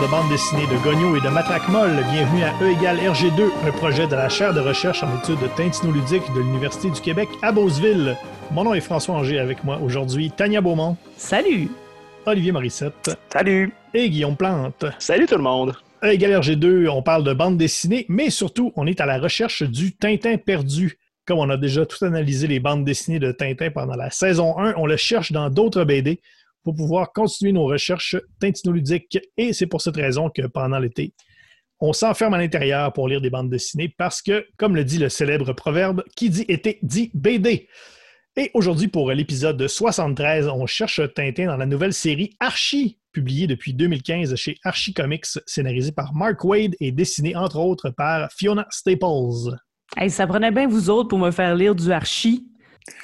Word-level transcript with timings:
De 0.00 0.06
bande 0.06 0.28
dessinée, 0.28 0.66
de 0.66 0.76
Gogno 0.84 1.16
et 1.16 1.20
de 1.20 1.28
Matraque 1.28 1.68
Molle, 1.68 2.04
bienvenue 2.12 2.44
à 2.44 2.52
E 2.62 2.70
égale 2.70 2.98
RG2, 2.98 3.42
un 3.66 3.72
projet 3.72 4.06
de 4.06 4.14
la 4.14 4.28
chaire 4.28 4.54
de 4.54 4.60
recherche 4.60 5.02
en 5.02 5.18
études 5.18 5.38
tintinoludiques 5.56 6.32
de 6.36 6.40
l'Université 6.40 6.88
du 6.88 7.00
Québec 7.00 7.28
à 7.42 7.50
Beauceville. 7.50 8.16
Mon 8.52 8.62
nom 8.62 8.74
est 8.74 8.80
François 8.80 9.16
Anger 9.16 9.40
avec 9.40 9.64
moi 9.64 9.80
aujourd'hui, 9.82 10.30
Tania 10.30 10.60
Beaumont, 10.60 10.96
Salut! 11.16 11.68
Olivier 12.26 12.52
Morissette 12.52 13.18
Salut! 13.32 13.72
et 13.92 14.08
Guillaume 14.08 14.36
Plante. 14.36 14.84
Salut 15.00 15.26
tout 15.26 15.36
le 15.36 15.42
monde! 15.42 15.74
E 16.04 16.12
égale 16.12 16.40
RG2, 16.40 16.88
on 16.88 17.02
parle 17.02 17.24
de 17.24 17.32
bande 17.32 17.56
dessinée, 17.56 18.06
mais 18.08 18.30
surtout, 18.30 18.72
on 18.76 18.86
est 18.86 19.00
à 19.00 19.06
la 19.06 19.18
recherche 19.18 19.64
du 19.64 19.96
Tintin 19.96 20.36
perdu. 20.36 20.96
Comme 21.26 21.38
on 21.38 21.50
a 21.50 21.56
déjà 21.56 21.84
tout 21.86 22.04
analysé 22.04 22.46
les 22.46 22.60
bandes 22.60 22.84
dessinées 22.84 23.18
de 23.18 23.32
Tintin 23.32 23.70
pendant 23.70 23.96
la 23.96 24.10
saison 24.10 24.58
1, 24.58 24.74
on 24.76 24.86
le 24.86 24.96
cherche 24.96 25.32
dans 25.32 25.50
d'autres 25.50 25.82
BD 25.82 26.20
pour 26.64 26.74
pouvoir 26.74 27.12
continuer 27.12 27.52
nos 27.52 27.66
recherches 27.66 28.16
tintinoludiques. 28.40 29.18
Et 29.36 29.52
c'est 29.52 29.66
pour 29.66 29.80
cette 29.80 29.96
raison 29.96 30.30
que 30.30 30.46
pendant 30.46 30.78
l'été, 30.78 31.14
on 31.80 31.92
s'enferme 31.92 32.34
à 32.34 32.38
l'intérieur 32.38 32.92
pour 32.92 33.08
lire 33.08 33.20
des 33.20 33.30
bandes 33.30 33.50
dessinées 33.50 33.94
parce 33.96 34.20
que, 34.20 34.44
comme 34.56 34.74
le 34.74 34.84
dit 34.84 34.98
le 34.98 35.08
célèbre 35.08 35.52
proverbe, 35.52 36.02
qui 36.16 36.30
dit 36.30 36.44
été 36.48 36.78
dit 36.82 37.10
BD. 37.14 37.68
Et 38.36 38.50
aujourd'hui, 38.54 38.88
pour 38.88 39.10
l'épisode 39.10 39.66
73, 39.66 40.48
on 40.48 40.66
cherche 40.66 41.00
Tintin 41.14 41.46
dans 41.46 41.56
la 41.56 41.66
nouvelle 41.66 41.92
série 41.92 42.36
Archie, 42.38 42.98
publiée 43.12 43.46
depuis 43.46 43.74
2015 43.74 44.34
chez 44.36 44.56
Archie 44.64 44.94
Comics, 44.94 45.26
scénarisée 45.46 45.92
par 45.92 46.14
Mark 46.14 46.44
Wade 46.44 46.76
et 46.80 46.92
dessinée 46.92 47.34
entre 47.34 47.58
autres 47.58 47.90
par 47.90 48.30
Fiona 48.32 48.66
Staples. 48.70 49.56
Hey, 49.96 50.10
ça 50.10 50.26
prenait 50.26 50.50
bien 50.50 50.68
vous 50.68 50.90
autres 50.90 51.08
pour 51.08 51.18
me 51.18 51.30
faire 51.30 51.54
lire 51.54 51.74
du 51.74 51.90
Archie. 51.90 52.46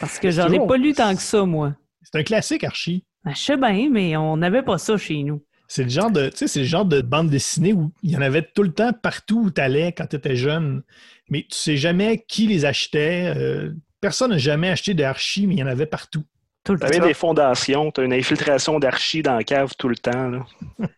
Parce 0.01 0.19
que 0.19 0.31
j'en 0.31 0.51
ai 0.53 0.65
pas 0.67 0.77
lu 0.77 0.93
tant 0.93 1.15
que 1.15 1.23
ça, 1.23 1.45
moi. 1.45 1.75
C'est 2.03 2.19
un 2.19 2.23
classique, 2.23 2.65
Archie. 2.65 3.05
Ben, 3.25 3.35
je 3.35 3.41
sais 3.41 3.57
bien, 3.57 3.89
mais 3.91 4.17
on 4.17 4.37
n'avait 4.37 4.63
pas 4.63 4.79
ça 4.79 4.97
chez 4.97 5.23
nous. 5.23 5.43
C'est 5.67 5.85
le 5.85 5.89
genre 5.89 6.11
de, 6.11 6.29
tu 6.29 6.37
sais, 6.37 6.49
c'est 6.49 6.61
le 6.61 6.67
genre 6.67 6.85
de 6.85 7.01
bande 7.01 7.31
dessinée 7.31 7.73
où 7.73 7.91
il 8.03 8.11
y 8.11 8.17
en 8.17 8.21
avait 8.21 8.43
tout 8.43 8.63
le 8.63 8.73
temps 8.73 8.93
partout 8.93 9.45
où 9.47 9.51
tu 9.51 9.61
allais 9.61 9.93
quand 9.93 10.07
tu 10.07 10.17
étais 10.17 10.37
jeune, 10.37 10.83
mais 11.31 11.43
tu 11.43 11.57
sais 11.57 11.77
jamais 11.77 12.25
qui 12.29 12.47
les 12.47 12.65
achetait. 12.65 13.33
euh, 13.37 13.73
personne 14.01 14.31
n'a 14.31 14.39
jamais 14.39 14.69
acheté 14.69 14.93
de 14.93 15.03
Archie, 15.03 15.47
mais 15.47 15.55
il 15.55 15.61
y 15.61 15.63
en 15.63 15.67
avait 15.67 15.87
partout. 15.87 16.25
T'avais 16.65 16.99
temps. 16.99 17.07
des 17.07 17.15
fondations, 17.15 17.91
t'as 17.91 18.05
une 18.05 18.13
infiltration 18.13 18.79
d'archi 18.79 19.23
dans 19.23 19.35
la 19.35 19.45
cave 19.45 19.73
tout 19.79 19.89
le 19.89 19.97
temps. 19.97 20.29
Là. 20.29 20.47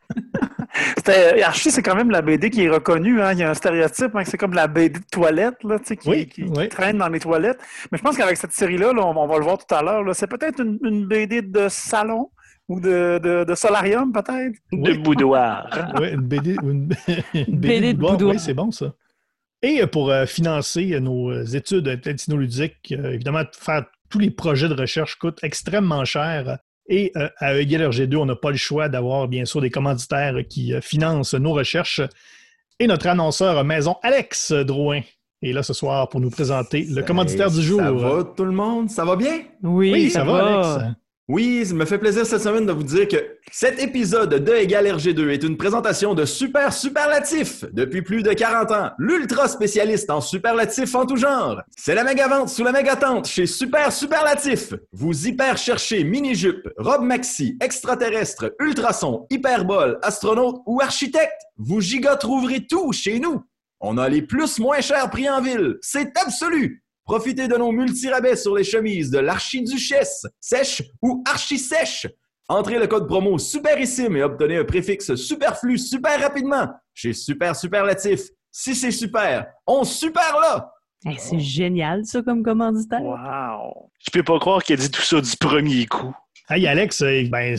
C'était- 0.96 1.42
Archie, 1.42 1.70
c'est 1.70 1.82
quand 1.82 1.94
même 1.94 2.10
la 2.10 2.22
BD 2.22 2.50
qui 2.50 2.64
est 2.64 2.68
reconnue. 2.70 3.20
Hein. 3.22 3.32
Il 3.32 3.38
y 3.38 3.42
a 3.42 3.50
un 3.50 3.54
stéréotype, 3.54 4.14
hein, 4.14 4.22
que 4.24 4.28
c'est 4.30 4.36
comme 4.38 4.54
la 4.54 4.66
BD 4.66 4.98
de 5.00 5.04
toilette 5.10 5.62
là, 5.64 5.78
qui, 5.78 5.96
Oui, 6.08 6.26
qui 6.26 6.44
oui. 6.44 6.68
traîne 6.68 6.98
dans 6.98 7.08
les 7.08 7.20
toilettes. 7.20 7.58
Mais 7.90 7.98
je 7.98 8.02
pense 8.02 8.16
qu'avec 8.16 8.36
cette 8.36 8.52
série-là, 8.52 8.92
là, 8.92 9.04
on, 9.06 9.16
on 9.16 9.26
va 9.26 9.38
le 9.38 9.44
voir 9.44 9.58
tout 9.58 9.74
à 9.74 9.82
l'heure, 9.82 10.02
là, 10.02 10.14
c'est 10.14 10.26
peut-être 10.26 10.60
une, 10.62 10.78
une 10.84 11.06
BD 11.06 11.42
de 11.42 11.68
salon 11.68 12.30
ou 12.68 12.80
de, 12.80 13.20
de, 13.22 13.44
de 13.44 13.54
solarium, 13.54 14.12
peut-être? 14.12 14.54
De 14.72 14.90
Oui. 14.92 14.98
boudoir. 14.98 15.68
Ouais, 16.00 16.12
une 16.14 16.22
BD, 16.22 16.56
une, 16.62 16.88
une 17.34 17.56
BD 17.58 17.94
de 17.94 17.98
boudoir. 17.98 18.32
Oui, 18.34 18.38
c'est 18.40 18.54
bon 18.54 18.70
ça. 18.70 18.92
Et 19.62 19.82
euh, 19.82 19.86
pour 19.86 20.10
euh, 20.10 20.26
financer 20.26 20.92
euh, 20.94 21.00
nos 21.00 21.30
euh, 21.30 21.44
études 21.54 22.00
tintinoludiques, 22.02 22.92
euh, 22.92 23.12
évidemment, 23.12 23.42
faire 23.58 23.84
tous 24.10 24.18
les 24.18 24.30
projets 24.30 24.68
de 24.68 24.74
recherche 24.74 25.16
coûtent 25.16 25.42
extrêmement 25.42 26.04
cher. 26.04 26.58
Et 26.88 27.12
euh, 27.16 27.28
à 27.38 27.58
EGL 27.58 27.82
RG2, 27.82 28.16
on 28.16 28.26
n'a 28.26 28.36
pas 28.36 28.50
le 28.50 28.56
choix 28.56 28.88
d'avoir, 28.88 29.28
bien 29.28 29.44
sûr, 29.44 29.60
des 29.60 29.70
commanditaires 29.70 30.36
qui 30.48 30.72
euh, 30.72 30.80
financent 30.80 31.34
nos 31.34 31.52
recherches. 31.52 32.00
Et 32.78 32.86
notre 32.86 33.06
annonceur 33.08 33.64
maison, 33.64 33.96
Alex 34.02 34.52
Drouin, 34.52 35.00
est 35.42 35.52
là 35.52 35.62
ce 35.62 35.72
soir 35.72 36.08
pour 36.08 36.20
nous 36.20 36.30
présenter 36.30 36.84
le 36.88 37.02
commanditaire 37.02 37.50
du 37.50 37.62
jour. 37.62 37.80
Ça 37.80 37.92
va 37.92 38.24
tout 38.24 38.44
le 38.44 38.52
monde? 38.52 38.90
Ça 38.90 39.04
va 39.04 39.16
bien? 39.16 39.42
Oui, 39.62 39.92
Oui, 39.92 40.10
ça, 40.10 40.24
va, 40.24 40.70
Alex. 40.74 40.96
Oui, 41.28 41.66
ça 41.66 41.74
me 41.74 41.84
fait 41.84 41.98
plaisir 41.98 42.24
cette 42.24 42.42
semaine 42.42 42.66
de 42.66 42.72
vous 42.72 42.84
dire 42.84 43.08
que 43.08 43.16
cet 43.50 43.82
épisode 43.82 44.32
de 44.32 44.54
Égal 44.54 44.86
RG2 44.86 45.28
est 45.30 45.42
une 45.42 45.56
présentation 45.56 46.14
de 46.14 46.24
Super 46.24 46.72
Superlatif. 46.72 47.64
Depuis 47.72 48.02
plus 48.02 48.22
de 48.22 48.32
40 48.32 48.70
ans, 48.70 48.90
l'ultra 48.96 49.48
spécialiste 49.48 50.08
en 50.08 50.20
superlatifs 50.20 50.94
en 50.94 51.04
tout 51.04 51.16
genre. 51.16 51.62
C'est 51.76 51.96
la 51.96 52.04
méga 52.04 52.28
vente 52.28 52.48
sous 52.48 52.62
la 52.62 52.70
méga 52.70 52.94
tente 52.94 53.26
chez 53.26 53.46
Super 53.46 53.92
Superlatif. 53.92 54.74
Vous 54.92 55.26
hyper 55.26 55.58
cherchez 55.58 56.04
mini-jupe, 56.04 56.68
robe 56.78 57.02
maxi, 57.02 57.58
extraterrestre, 57.60 58.54
ultrason, 58.60 59.26
hyperbole, 59.28 59.98
astronaute 60.02 60.60
ou 60.64 60.80
architecte. 60.80 61.42
Vous 61.56 61.80
giga 61.80 62.14
trouverez 62.14 62.68
tout 62.68 62.92
chez 62.92 63.18
nous. 63.18 63.42
On 63.80 63.98
a 63.98 64.08
les 64.08 64.22
plus 64.22 64.60
moins 64.60 64.80
chers 64.80 65.10
prix 65.10 65.28
en 65.28 65.42
ville. 65.42 65.76
C'est 65.80 66.16
absolu. 66.18 66.84
Profitez 67.06 67.46
de 67.46 67.56
nos 67.56 67.70
multirabais 67.70 68.34
sur 68.34 68.56
les 68.56 68.64
chemises 68.64 69.10
de 69.10 69.20
l'archiduchesse, 69.20 70.26
sèche 70.40 70.82
ou 71.00 71.22
archi-sèche. 71.24 72.08
Entrez 72.48 72.80
le 72.80 72.88
code 72.88 73.06
promo 73.06 73.38
SUPERISSIME 73.38 74.16
et 74.16 74.24
obtenez 74.24 74.56
un 74.56 74.64
préfixe 74.64 75.14
superflu 75.14 75.78
super 75.78 76.20
rapidement 76.20 76.68
chez 76.92 77.12
Super 77.12 77.54
Superlatif. 77.54 78.22
Si 78.50 78.74
c'est 78.74 78.90
super, 78.90 79.46
on 79.68 79.84
super 79.84 80.36
là! 80.40 80.72
Hey, 81.04 81.16
c'est 81.18 81.38
génial, 81.38 82.04
ça, 82.04 82.22
comme 82.22 82.42
commanditaire. 82.42 83.02
Wow! 83.02 83.88
Je 84.00 84.10
peux 84.10 84.24
pas 84.24 84.40
croire 84.40 84.64
qu'il 84.64 84.74
a 84.74 84.76
dit 84.76 84.90
tout 84.90 85.02
ça 85.02 85.20
du 85.20 85.36
premier 85.36 85.86
coup. 85.86 86.12
Hey 86.50 86.66
Alex, 86.66 87.02
euh, 87.02 87.22
ben, 87.30 87.56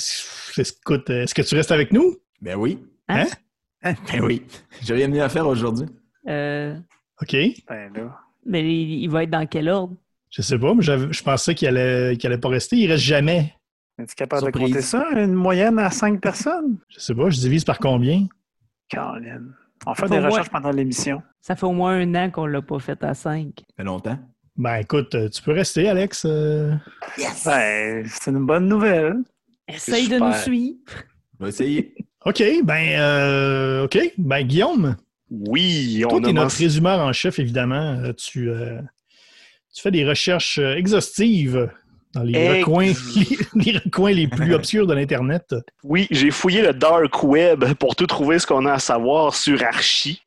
écoute, 0.58 1.10
euh, 1.10 1.24
est-ce 1.24 1.34
que 1.34 1.42
tu 1.42 1.56
restes 1.56 1.72
avec 1.72 1.94
nous? 1.94 2.18
Ben 2.42 2.56
oui. 2.56 2.80
Hein? 3.08 3.28
Ben 3.82 4.22
oui. 4.22 4.46
J'ai 4.82 4.96
rien 4.96 5.08
mieux 5.08 5.24
à 5.24 5.30
faire 5.30 5.48
aujourd'hui. 5.48 5.88
Euh, 6.28 6.76
OK. 7.22 7.36
Ben 7.70 7.94
là. 7.94 8.20
Mais 8.48 8.62
il, 8.64 9.04
il 9.04 9.10
va 9.10 9.24
être 9.24 9.30
dans 9.30 9.46
quel 9.46 9.70
ordre? 9.70 9.96
Je 10.30 10.42
sais 10.42 10.58
pas, 10.60 10.74
mais 10.74 10.82
je 10.84 11.24
pensais 11.24 11.56
qu'il 11.56 11.68
allait, 11.68 12.18
qu'il 12.18 12.28
allait 12.32 12.40
pas 12.40 12.50
rester. 12.50 12.76
Il 12.78 12.92
reste 12.92 13.04
jamais. 13.04 13.54
Es-tu 14.00 14.14
capable 14.16 14.44
Surprise. 14.44 14.64
de 14.64 14.68
compter 14.70 14.82
ça? 14.82 15.06
Une 15.16 15.34
moyenne 15.34 15.80
à 15.80 15.90
cinq 15.90 16.20
personnes? 16.22 16.78
Je 16.90 17.00
sais 17.00 17.16
pas, 17.16 17.30
je 17.30 17.38
divise 17.40 17.64
par 17.64 17.80
combien? 17.80 18.28
Caroline. 18.90 19.54
On 19.86 19.94
fait 19.94 20.10
des 20.10 20.20
moins- 20.20 20.30
recherches 20.30 20.50
pendant 20.50 20.72
l'émission. 20.72 21.22
Ça 21.42 21.56
fait 21.56 21.66
au 21.66 21.72
moins 21.72 21.94
un 21.98 22.14
an 22.16 22.30
qu'on 22.30 22.46
l'a 22.46 22.62
pas 22.62 22.80
fait 22.80 23.02
à 23.04 23.14
5. 23.14 23.52
Ça 23.58 23.64
fait 23.78 23.84
longtemps. 23.84 24.20
Ben 24.58 24.78
écoute, 24.78 25.14
euh, 25.16 25.30
tu 25.30 25.42
peux 25.42 25.52
rester, 25.54 25.88
Alex. 25.88 26.24
euh, 26.26 26.74
Ben, 27.46 28.06
c'est 28.08 28.32
une 28.32 28.46
bonne 28.46 28.68
nouvelle. 28.68 29.18
Essaye 29.68 30.08
de 30.10 30.18
nous 30.18 30.34
suivre. 30.34 30.80
Je 31.40 31.44
vais 31.44 31.50
essayer. 31.50 31.96
OK, 32.26 32.44
ben 32.64 33.00
euh, 33.00 33.86
OK. 33.86 33.98
Ben 34.18 34.42
Guillaume, 34.46 34.96
Oui, 35.32 36.00
toi, 36.02 36.14
on 36.14 36.20
tu 36.22 36.26
es 36.26 36.30
a 36.30 36.34
notre 36.34 36.44
mentionné- 36.46 36.68
résumeur 36.68 37.00
en 37.00 37.14
chef, 37.14 37.40
évidemment. 37.40 38.00
Euh, 38.04 38.14
Tu, 38.14 38.50
euh, 38.50 38.80
tu 39.74 39.82
fais 39.82 39.92
des 39.92 40.06
recherches 40.08 40.58
euh, 40.60 40.76
exhaustives 40.76 41.70
dans 42.14 42.24
les 42.24 42.34
Ex- 42.40 42.66
recoins, 42.66 42.94
les, 43.56 43.72
les 43.72 43.78
recoins 43.78 44.12
les 44.12 44.28
plus 44.28 44.54
obscurs 44.56 44.88
de 44.88 44.94
l'Internet. 44.94 45.54
Oui, 45.84 46.08
j'ai 46.12 46.32
fouillé 46.32 46.62
le 46.62 46.74
dark 46.74 47.22
web 47.24 47.66
pour 47.76 47.96
tout 47.96 48.08
trouver 48.08 48.40
ce 48.40 48.48
qu'on 48.48 48.66
a 48.66 48.74
à 48.74 48.80
savoir 48.80 49.36
sur 49.36 49.62
Archie. 49.64 50.22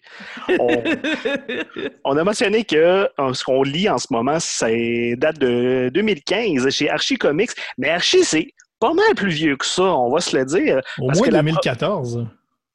On, 0.59 0.69
on 2.05 2.16
a 2.16 2.25
mentionné 2.25 2.65
que 2.65 3.09
ce 3.33 3.43
qu'on 3.44 3.62
lit 3.62 3.89
en 3.89 3.97
ce 3.99 4.09
moment, 4.10 4.39
c'est 4.39 5.15
date 5.16 5.39
de 5.39 5.91
2015 5.94 6.69
chez 6.71 6.91
Archie 6.91 7.16
Comics, 7.16 7.53
mais 7.78 7.89
Archie, 7.89 8.25
c'est 8.25 8.53
pas 8.78 8.93
mal 8.93 9.15
plus 9.15 9.31
vieux 9.31 9.56
que 9.56 9.66
ça, 9.66 9.83
on 9.84 10.10
va 10.12 10.21
se 10.21 10.37
le 10.37 10.44
dire. 10.44 10.81
Au 10.99 11.06
Parce 11.06 11.19
moins 11.19 11.28
que 11.28 11.33
la 11.33 11.43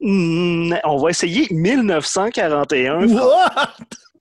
Hmm, 0.00 0.74
on 0.84 0.96
va 0.98 1.10
essayer 1.10 1.46
1941. 1.50 3.08
What? 3.08 3.68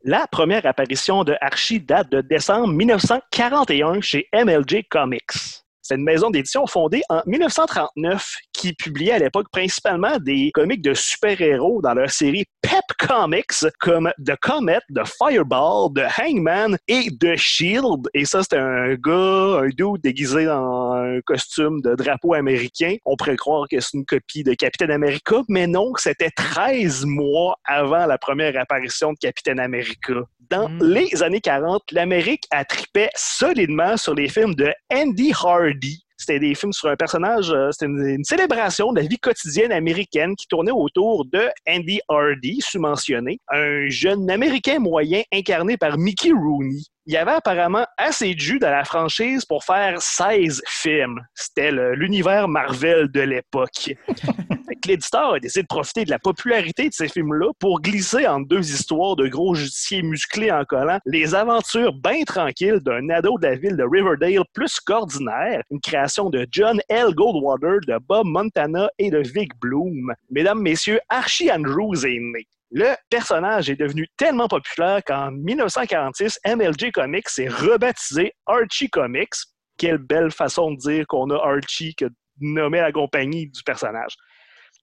La 0.04 0.28
première 0.28 0.66
apparition 0.68 1.24
de 1.24 1.36
Archie 1.42 1.80
date 1.80 2.12
de 2.12 2.22
décembre 2.22 2.68
1941 2.68 4.02
chez 4.02 4.30
MLJ 4.34 4.84
Comics. 4.90 5.65
C'est 5.88 5.94
une 5.94 6.04
maison 6.04 6.32
d'édition 6.32 6.66
fondée 6.66 7.04
en 7.10 7.22
1939 7.28 8.38
qui 8.54 8.74
publiait 8.74 9.12
à 9.12 9.20
l'époque 9.20 9.46
principalement 9.52 10.18
des 10.18 10.50
comics 10.52 10.82
de 10.82 10.96
super-héros 10.96 11.80
dans 11.84 11.94
leur 11.94 12.10
série 12.10 12.46
Pep 12.64 12.82
Comics 12.98 13.54
comme 13.80 14.12
The 14.18 14.36
Comet, 14.42 14.80
The 14.96 15.06
Fireball, 15.06 15.94
The 15.94 16.08
Hangman 16.20 16.78
et 16.88 17.10
The 17.20 17.36
Shield. 17.36 18.10
Et 18.16 18.26
ça, 18.26 18.42
c'était 18.42 18.58
un 18.58 18.96
gars, 18.96 19.60
un 19.62 19.68
dude 19.68 20.02
déguisé 20.02 20.46
dans 20.46 20.94
un 20.94 21.22
costume 21.22 21.80
de 21.82 21.94
drapeau 21.94 22.34
américain. 22.34 22.96
On 23.06 23.16
pourrait 23.16 23.36
croire 23.36 23.68
que 23.70 23.80
c'est 23.80 23.94
une 23.94 24.06
copie 24.06 24.44
de 24.44 24.56
Capitaine 24.56 24.90
America, 24.90 25.44
mais 25.50 25.68
non, 25.68 25.94
c'était 25.98 26.32
13 26.32 27.06
mois 27.06 27.58
avant 27.64 28.08
la 28.08 28.18
première 28.18 28.60
apparition 28.60 29.14
de 29.14 29.18
Capitaine 29.20 29.60
America. 29.60 30.14
Dans 30.50 30.70
Mm. 30.70 30.84
les 30.84 31.24
années 31.24 31.42
40, 31.42 31.84
l'Amérique 31.92 32.44
a 32.52 32.66
trippé 32.66 33.10
solidement 33.16 33.98
sur 33.98 34.14
les 34.14 34.30
films 34.30 34.56
de 34.56 34.72
Andy 34.94 35.34
Hardy. 35.34 35.75
C'était 36.18 36.40
des 36.40 36.56
films 36.56 36.72
sur 36.72 36.90
un 36.90 36.96
personnage, 36.96 37.52
euh, 37.52 37.72
c'était 37.72 37.88
une, 37.88 38.06
une 38.06 38.24
célébration 38.24 38.94
de 38.94 39.02
la 39.02 39.08
vie 39.08 39.18
quotidienne 39.18 39.72
américaine 39.72 40.36
qui 40.36 40.48
tournait 40.48 40.72
autour 40.72 41.26
de 41.26 41.50
Andy 41.68 42.00
Hardy, 42.08 42.62
sous-mentionné, 42.62 43.40
un 43.52 43.90
jeune 43.90 44.30
Américain 44.30 44.80
moyen 44.80 45.24
incarné 45.34 45.78
par 45.78 45.98
Mickey 45.98 46.32
Rooney. 46.32 46.82
Il 47.08 47.14
y 47.14 47.18
avait 47.18 47.32
apparemment 47.32 47.86
assez 47.98 48.34
de 48.34 48.40
jus 48.40 48.58
dans 48.58 48.72
la 48.72 48.84
franchise 48.84 49.46
pour 49.46 49.64
faire 49.64 50.02
16 50.02 50.64
films. 50.66 51.22
C'était 51.36 51.72
l'univers 51.72 52.48
Marvel 52.48 53.12
de 53.12 53.22
l'époque. 53.22 53.94
L'éditeur 54.88 55.34
a 55.34 55.40
décidé 55.40 55.64
de 55.64 55.68
profiter 55.68 56.06
de 56.06 56.12
la 56.12 56.20
popularité 56.20 56.90
de 56.90 56.94
ces 56.94 57.08
films-là 57.08 57.52
pour 57.60 57.82
glisser 57.82 58.28
entre 58.28 58.48
deux 58.48 58.72
histoires 58.72 59.16
de 59.16 59.28
gros 59.28 59.56
justiciers 59.56 60.04
musclés 60.04 60.52
en 60.52 60.64
collant 60.64 61.00
les 61.06 61.34
aventures 61.34 61.94
bien 61.94 62.24
tranquilles 62.24 62.80
d'un 62.82 63.10
ado 63.10 63.38
de 63.40 63.48
la 63.48 63.56
ville 63.56 63.78
de 63.78 63.84
Riverdale 63.84 64.44
plus 64.54 64.80
qu'ordinaire, 64.80 65.64
une 65.72 65.82
création 65.82 66.30
de 66.30 66.46
John 66.52 66.80
L. 66.90 67.16
Goldwater, 67.16 67.80
de 67.88 67.98
Bob 68.08 68.28
Montana 68.28 68.88
et 69.00 69.10
de 69.10 69.20
Vic 69.20 69.52
Bloom. 69.60 70.14
Mesdames, 70.30 70.62
messieurs, 70.62 71.00
Archie 71.10 71.52
Andrews 71.52 72.06
est 72.06 72.20
né. 72.20 72.48
Le 72.78 72.94
personnage 73.10 73.70
est 73.70 73.78
devenu 73.78 74.06
tellement 74.18 74.50
populaire 74.50 75.02
qu'en 75.06 75.32
1946, 75.32 76.38
MLJ 76.46 76.92
Comics 76.92 77.30
s'est 77.30 77.48
rebaptisé 77.48 78.34
Archie 78.46 78.90
Comics. 78.90 79.34
Quelle 79.78 79.98
belle 79.98 80.30
façon 80.30 80.72
de 80.72 80.78
dire 80.78 81.08
qu'on 81.08 81.30
a 81.30 81.38
Archie 81.38 81.96
que 81.96 82.08
nommer 82.42 82.82
la 82.82 82.92
compagnie 82.92 83.48
du 83.48 83.64
personnage. 83.64 84.12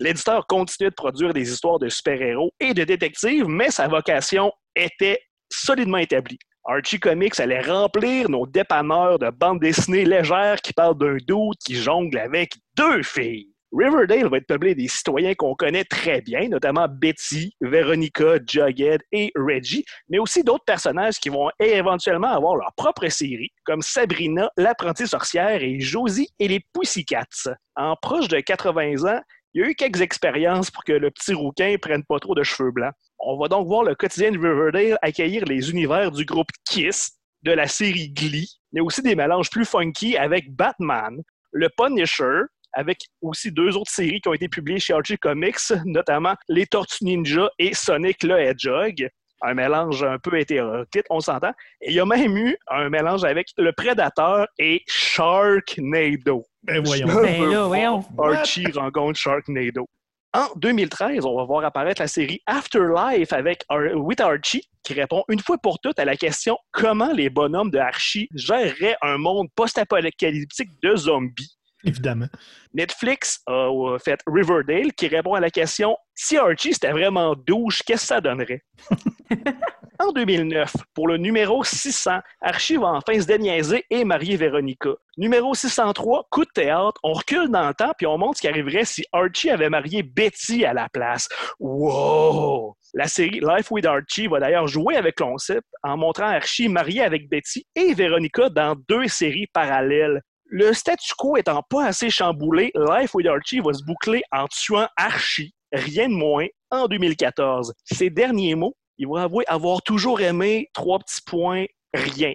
L'éditeur 0.00 0.47
continuait 0.47 0.89
de 0.89 0.94
produire 0.94 1.35
des 1.35 1.53
histoires 1.53 1.79
de 1.79 1.91
super-héros 1.91 2.55
et 2.61 2.73
de 2.73 2.83
détectives, 2.85 3.47
mais 3.47 3.71
sa 3.71 3.89
vocation 3.89 4.50
était 4.75 5.21
solidement 5.50 5.99
établie. 5.99 6.39
Archie 6.65 6.99
Comics 6.99 7.39
allait 7.41 7.61
remplir 7.61 8.31
nos 8.31 8.47
dépanneurs 8.47 9.19
de 9.19 9.29
bandes 9.29 9.61
dessinées 9.61 10.06
légères 10.06 10.62
qui 10.62 10.73
parlent 10.73 10.97
d'un 10.97 11.19
doute 11.27 11.59
qui 11.62 11.75
jongle 11.75 12.17
avec 12.17 12.55
deux 12.75 13.03
filles. 13.03 13.51
Riverdale 13.72 14.28
va 14.28 14.36
être 14.36 14.46
peuplé 14.46 14.74
des 14.74 14.88
citoyens 14.88 15.34
qu'on 15.34 15.54
connaît 15.54 15.84
très 15.84 16.20
bien, 16.20 16.48
notamment 16.48 16.86
Betty, 16.88 17.54
Veronica, 17.62 18.36
Jughead 18.46 19.00
et 19.12 19.32
Reggie, 19.34 19.84
mais 20.08 20.19
aussi 20.19 20.44
d'autres 20.44 20.64
personnages 20.64 21.19
qui 21.19 21.30
vont 21.30 21.48
éventuellement 21.58 22.28
avoir 22.28 22.56
leur 22.56 22.72
propre 22.76 23.08
série, 23.08 23.50
comme 23.64 23.80
Sabrina, 23.80 24.50
l'apprentie 24.58 25.06
sorcière 25.06 25.62
et 25.62 25.80
Josie 25.80 26.28
et 26.38 26.48
les 26.48 26.60
Pussycats. 26.74 27.54
En 27.74 27.96
proche 27.96 28.28
de 28.28 28.40
80 28.40 29.04
ans, 29.04 29.20
il 29.54 29.62
y 29.62 29.64
a 29.64 29.69
eu 29.69 29.74
quelques 29.74 30.02
expériences 30.02 30.70
pour 30.70 30.84
que 30.84 30.92
le 30.92 31.10
petit 31.10 31.32
rouquin 31.32 31.76
prenne 31.80 32.04
pas 32.04 32.19
trop 32.19 32.34
de 32.34 32.42
cheveux 32.42 32.70
blancs. 32.70 32.94
On 33.19 33.38
va 33.38 33.48
donc 33.48 33.66
voir 33.66 33.84
le 33.84 33.94
quotidien 33.94 34.32
de 34.32 34.38
Riverdale 34.38 34.98
accueillir 35.00 35.44
les 35.44 35.70
univers 35.70 36.10
du 36.10 36.24
groupe 36.24 36.50
Kiss, 36.69 37.12
de 37.42 37.52
la 37.52 37.66
série 37.66 38.10
Glee, 38.10 38.50
mais 38.72 38.80
aussi 38.80 39.02
des 39.02 39.16
mélanges 39.16 39.50
plus 39.50 39.64
funky 39.64 40.16
avec 40.16 40.54
Batman, 40.54 41.22
le 41.52 41.69
Punisher, 41.76 42.42
avec 42.72 42.98
aussi 43.20 43.50
deux 43.52 43.76
autres 43.76 43.90
séries 43.90 44.20
qui 44.20 44.28
ont 44.28 44.34
été 44.34 44.48
publiées 44.48 44.78
chez 44.80 44.92
Archie 44.94 45.19
Comics, 45.19 45.56
notamment 45.84 46.34
Les 46.48 46.66
Tortues 46.66 47.04
Ninja 47.04 47.50
et 47.58 47.74
Sonic 47.74 48.22
le 48.22 48.38
Hedgehog. 48.38 49.08
Un 49.44 49.54
mélange 49.54 50.04
un 50.04 50.19
peu 50.19 50.38
hétéroclite, 50.38 51.04
on 51.10 51.19
s'entend. 51.19 51.50
Et 51.80 51.90
il 51.90 51.94
y 51.94 52.00
a 52.00 52.06
même 52.06 52.36
eu 52.36 52.56
un 52.69 52.88
mélange 52.88 53.24
avec 53.24 53.48
Le 53.58 53.72
Prédateur 53.72 54.46
et 54.58 54.82
Sharknado. 54.86 56.44
Ben 56.62 56.82
voyons. 56.84 57.06
Ben 57.08 57.50
là, 57.50 57.64
voyons. 57.64 58.04
Archie 58.19 58.66
rencontre 58.72 59.19
Sharknado. 59.19 59.88
En 60.34 60.46
2013, 60.56 61.26
on 61.26 61.36
va 61.36 61.44
voir 61.44 61.64
apparaître 61.64 62.00
la 62.00 62.08
série 62.08 62.40
Afterlife 62.46 63.32
avec 63.32 63.64
Ar- 63.69 63.94
with 63.96 64.20
Archie, 64.20 64.64
qui 64.82 64.94
répond 64.94 65.24
une 65.28 65.40
fois 65.40 65.58
pour 65.58 65.78
toutes 65.80 65.98
à 65.98 66.04
la 66.06 66.16
question 66.16 66.56
comment 66.70 67.12
les 67.12 67.28
bonhommes 67.28 67.70
de 67.70 67.78
Archie 67.78 68.28
géreraient 68.34 68.96
un 69.02 69.19
monde 69.19 69.48
post-apocalyptique 69.54 70.70
de 70.82 70.96
zombies. 70.96 71.58
Évidemment. 71.84 72.29
Netflix 72.75 73.40
a 73.46 73.69
euh, 73.69 73.99
fait 73.99 74.20
Riverdale, 74.26 74.93
qui 74.93 75.08
répond 75.08 75.34
à 75.34 75.40
la 75.40 75.50
question 75.50 75.96
si 76.14 76.37
Archie 76.37 76.75
c'était 76.75 76.93
vraiment 76.93 77.34
douche, 77.34 77.82
qu'est-ce 77.82 78.02
que 78.02 78.06
ça 78.06 78.20
donnerait? 78.20 78.62
En 79.99 80.11
2009, 80.11 80.75
pour 80.94 81.06
le 81.06 81.17
numéro 81.17 81.62
600, 81.62 82.19
Archie 82.40 82.76
va 82.76 82.88
enfin 82.88 83.20
se 83.20 83.26
déniaiser 83.26 83.84
et 83.88 84.05
marier 84.05 84.37
Véronica. 84.37 84.90
Numéro 85.17 85.55
603, 85.55 86.26
coup 86.29 86.44
de 86.44 86.50
théâtre, 86.50 86.99
on 87.05 87.12
recule 87.12 87.49
dans 87.50 87.69
le 87.69 87.75
temps 87.75 87.93
puis 87.96 88.08
on 88.08 88.19
montre 88.19 88.38
ce 88.38 88.40
qui 88.40 88.49
arriverait 88.49 88.84
si 88.84 89.05
Archie 89.12 89.50
avait 89.50 89.69
marié 89.69 90.02
Betty 90.02 90.64
à 90.64 90.73
la 90.73 90.88
place. 90.88 91.29
Wow! 91.61 92.76
La 92.94 93.06
série 93.06 93.40
Life 93.40 93.70
with 93.70 93.87
Archie 93.87 94.26
va 94.26 94.40
d'ailleurs 94.40 94.67
jouer 94.67 94.96
avec 94.96 95.20
le 95.20 95.25
concept 95.25 95.69
en 95.84 95.96
montrant 95.96 96.26
Archie 96.26 96.69
marié 96.69 97.02
avec 97.02 97.29
Betty 97.29 97.64
et 97.76 97.94
Véronica 97.94 98.49
dans 98.49 98.75
deux 98.88 99.06
séries 99.06 99.46
parallèles. 99.52 100.20
Le 100.54 100.75
statu 100.75 101.14
quo 101.16 101.38
étant 101.38 101.62
pas 101.62 101.87
assez 101.87 102.10
chamboulé, 102.10 102.72
Life 102.75 103.14
with 103.14 103.26
Archie 103.26 103.60
va 103.60 103.72
se 103.72 103.82
boucler 103.82 104.20
en 104.32 104.46
tuant 104.49 104.87
Archie, 104.99 105.54
rien 105.72 106.10
de 106.10 106.14
moins, 106.14 106.46
en 106.70 106.88
2014. 106.88 107.72
Ces 107.87 108.10
derniers 108.10 108.54
mots, 108.54 108.76
il 108.99 109.08
va 109.08 109.22
avouer 109.22 109.46
avoir 109.49 109.81
toujours 109.81 110.20
aimé 110.20 110.69
trois 110.75 110.99
petits 110.99 111.22
points, 111.25 111.64
rien. 111.94 112.34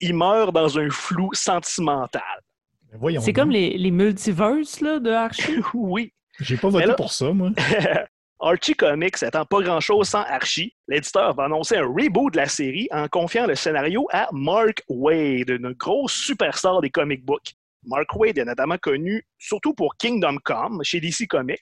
Il 0.00 0.14
meurt 0.14 0.54
dans 0.54 0.78
un 0.78 0.88
flou 0.88 1.28
sentimental. 1.34 2.22
Ben 2.90 2.98
voyons. 2.98 3.20
C'est 3.20 3.34
comme 3.34 3.50
les, 3.50 3.76
les 3.76 3.90
multiverses 3.90 4.80
là, 4.80 4.98
de 4.98 5.10
Archie. 5.10 5.60
oui. 5.74 6.10
J'ai 6.40 6.56
pas 6.56 6.70
voté 6.70 6.86
là- 6.86 6.94
pour 6.94 7.12
ça, 7.12 7.30
moi. 7.34 7.50
Archie 8.40 8.74
Comics 8.74 9.22
étant 9.22 9.44
pas 9.44 9.60
grand-chose 9.60 10.08
sans 10.08 10.22
Archie, 10.22 10.72
l'éditeur 10.86 11.34
va 11.34 11.44
annoncer 11.44 11.76
un 11.76 11.86
reboot 11.86 12.32
de 12.32 12.38
la 12.38 12.46
série 12.46 12.88
en 12.92 13.08
confiant 13.08 13.46
le 13.46 13.56
scénario 13.56 14.06
à 14.10 14.28
Mark 14.32 14.82
Wade, 14.88 15.50
une 15.50 15.72
grosse 15.72 16.12
superstar 16.14 16.80
des 16.80 16.88
comic 16.88 17.24
books. 17.24 17.54
Mark 17.84 18.14
Wade 18.16 18.38
est 18.38 18.44
notamment 18.44 18.78
connu 18.78 19.22
surtout 19.38 19.74
pour 19.74 19.96
Kingdom 19.96 20.36
Come 20.44 20.80
chez 20.82 21.00
DC 21.00 21.26
Comics, 21.28 21.58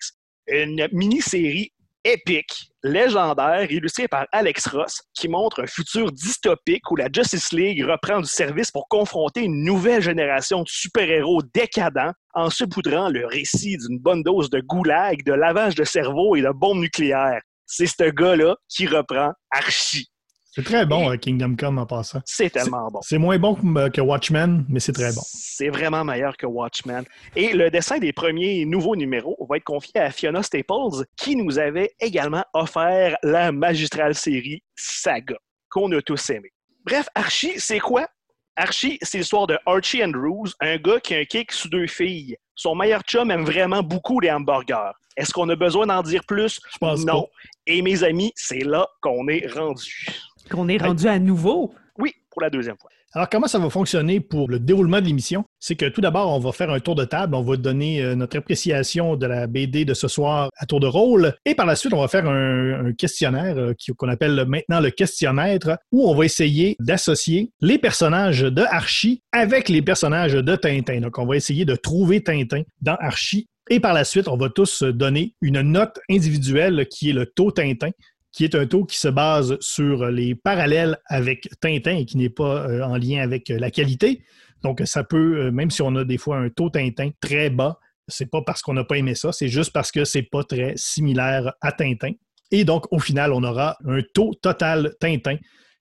une 0.49 0.89
mini-série 0.93 1.73
épique, 2.07 2.71
légendaire, 2.85 3.71
illustrée 3.71 4.07
par 4.07 4.27
Alex 4.31 4.69
Ross, 4.69 5.03
qui 5.13 5.29
montre 5.29 5.63
un 5.63 5.67
futur 5.67 6.13
dystopique 6.13 6.89
où 6.91 6.97
la 6.97 7.09
Justice 7.13 7.53
League 7.53 7.85
reprend 7.85 8.21
du 8.21 8.29
service 8.29 8.71
pour 8.71 8.89
confronter 8.89 9.43
une 9.43 9.65
nouvelle 9.65 10.03
génération 10.03 10.63
de 10.63 10.69
super-héros 10.69 11.43
décadents 11.53 12.13
en 12.35 12.49
saupoudrant 12.49 13.09
le 13.09 13.27
récit 13.27 13.77
d'une 13.77 13.99
bonne 13.99 14.23
dose 14.23 14.51
de 14.51 14.61
goulag, 14.61 15.25
de 15.25 15.33
lavage 15.33 15.75
de 15.75 15.85
cerveau 15.85 16.37
et 16.37 16.43
de 16.43 16.51
bombes 16.51 16.79
nucléaires. 16.79 17.43
C'est 17.67 17.87
ce 17.87 18.11
gars-là 18.11 18.55
qui 18.69 18.87
reprend 18.87 19.33
Archie. 19.51 20.09
C'est 20.57 20.63
très 20.63 20.87
bon, 20.87 21.11
euh, 21.11 21.17
Kingdom 21.17 21.55
Come, 21.55 21.77
en 21.77 21.85
passant. 21.85 22.23
C'est 22.25 22.49
tellement 22.49 22.91
bon. 22.91 23.01
C'est 23.03 23.19
moins 23.19 23.39
bon 23.39 23.57
que, 23.57 23.91
que 23.91 24.01
Watchmen, 24.01 24.65
mais 24.71 24.81
c'est 24.81 24.95
très 24.95 25.13
bon. 25.13 25.21
C'est 25.23 25.69
vraiment 25.69 26.03
meilleur 26.03 26.35
que 26.39 26.47
Watchmen. 26.47 27.05
Et 27.35 27.53
le 27.53 27.71
dessin 27.71 27.99
des 27.99 28.15
premiers 28.15 28.65
nouveaux 28.65 28.97
numéros 28.97 29.37
va 29.51 29.59
être 29.59 29.65
confié 29.65 30.01
à 30.01 30.11
Fiona 30.11 30.43
Staples, 30.43 31.05
qui 31.15 31.37
nous 31.37 31.59
avait 31.59 31.93
également 32.01 32.43
offert 32.55 33.19
la 33.23 33.53
magistrale 33.53 34.15
série 34.15 34.63
Saga, 34.75 35.37
qu'on 35.69 35.93
a 35.93 36.01
tous 36.01 36.31
aimé. 36.31 36.49
Bref, 36.87 37.07
Archie, 37.15 37.53
c'est 37.59 37.79
quoi? 37.79 38.09
Archie, 38.57 38.97
c'est 39.03 39.19
l'histoire 39.19 39.47
de 39.47 39.59
Archie 39.67 40.03
Andrews, 40.03 40.49
un 40.61 40.79
gars 40.79 41.01
qui 41.01 41.15
a 41.15 41.19
un 41.19 41.25
kick 41.27 41.53
sous 41.53 41.69
deux 41.69 41.87
filles. 41.87 42.35
Son 42.55 42.75
meilleur 42.75 43.03
chum 43.03 43.31
aime 43.31 43.45
vraiment 43.45 43.83
beaucoup 43.83 44.21
les 44.21 44.31
hamburgers. 44.31 44.93
Est-ce 45.19 45.35
qu'on 45.35 45.51
a 45.51 45.57
besoin 45.57 45.87
d'en 45.87 46.03
dire 46.03 46.25
plus? 46.27 46.59
Je 46.73 46.79
pense 46.79 47.05
non. 47.05 47.25
pas. 47.25 47.29
Et 47.67 47.83
mes 47.83 48.03
amis, 48.05 48.33
c'est 48.37 48.65
là 48.65 48.89
qu'on 49.03 49.29
est 49.29 49.47
rendu. 49.53 50.07
Qu'on 50.51 50.69
est 50.69 50.79
rendu 50.79 51.07
à 51.07 51.19
nouveau. 51.19 51.75
Oui, 51.99 52.13
pour 52.31 52.43
la 52.43 52.51
deuxième 52.51 52.77
fois. 52.77 52.91
Alors, 53.17 53.31
comment 53.31 53.47
ça 53.47 53.59
va 53.59 53.71
fonctionner 53.71 54.21
pour 54.21 54.49
le 54.49 54.59
déroulement 54.59 55.01
de 55.01 55.07
l'émission? 55.07 55.45
C'est 55.59 55.75
que 55.75 55.87
tout 55.87 56.03
d'abord, 56.03 56.35
on 56.35 56.39
va 56.39 56.53
faire 56.53 56.69
un 56.71 56.81
tour 56.81 56.95
de 56.95 57.07
table, 57.07 57.35
on 57.35 57.43
va 57.43 57.57
donner 57.57 58.03
euh, 58.03 58.15
notre 58.15 58.37
appréciation 58.37 59.17
de 59.17 59.27
la 59.27 59.47
BD 59.47 59.87
de 59.87 59.95
ce 59.95 60.07
soir 60.07 60.51
à 60.59 60.67
tour 60.67 60.81
de 60.81 60.87
rôle, 60.87 61.33
et 61.47 61.55
par 61.55 61.65
la 61.65 61.77
suite, 61.77 61.95
on 61.95 62.01
va 62.01 62.09
faire 62.09 62.29
un, 62.29 62.89
un 62.89 62.93
questionnaire 62.93 63.57
euh, 63.57 63.73
qu'on 63.97 64.09
appelle 64.09 64.45
maintenant 64.47 64.81
le 64.81 64.91
questionnaire, 64.91 65.79
où 65.93 66.11
on 66.11 66.15
va 66.15 66.27
essayer 66.27 66.77
d'associer 66.79 67.53
les 67.63 67.79
personnages 67.79 68.43
de 68.43 68.63
Archie 68.63 69.23
avec 69.33 69.71
les 69.71 69.81
personnages 69.81 70.35
de 70.35 70.57
Tintin. 70.57 71.01
Donc, 71.01 71.19
on 71.19 71.25
va 71.25 71.37
essayer 71.37 71.65
de 71.65 71.75
trouver 71.75 72.23
Tintin 72.23 72.65
dans 72.83 72.97
Archie, 73.01 73.49
et 73.71 73.81
par 73.81 73.95
la 73.95 74.05
suite, 74.05 74.29
on 74.29 74.37
va 74.37 74.51
tous 74.51 74.83
donner 74.83 75.35
une 75.41 75.61
note 75.63 75.99
individuelle 76.11 76.87
qui 76.91 77.11
est 77.11 77.15
le 77.15 77.27
taux 77.27 77.51
Tintin 77.51 77.91
qui 78.37 78.45
est 78.45 78.55
un 78.55 78.67
taux 78.67 78.85
qui 78.85 78.99
se 78.99 79.09
base 79.09 79.57
sur 79.61 80.11
les 80.11 80.35
parallèles 80.35 80.99
avec 81.07 81.49
Tintin 81.59 81.97
et 81.97 82.05
qui 82.05 82.19
n'est 82.19 82.29
pas 82.29 82.69
euh, 82.69 82.83
en 82.83 82.99
lien 82.99 83.23
avec 83.23 83.51
euh, 83.51 83.59
la 83.59 83.71
qualité. 83.71 84.23
Donc, 84.63 84.83
ça 84.85 85.05
peut, 85.05 85.47
euh, 85.47 85.51
même 85.51 85.71
si 85.71 85.81
on 85.81 85.97
a 85.97 86.05
des 86.05 86.19
fois 86.19 86.37
un 86.37 86.51
taux 86.51 86.69
Tintin 86.69 87.09
très 87.19 87.49
bas, 87.49 87.81
c'est 88.09 88.31
pas 88.31 88.43
parce 88.43 88.61
qu'on 88.61 88.75
n'a 88.75 88.85
pas 88.85 88.99
aimé 88.99 89.15
ça, 89.15 89.33
c'est 89.33 89.49
juste 89.49 89.73
parce 89.73 89.91
que 89.91 90.05
c'est 90.05 90.23
pas 90.23 90.45
très 90.45 90.75
similaire 90.77 91.55
à 91.63 91.73
Tintin. 91.73 92.13
Et 92.51 92.67
donc, 92.67 92.93
au 92.93 92.99
final, 92.99 93.33
on 93.33 93.43
aura 93.43 93.79
un 93.87 94.01
taux 94.13 94.35
total 94.35 94.95
Tintin 95.01 95.37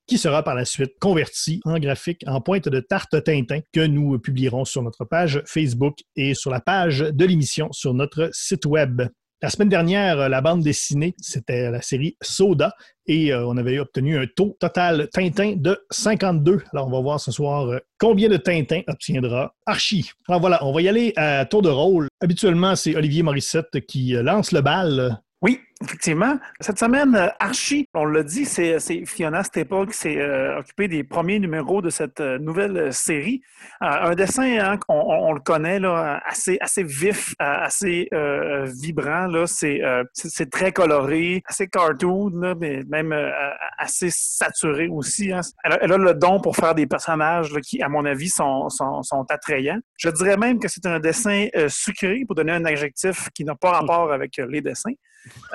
qui 0.08 0.18
sera 0.18 0.42
par 0.42 0.56
la 0.56 0.64
suite 0.64 0.94
converti 1.02 1.60
en 1.66 1.78
graphique 1.78 2.24
en 2.26 2.40
pointe 2.40 2.70
de 2.70 2.80
tarte 2.80 3.22
Tintin 3.22 3.60
que 3.74 3.86
nous 3.86 4.18
publierons 4.18 4.64
sur 4.64 4.82
notre 4.82 5.04
page 5.04 5.44
Facebook 5.46 5.98
et 6.16 6.34
sur 6.34 6.52
la 6.52 6.62
page 6.62 7.00
de 7.00 7.26
l'émission 7.26 7.70
sur 7.74 7.94
notre 7.94 8.30
site 8.32 8.66
web. 8.66 9.02
La 9.42 9.50
semaine 9.50 9.68
dernière, 9.68 10.20
euh, 10.20 10.30
la 10.30 10.40
bande 10.40 10.64
dessinée, 10.64 11.14
c'était 11.20 11.70
la 11.70 11.82
série 11.82 12.16
Soda 12.22 12.74
et 13.06 13.34
euh, 13.34 13.46
on 13.46 13.58
avait 13.58 13.80
obtenu 13.80 14.18
un 14.18 14.26
taux 14.28 14.56
total 14.62 15.10
Tintin 15.12 15.56
de 15.58 15.78
52. 15.92 16.64
Alors, 16.72 16.88
on 16.88 16.92
va 16.92 17.02
voir 17.02 17.20
ce 17.20 17.32
soir 17.32 17.68
euh, 17.68 17.80
combien 18.00 18.30
de 18.30 18.38
Tintin 18.38 18.82
obtiendra 18.88 19.54
Archie. 19.66 20.10
Alors 20.30 20.40
voilà, 20.40 20.66
on 20.66 20.72
va 20.72 20.82
y 20.82 20.88
aller 20.88 21.12
à 21.18 21.46
tour 21.46 21.62
de 21.62 21.70
rôle. 21.70 22.08
Habituellement, 22.22 22.78
c'est 22.78 22.96
Olivier 22.96 23.24
Morissette 23.24 23.86
qui 23.86 24.14
lance 24.14 24.54
le 24.54 24.62
bal. 24.62 25.22
Oui, 25.42 25.60
effectivement. 25.86 26.38
Cette 26.60 26.80
semaine, 26.80 27.16
euh, 27.16 27.28
Archie, 27.40 27.88
on 27.94 28.06
l'a 28.06 28.24
dit, 28.24 28.46
c'est 28.46 28.80
c'est 28.80 29.06
Fiona 29.06 29.44
Staple 29.44 29.88
qui 29.88 29.98
s'est 29.98 30.18
euh, 30.18 30.60
occupée 30.60 30.88
des 30.88 31.04
premiers 31.04 31.40
numéros 31.40 31.82
de 31.82 31.90
cette 31.90 32.20
euh, 32.20 32.38
nouvelle 32.40 32.78
euh, 32.78 32.92
série. 32.92 33.42
Euh, 33.82 33.86
un 34.12 34.16
dessin, 34.16 34.58
hein, 34.60 34.80
on, 34.90 35.34
le 35.34 35.40
connaît, 35.40 35.80
là, 35.80 36.22
assez, 36.26 36.58
assez 36.60 36.84
vif, 36.84 37.36
euh, 37.42 37.46
assez 37.46 38.08
euh, 38.14 38.66
vibrant. 38.66 39.30
C'est 39.46 39.84
euh, 39.84 40.04
très 40.52 40.72
coloré, 40.72 41.42
assez 41.46 41.68
cartoon, 41.68 42.56
mais 42.60 42.84
même 42.88 43.12
euh, 43.14 43.32
assez 43.78 44.10
saturé 44.12 44.88
aussi. 44.88 45.32
hein. 45.32 45.42
Elle, 45.64 45.92
a, 45.92 45.98
le 45.98 46.14
don 46.14 46.40
pour 46.40 46.56
faire 46.56 46.76
des 46.76 46.88
personnages 46.88 47.54
qui, 47.62 47.82
à 47.82 47.90
mon 47.90 48.06
avis, 48.06 48.30
sont, 48.30 48.70
sont, 48.70 49.26
attrayants. 49.30 49.80
Je 49.98 50.10
dirais 50.10 50.38
même 50.38 50.60
que 50.60 50.68
c'est 50.68 50.86
un 50.86 51.00
dessin 51.00 51.48
euh, 51.56 51.70
sucré, 51.70 52.24
pour 52.26 52.36
donner 52.36 52.54
un 52.54 52.66
adjectif 52.66 53.30
qui 53.34 53.44
n'a 53.44 53.56
pas 53.56 53.72
rapport 53.72 54.12
avec 54.12 54.38
euh, 54.40 54.48
les 54.50 54.62
dessins. 54.62 54.92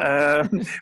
Euh, 0.01 0.20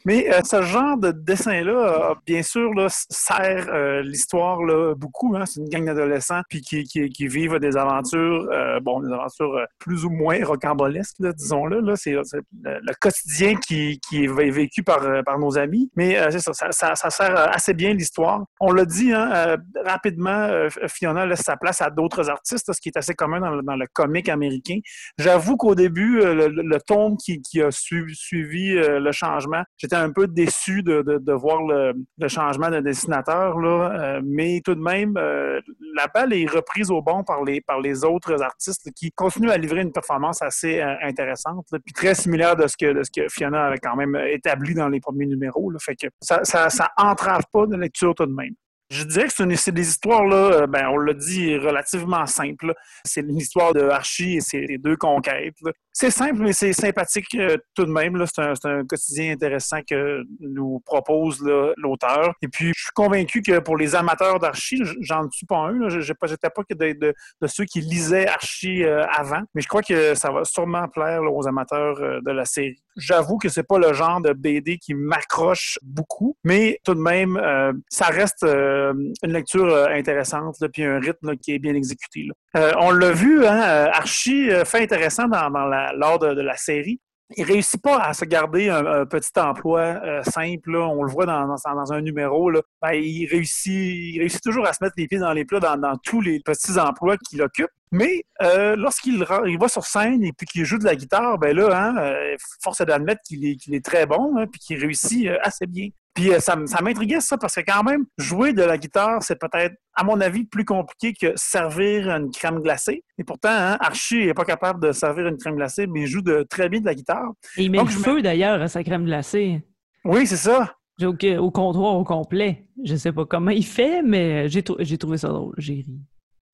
mais 0.05 0.33
euh, 0.33 0.41
ce 0.45 0.63
genre 0.63 0.97
de 0.97 1.11
dessin-là, 1.11 2.11
euh, 2.11 2.15
bien 2.27 2.43
sûr, 2.43 2.73
là, 2.75 2.87
sert 2.89 3.67
euh, 3.73 4.03
l'histoire 4.03 4.59
beaucoup. 4.97 5.35
Hein. 5.37 5.45
C'est 5.47 5.61
une 5.61 5.69
gang 5.69 5.85
d'adolescents 5.85 6.43
puis 6.49 6.61
qui, 6.61 6.85
qui, 6.85 7.29
vivent 7.29 7.59
des 7.59 7.77
aventures, 7.77 8.49
euh, 8.53 8.81
bon, 8.81 9.01
des 9.01 9.13
aventures 9.13 9.57
euh, 9.57 9.65
plus 9.79 10.05
ou 10.05 10.11
moins 10.11 10.45
rocambolesques, 10.45 11.17
disons-le. 11.21 11.81
Là. 11.81 11.95
C'est, 11.97 12.13
le, 12.13 12.95
quotidien 13.01 13.55
qui, 13.57 14.01
qui 14.09 14.25
est 14.25 14.51
vécu 14.51 14.83
par, 14.83 15.03
euh, 15.03 15.23
par 15.23 15.39
nos 15.39 15.59
amis. 15.59 15.91
Mais 15.97 16.19
euh, 16.19 16.31
ça, 16.31 16.73
sert 16.95 17.37
euh, 17.37 17.47
assez 17.51 17.75
bien 17.75 17.93
l'histoire. 17.93 18.45
On 18.61 18.73
l'a 18.73 18.85
dit 18.85 19.13
hein, 19.13 19.31
euh, 19.33 19.57
rapidement, 19.85 20.31
euh, 20.31 20.69
Fiona 20.89 21.27
laisse 21.27 21.43
sa 21.43 21.57
place 21.57 21.81
à 21.81 21.91
d'autres 21.91 22.31
artistes, 22.31 22.73
ce 22.73 22.81
qui 22.81 22.89
est 22.89 22.97
assez 22.97 23.15
commun 23.15 23.41
dans 23.41 23.51
le, 23.51 23.63
dans 23.63 23.79
comic 23.93 24.29
américain. 24.29 24.79
J'avoue 25.19 25.57
qu'au 25.57 25.75
début, 25.75 26.21
euh, 26.21 26.35
le, 26.35 26.63
le, 26.63 26.79
qui, 27.17 27.43
qui 27.43 27.63
a 27.63 27.71
su- 27.71 28.15
suivi 28.15 28.77
euh, 28.77 29.01
le 29.01 29.13
changement, 29.19 29.63
j'étais 29.77 29.97
un 29.97 30.11
peu 30.11 30.27
déçu 30.27 30.83
de, 30.83 31.33
voir 31.33 31.63
le, 31.63 31.95
changement 32.29 32.71
de 32.71 32.81
dessinateur, 32.81 33.57
euh, 33.59 34.21
mais 34.25 34.61
tout 34.65 34.75
de 34.75 34.81
même, 34.81 35.17
euh, 35.17 35.61
la 35.97 36.07
balle 36.07 36.33
est 36.33 36.47
reprise 36.47 36.91
au 36.91 37.03
bon 37.03 37.25
par 37.25 37.43
les, 37.45 38.05
autres 38.05 38.43
artistes 38.43 38.91
qui 38.95 39.11
continuent 39.11 39.51
à 39.51 39.57
livrer 39.57 39.81
une 39.81 39.93
performance 39.93 40.43
assez 40.43 40.81
euh, 40.81 40.95
intéressante, 41.03 41.67
puis 41.85 41.93
très 41.93 42.15
similaire 42.15 42.55
de 42.55 42.67
ce, 42.67 42.77
que, 42.77 43.29
Fiona 43.29 43.67
avait 43.67 43.79
quand 43.79 43.97
même 43.97 44.15
établi 44.29 44.75
dans 44.75 44.89
les 44.89 45.01
premiers 45.01 45.27
numéros. 45.27 45.73
Fait 45.81 45.97
que 45.97 46.07
ça, 46.21 46.45
ça, 46.45 46.71
ça 46.71 46.91
entrave 46.97 47.43
pas 47.53 47.67
de 47.67 47.77
lecture 47.77 48.15
tout 48.15 48.27
de 48.27 48.33
même. 48.33 48.55
Je 48.91 49.05
dirais 49.05 49.27
que 49.27 49.33
c'est 49.35 49.43
une- 49.45 49.73
des 49.75 49.89
histoires, 49.89 50.25
là, 50.25 50.63
euh, 50.63 50.67
ben, 50.67 50.89
on 50.89 50.97
l'a 50.97 51.13
dit, 51.13 51.57
relativement 51.59 52.25
simples. 52.25 52.73
C'est 53.05 53.21
l'histoire 53.21 53.75
de 53.75 53.83
Archie 53.83 54.37
et 54.37 54.41
ses 54.41 54.79
deux 54.79 54.97
conquêtes. 54.97 55.55
C'est 55.93 56.11
simple, 56.11 56.41
mais 56.41 56.53
c'est 56.55 56.73
sympathique 56.73 57.35
euh, 57.35 57.57
tout 57.75 57.85
de 57.85 57.91
même. 57.91 58.25
C'est 58.27 58.41
un, 58.41 58.55
un 58.65 58.87
quotidien 58.87 59.33
intéressant 59.33 59.81
que 59.89 60.23
nous 60.41 60.81
propose 60.87 61.43
l'auteur. 61.77 62.33
Et 62.41 62.49
puis, 62.49 62.73
je 62.75 62.83
suis 62.85 62.93
convaincu 62.95 63.43
que 63.43 63.59
pour 63.59 63.77
les 63.77 63.95
amateurs 63.95 64.39
d'Archie, 64.39 64.81
j'en 65.01 65.29
suis 65.31 65.45
pas 65.47 65.59
un. 65.59 65.89
Je 65.91 65.99
n'étais 65.99 66.49
pas 66.51 66.63
que 66.63 66.75
de, 66.75 66.93
de- 66.99 67.15
de 67.43 67.47
ceux 67.47 67.65
qui 67.65 67.81
lisaient 67.81 68.27
Archie 68.27 68.85
euh, 68.85 69.05
avant, 69.09 69.43
mais 69.55 69.61
je 69.61 69.69
crois 69.69 69.83
que 69.83 70.15
ça 70.15 70.31
va 70.31 70.45
sûrement 70.45 70.89
plaire 70.89 71.23
là, 71.23 71.31
aux 71.31 71.47
amateurs 71.47 71.99
euh, 72.01 72.21
de 72.25 72.31
la 72.31 72.45
série. 72.47 72.81
J'avoue 72.99 73.39
que 73.39 73.49
c'est 73.49 73.63
pas 73.63 73.79
le 73.79 73.93
genre 73.93 74.21
de 74.21 74.33
BD 74.33 74.79
qui 74.79 74.95
m'accroche 74.95 75.79
beaucoup, 75.83 76.37
mais 76.45 76.81
tout 76.85 76.95
de 76.95 77.01
même, 77.01 77.37
euh, 77.37 77.73
ça 77.89 78.07
reste 78.07 78.43
euh, 78.43 78.93
une 79.23 79.33
lecture 79.33 79.67
euh, 79.67 79.87
intéressante, 79.89 80.57
là, 80.61 80.69
un 80.79 81.01
rythme 81.01 81.37
qui 81.37 81.53
est 81.55 81.59
bien 81.59 81.75
exécuté. 81.75 82.27
là. 82.27 82.35
Euh, 82.61 82.73
on 82.81 82.91
l'a 82.91 83.13
vu, 83.13 83.47
hein, 83.47 83.63
euh, 83.63 83.89
Archie 83.93 84.49
fait 84.65 84.83
intéressant 84.83 85.29
dans, 85.29 85.51
dans 85.51 85.67
la, 85.67 85.93
lors 85.93 86.19
de 86.19 86.41
la 86.41 86.57
série. 86.57 87.01
Il 87.37 87.45
réussit 87.45 87.81
pas 87.83 87.99
à 87.99 88.15
se 88.15 88.25
garder 88.25 88.71
un, 88.71 89.05
petit 89.05 89.39
emploi 89.39 89.81
euh, 89.81 90.23
simple. 90.23 90.73
là. 90.73 90.89
On 90.89 91.03
le 91.03 91.11
voit 91.11 91.27
dans, 91.27 91.47
dans, 91.47 91.75
dans 91.75 91.93
un 91.93 92.01
numéro. 92.01 92.51
Là. 92.51 92.63
Ben, 92.81 92.93
il, 92.93 93.27
réussit, 93.27 93.67
il 93.73 94.19
réussit 94.21 94.43
toujours 94.43 94.67
à 94.67 94.73
se 94.73 94.83
mettre 94.83 94.95
les 94.97 95.07
pieds 95.07 95.19
dans 95.19 95.33
les 95.33 95.45
plats 95.45 95.61
dans, 95.61 95.77
dans 95.77 95.97
tous 95.99 96.21
les 96.21 96.41
petits 96.41 96.79
emplois 96.79 97.17
qu'il 97.19 97.43
occupe. 97.43 97.69
Mais 97.91 98.25
euh, 98.43 98.77
lorsqu'il 98.77 99.25
il 99.47 99.59
va 99.59 99.69
sur 99.69 99.85
scène 99.85 100.23
et 100.23 100.33
puis 100.33 100.47
qu'il 100.47 100.65
joue 100.65 100.79
de 100.79 100.85
la 100.85 100.95
guitare, 100.95 101.39
ben 101.39 101.57
là, 101.57 101.71
hein, 101.73 101.97
euh, 101.99 102.37
force 102.63 102.81
est 102.81 102.87
d'admettre 102.87 103.23
qu'il 103.23 103.45
est, 103.47 103.69
est 103.69 103.85
très 103.85 104.07
bon 104.07 104.37
hein, 104.37 104.47
qu'il 104.61 104.79
réussit 104.79 105.27
euh, 105.27 105.39
assez 105.43 105.67
bien. 105.67 105.89
Puis 106.19 106.33
euh, 106.33 106.41
ça, 106.41 106.57
m'intriguait 106.57 107.21
ça 107.21 107.39
parce 107.39 107.55
que 107.55 107.61
quand 107.61 107.85
même, 107.85 108.05
jouer 108.19 108.53
de 108.53 108.65
la 108.65 108.77
guitare, 108.77 109.23
c'est 109.23 109.39
peut-être, 109.39 109.77
à 109.95 110.03
mon 110.03 110.21
avis, 110.21 110.43
plus 110.43 110.65
compliqué 110.65 111.13
que 111.13 111.33
servir 111.37 112.11
une 112.11 112.33
crème 112.33 112.59
glacée. 112.59 113.05
Et 113.19 113.23
pourtant, 113.23 113.53
hein, 113.53 113.77
Archie 113.79 114.27
n'est 114.27 114.35
pas 114.35 114.45
capable 114.45 114.85
de 114.85 114.91
servir 114.91 115.29
une 115.29 115.37
crème 115.37 115.55
glacée, 115.55 115.87
mais 115.87 116.01
il 116.01 116.07
joue 116.09 116.21
de, 116.21 116.45
très 116.51 116.69
bien 116.69 116.81
de 116.81 116.87
la 116.87 116.97
guitare. 116.97 117.31
Et 117.57 117.63
il 117.63 117.71
met 117.71 117.79
Donc, 117.79 117.93
le 117.93 118.01
feu 118.01 118.21
d'ailleurs 118.21 118.61
à 118.61 118.67
sa 118.67 118.83
crème 118.83 119.05
glacée. 119.05 119.63
Oui, 120.05 120.27
c'est 120.27 120.37
ça. 120.37 120.75
Au, 121.01 121.07
au 121.07 121.51
comptoir 121.53 121.95
au 121.95 122.03
complet. 122.03 122.67
Je 122.85 122.97
sais 122.97 123.13
pas 123.13 123.25
comment 123.25 123.53
il 123.53 123.65
fait, 123.65 124.03
mais 124.03 124.49
j'ai 124.49 124.65
trouvé 124.99 125.19
ça 125.19 125.29
drôle. 125.29 125.55
J'ai 125.57 125.75
ri. 125.75 126.01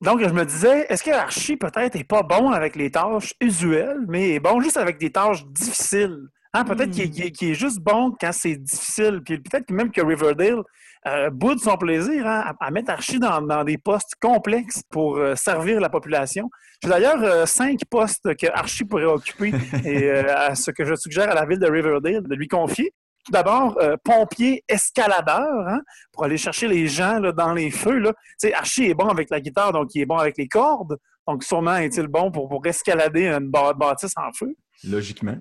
Donc, 0.01 0.21
je 0.21 0.31
me 0.31 0.45
disais, 0.45 0.85
est-ce 0.89 1.03
que 1.03 1.09
Archie 1.09 1.57
peut-être 1.57 1.95
est 1.95 2.03
pas 2.03 2.21
bon 2.21 2.51
avec 2.51 2.75
les 2.75 2.91
tâches 2.91 3.33
usuelles, 3.41 4.05
mais 4.07 4.33
est 4.33 4.39
bon 4.39 4.61
juste 4.61 4.77
avec 4.77 4.99
des 4.99 5.11
tâches 5.11 5.43
difficiles? 5.47 6.19
Hein, 6.55 6.63
peut-être 6.63 6.89
Hmm. 6.89 7.09
qu'il 7.11 7.49
est, 7.51 7.53
juste 7.53 7.79
bon 7.79 8.11
quand 8.19 8.31
c'est 8.31 8.55
difficile. 8.55 9.21
Puis 9.25 9.39
peut-être 9.39 9.65
que 9.65 9.73
même 9.73 9.91
que 9.91 10.01
Riverdale 10.01 10.61
euh, 11.07 11.29
boude 11.29 11.59
son 11.59 11.75
plaisir 11.77 12.25
hein, 12.25 12.43
à, 12.59 12.65
à 12.67 12.71
mettre 12.71 12.89
Archie 12.91 13.19
dans, 13.19 13.41
dans 13.41 13.63
des 13.63 13.77
postes 13.77 14.13
complexes 14.21 14.81
pour 14.89 15.17
euh, 15.17 15.35
servir 15.35 15.79
la 15.79 15.89
population. 15.89 16.49
J'ai 16.81 16.89
d'ailleurs 16.89 17.21
euh, 17.21 17.45
cinq 17.45 17.79
postes 17.89 18.35
que 18.37 18.47
Archie 18.53 18.85
pourrait 18.85 19.05
occuper 19.05 19.51
et 19.85 20.03
euh, 20.09 20.35
à 20.35 20.55
ce 20.55 20.71
que 20.71 20.85
je 20.85 20.95
suggère 20.95 21.29
à 21.29 21.35
la 21.35 21.45
ville 21.45 21.59
de 21.59 21.69
Riverdale 21.69 22.23
de 22.23 22.35
lui 22.35 22.47
confier. 22.47 22.91
Tout 23.25 23.31
d'abord, 23.31 23.79
pompier 24.03 24.63
escaladeur, 24.67 25.67
hein, 25.67 25.81
pour 26.11 26.25
aller 26.25 26.37
chercher 26.37 26.67
les 26.67 26.87
gens 26.87 27.19
là, 27.19 27.31
dans 27.31 27.53
les 27.53 27.71
feux. 27.71 27.97
Là. 27.97 28.13
Archie 28.53 28.85
est 28.85 28.93
bon 28.93 29.07
avec 29.09 29.31
la 29.31 29.41
guitare, 29.41 29.71
donc 29.73 29.95
il 29.95 30.01
est 30.01 30.05
bon 30.05 30.17
avec 30.17 30.37
les 30.37 30.47
cordes. 30.47 30.95
Donc, 31.27 31.43
sûrement 31.43 31.75
est-il 31.77 32.05
bon 32.05 32.29
pour, 32.31 32.47
pour 32.47 32.63
escalader 32.67 33.27
une 33.27 33.49
bâ- 33.49 33.73
bâtisse 33.73 34.13
en 34.15 34.31
feu, 34.31 34.53
Logiquement. 34.87 35.37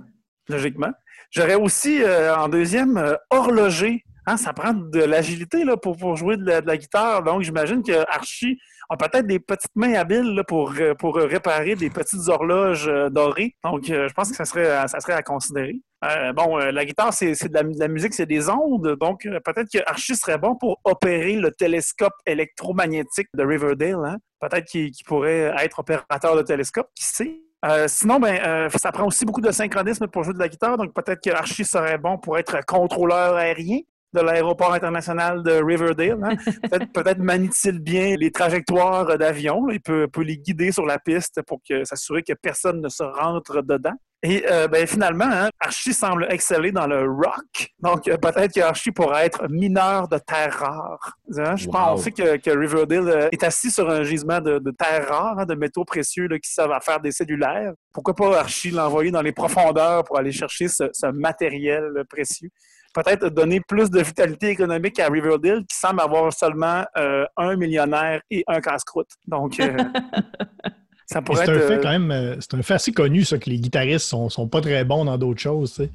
logiquement. 0.48 0.92
J'aurais 1.34 1.56
aussi, 1.56 2.00
euh, 2.02 2.34
en 2.36 2.48
deuxième, 2.48 2.96
euh, 2.96 3.16
horloger. 3.30 4.04
Hein, 4.26 4.36
ça 4.36 4.52
prend 4.52 4.72
de 4.72 5.00
l'agilité 5.00 5.64
là, 5.64 5.76
pour, 5.76 5.96
pour 5.96 6.16
jouer 6.16 6.36
de 6.36 6.44
la, 6.44 6.76
guitare. 6.76 7.22
Donc, 7.24 7.42
j'imagine 7.42 7.82
que 7.82 7.92
Archie 8.08 8.56
a 8.88 8.96
peut-être 8.96 9.26
des 9.26 9.38
petites 9.40 9.74
mains 9.74 9.94
habiles 9.94 10.34
là, 10.34 10.44
pour, 10.44 10.72
euh, 10.78 10.94
pour 10.94 11.16
réparer 11.16 11.74
des 11.74 11.90
petites 11.90 12.28
horloges 12.28 12.86
euh, 12.88 13.10
dorées. 13.10 13.54
Donc, 13.64 13.84
je 13.86 14.12
pense 14.14 14.30
que 14.30 14.36
ça 14.36 14.44
serait, 14.44 14.86
ça 14.88 15.00
serait 15.00 15.12
à 15.14 15.22
considérer. 15.22 15.74
Euh, 16.04 16.32
bon, 16.32 16.56
la 16.56 16.84
guitare, 16.84 17.12
c'est 17.12 17.34
c'est 17.34 17.48
de, 17.48 17.78
la- 17.78 17.88
musique, 17.88 18.14
c'est 18.14 18.26
des 18.26 18.48
ondes. 18.48 18.96
Donc, 19.00 19.22
peut-être 19.44 19.68
que 19.72 19.78
Archie 19.86 20.14
serait 20.16 20.38
bon 20.38 20.54
pour 20.54 20.80
opérer 20.84 21.34
le 21.34 21.50
télescope 21.50 22.14
électromagnétique 22.26 23.28
de 23.34 23.42
Riverdale. 23.42 23.96
hein. 24.06 24.16
Peut-être 24.40 24.66
qu'il 24.66 24.90
qu'il 24.90 25.04
pourrait 25.04 25.52
être 25.62 25.80
opérateur 25.80 26.36
de 26.36 26.42
télescope, 26.42 26.88
qui 26.94 27.04
sait? 27.04 27.40
Euh, 27.64 27.86
sinon, 27.88 28.20
ben, 28.20 28.38
euh, 28.44 28.68
ça 28.76 28.92
prend 28.92 29.06
aussi 29.06 29.24
beaucoup 29.24 29.40
de 29.40 29.50
synchronisme 29.50 30.06
pour 30.08 30.22
jouer 30.22 30.34
de 30.34 30.38
la 30.38 30.48
guitare. 30.48 30.76
Donc, 30.76 30.92
peut-être 30.92 31.22
que 31.22 31.30
Archie 31.30 31.64
serait 31.64 31.98
bon 31.98 32.18
pour 32.18 32.38
être 32.38 32.58
contrôleur 32.66 33.36
aérien 33.36 33.78
de 34.12 34.20
l'aéroport 34.20 34.72
international 34.74 35.42
de 35.42 35.62
Riverdale. 35.62 36.18
hein. 36.22 36.36
Peut-être 36.92 36.92
peut 37.18 37.22
manie-t-il 37.22 37.80
bien 37.80 38.16
les 38.16 38.30
trajectoires 38.30 39.18
d'avion. 39.18 39.68
Il 39.70 39.80
peut, 39.80 40.06
peut 40.06 40.22
les 40.22 40.36
guider 40.38 40.70
sur 40.70 40.86
la 40.86 40.98
piste 40.98 41.42
pour 41.42 41.60
que- 41.68 41.84
s'assurer 41.84 42.22
que 42.22 42.34
personne 42.34 42.80
ne 42.80 42.88
se 42.88 43.02
rentre 43.02 43.62
dedans. 43.62 43.94
Et 44.26 44.42
euh, 44.50 44.68
ben, 44.68 44.86
finalement, 44.86 45.28
hein, 45.30 45.50
Archie 45.60 45.92
semble 45.92 46.26
exceller 46.30 46.72
dans 46.72 46.86
le 46.86 47.02
rock. 47.02 47.68
Donc, 47.80 48.08
euh, 48.08 48.16
peut-être 48.16 48.52
qu'Archie 48.54 48.90
pourrait 48.90 49.26
être 49.26 49.48
mineur 49.50 50.08
de 50.08 50.16
terres 50.16 50.58
rares. 50.60 51.12
Hein, 51.36 51.56
je 51.56 51.66
Wow. 51.66 51.72
pense 51.72 52.00
aussi 52.00 52.12
que, 52.12 52.36
que 52.38 52.50
Riverdale 52.50 53.08
euh, 53.10 53.28
est 53.32 53.44
assis 53.44 53.70
sur 53.70 53.90
un 53.90 54.02
gisement 54.02 54.40
de, 54.40 54.58
de 54.58 54.70
terres 54.70 55.08
rares, 55.10 55.40
hein, 55.40 55.44
de 55.44 55.54
métaux 55.54 55.84
précieux 55.84 56.26
là, 56.26 56.38
qui 56.38 56.50
servent 56.50 56.72
à 56.72 56.80
faire 56.80 57.00
des 57.00 57.12
cellulaires. 57.12 57.74
Pourquoi 57.92 58.14
pas 58.14 58.38
Archie 58.40 58.70
l'envoyer 58.70 59.10
dans 59.10 59.20
les 59.20 59.32
profondeurs 59.32 60.04
pour 60.04 60.16
aller 60.16 60.32
chercher 60.32 60.68
ce, 60.68 60.84
ce 60.90 61.06
matériel 61.08 61.84
euh, 61.94 62.04
précieux? 62.08 62.48
Peut-être 62.94 63.28
donner 63.28 63.60
plus 63.60 63.90
de 63.90 64.00
vitalité 64.00 64.48
économique 64.50 64.98
à 65.00 65.08
Riverdale, 65.08 65.64
qui 65.68 65.76
semble 65.76 66.00
avoir 66.00 66.32
seulement 66.32 66.84
euh, 66.96 67.26
un 67.36 67.56
millionnaire 67.56 68.22
et 68.30 68.42
un 68.46 68.60
casse-croûte. 68.62 69.10
Donc, 69.26 69.60
euh, 69.60 69.76
ça 71.06 71.22
pourrait 71.22 71.44
C'est 71.44 71.52
un 71.52 71.56
être... 71.56 71.66
fait 71.66 71.74
euh, 71.74 71.82
quand 71.82 71.90
même, 71.90 72.10
euh, 72.10 72.36
c'est 72.40 72.54
un 72.54 72.62
fait 72.62 72.74
assez 72.74 72.92
connu, 72.92 73.24
ça, 73.24 73.38
que 73.38 73.50
les 73.50 73.58
guitaristes 73.58 74.06
sont, 74.06 74.28
sont 74.28 74.48
pas 74.48 74.60
très 74.60 74.84
bons 74.84 75.04
dans 75.04 75.18
d'autres 75.18 75.40
choses. 75.40 75.74
tu 75.74 75.84
sais. 75.84 75.90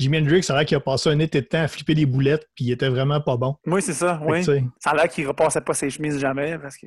Jimi 0.00 0.18
Hendrix, 0.18 0.42
c'est 0.42 0.54
vrai 0.54 0.64
qu'il 0.64 0.76
a 0.78 0.80
passé 0.80 1.10
un 1.10 1.18
été 1.18 1.42
de 1.42 1.46
temps 1.46 1.62
à 1.62 1.68
flipper 1.68 1.94
des 1.94 2.06
boulettes, 2.06 2.48
puis 2.54 2.64
il 2.66 2.72
était 2.72 2.88
vraiment 2.88 3.20
pas 3.20 3.36
bon. 3.36 3.56
Oui, 3.66 3.82
c'est 3.82 3.92
ça, 3.92 4.18
oui. 4.24 4.42
Ça 4.42 4.90
a 4.90 4.94
l'air 4.94 5.08
qu'il 5.08 5.26
repassait 5.28 5.60
pas 5.60 5.74
ses 5.74 5.90
chemises 5.90 6.18
jamais, 6.18 6.58
parce 6.58 6.78
que... 6.78 6.86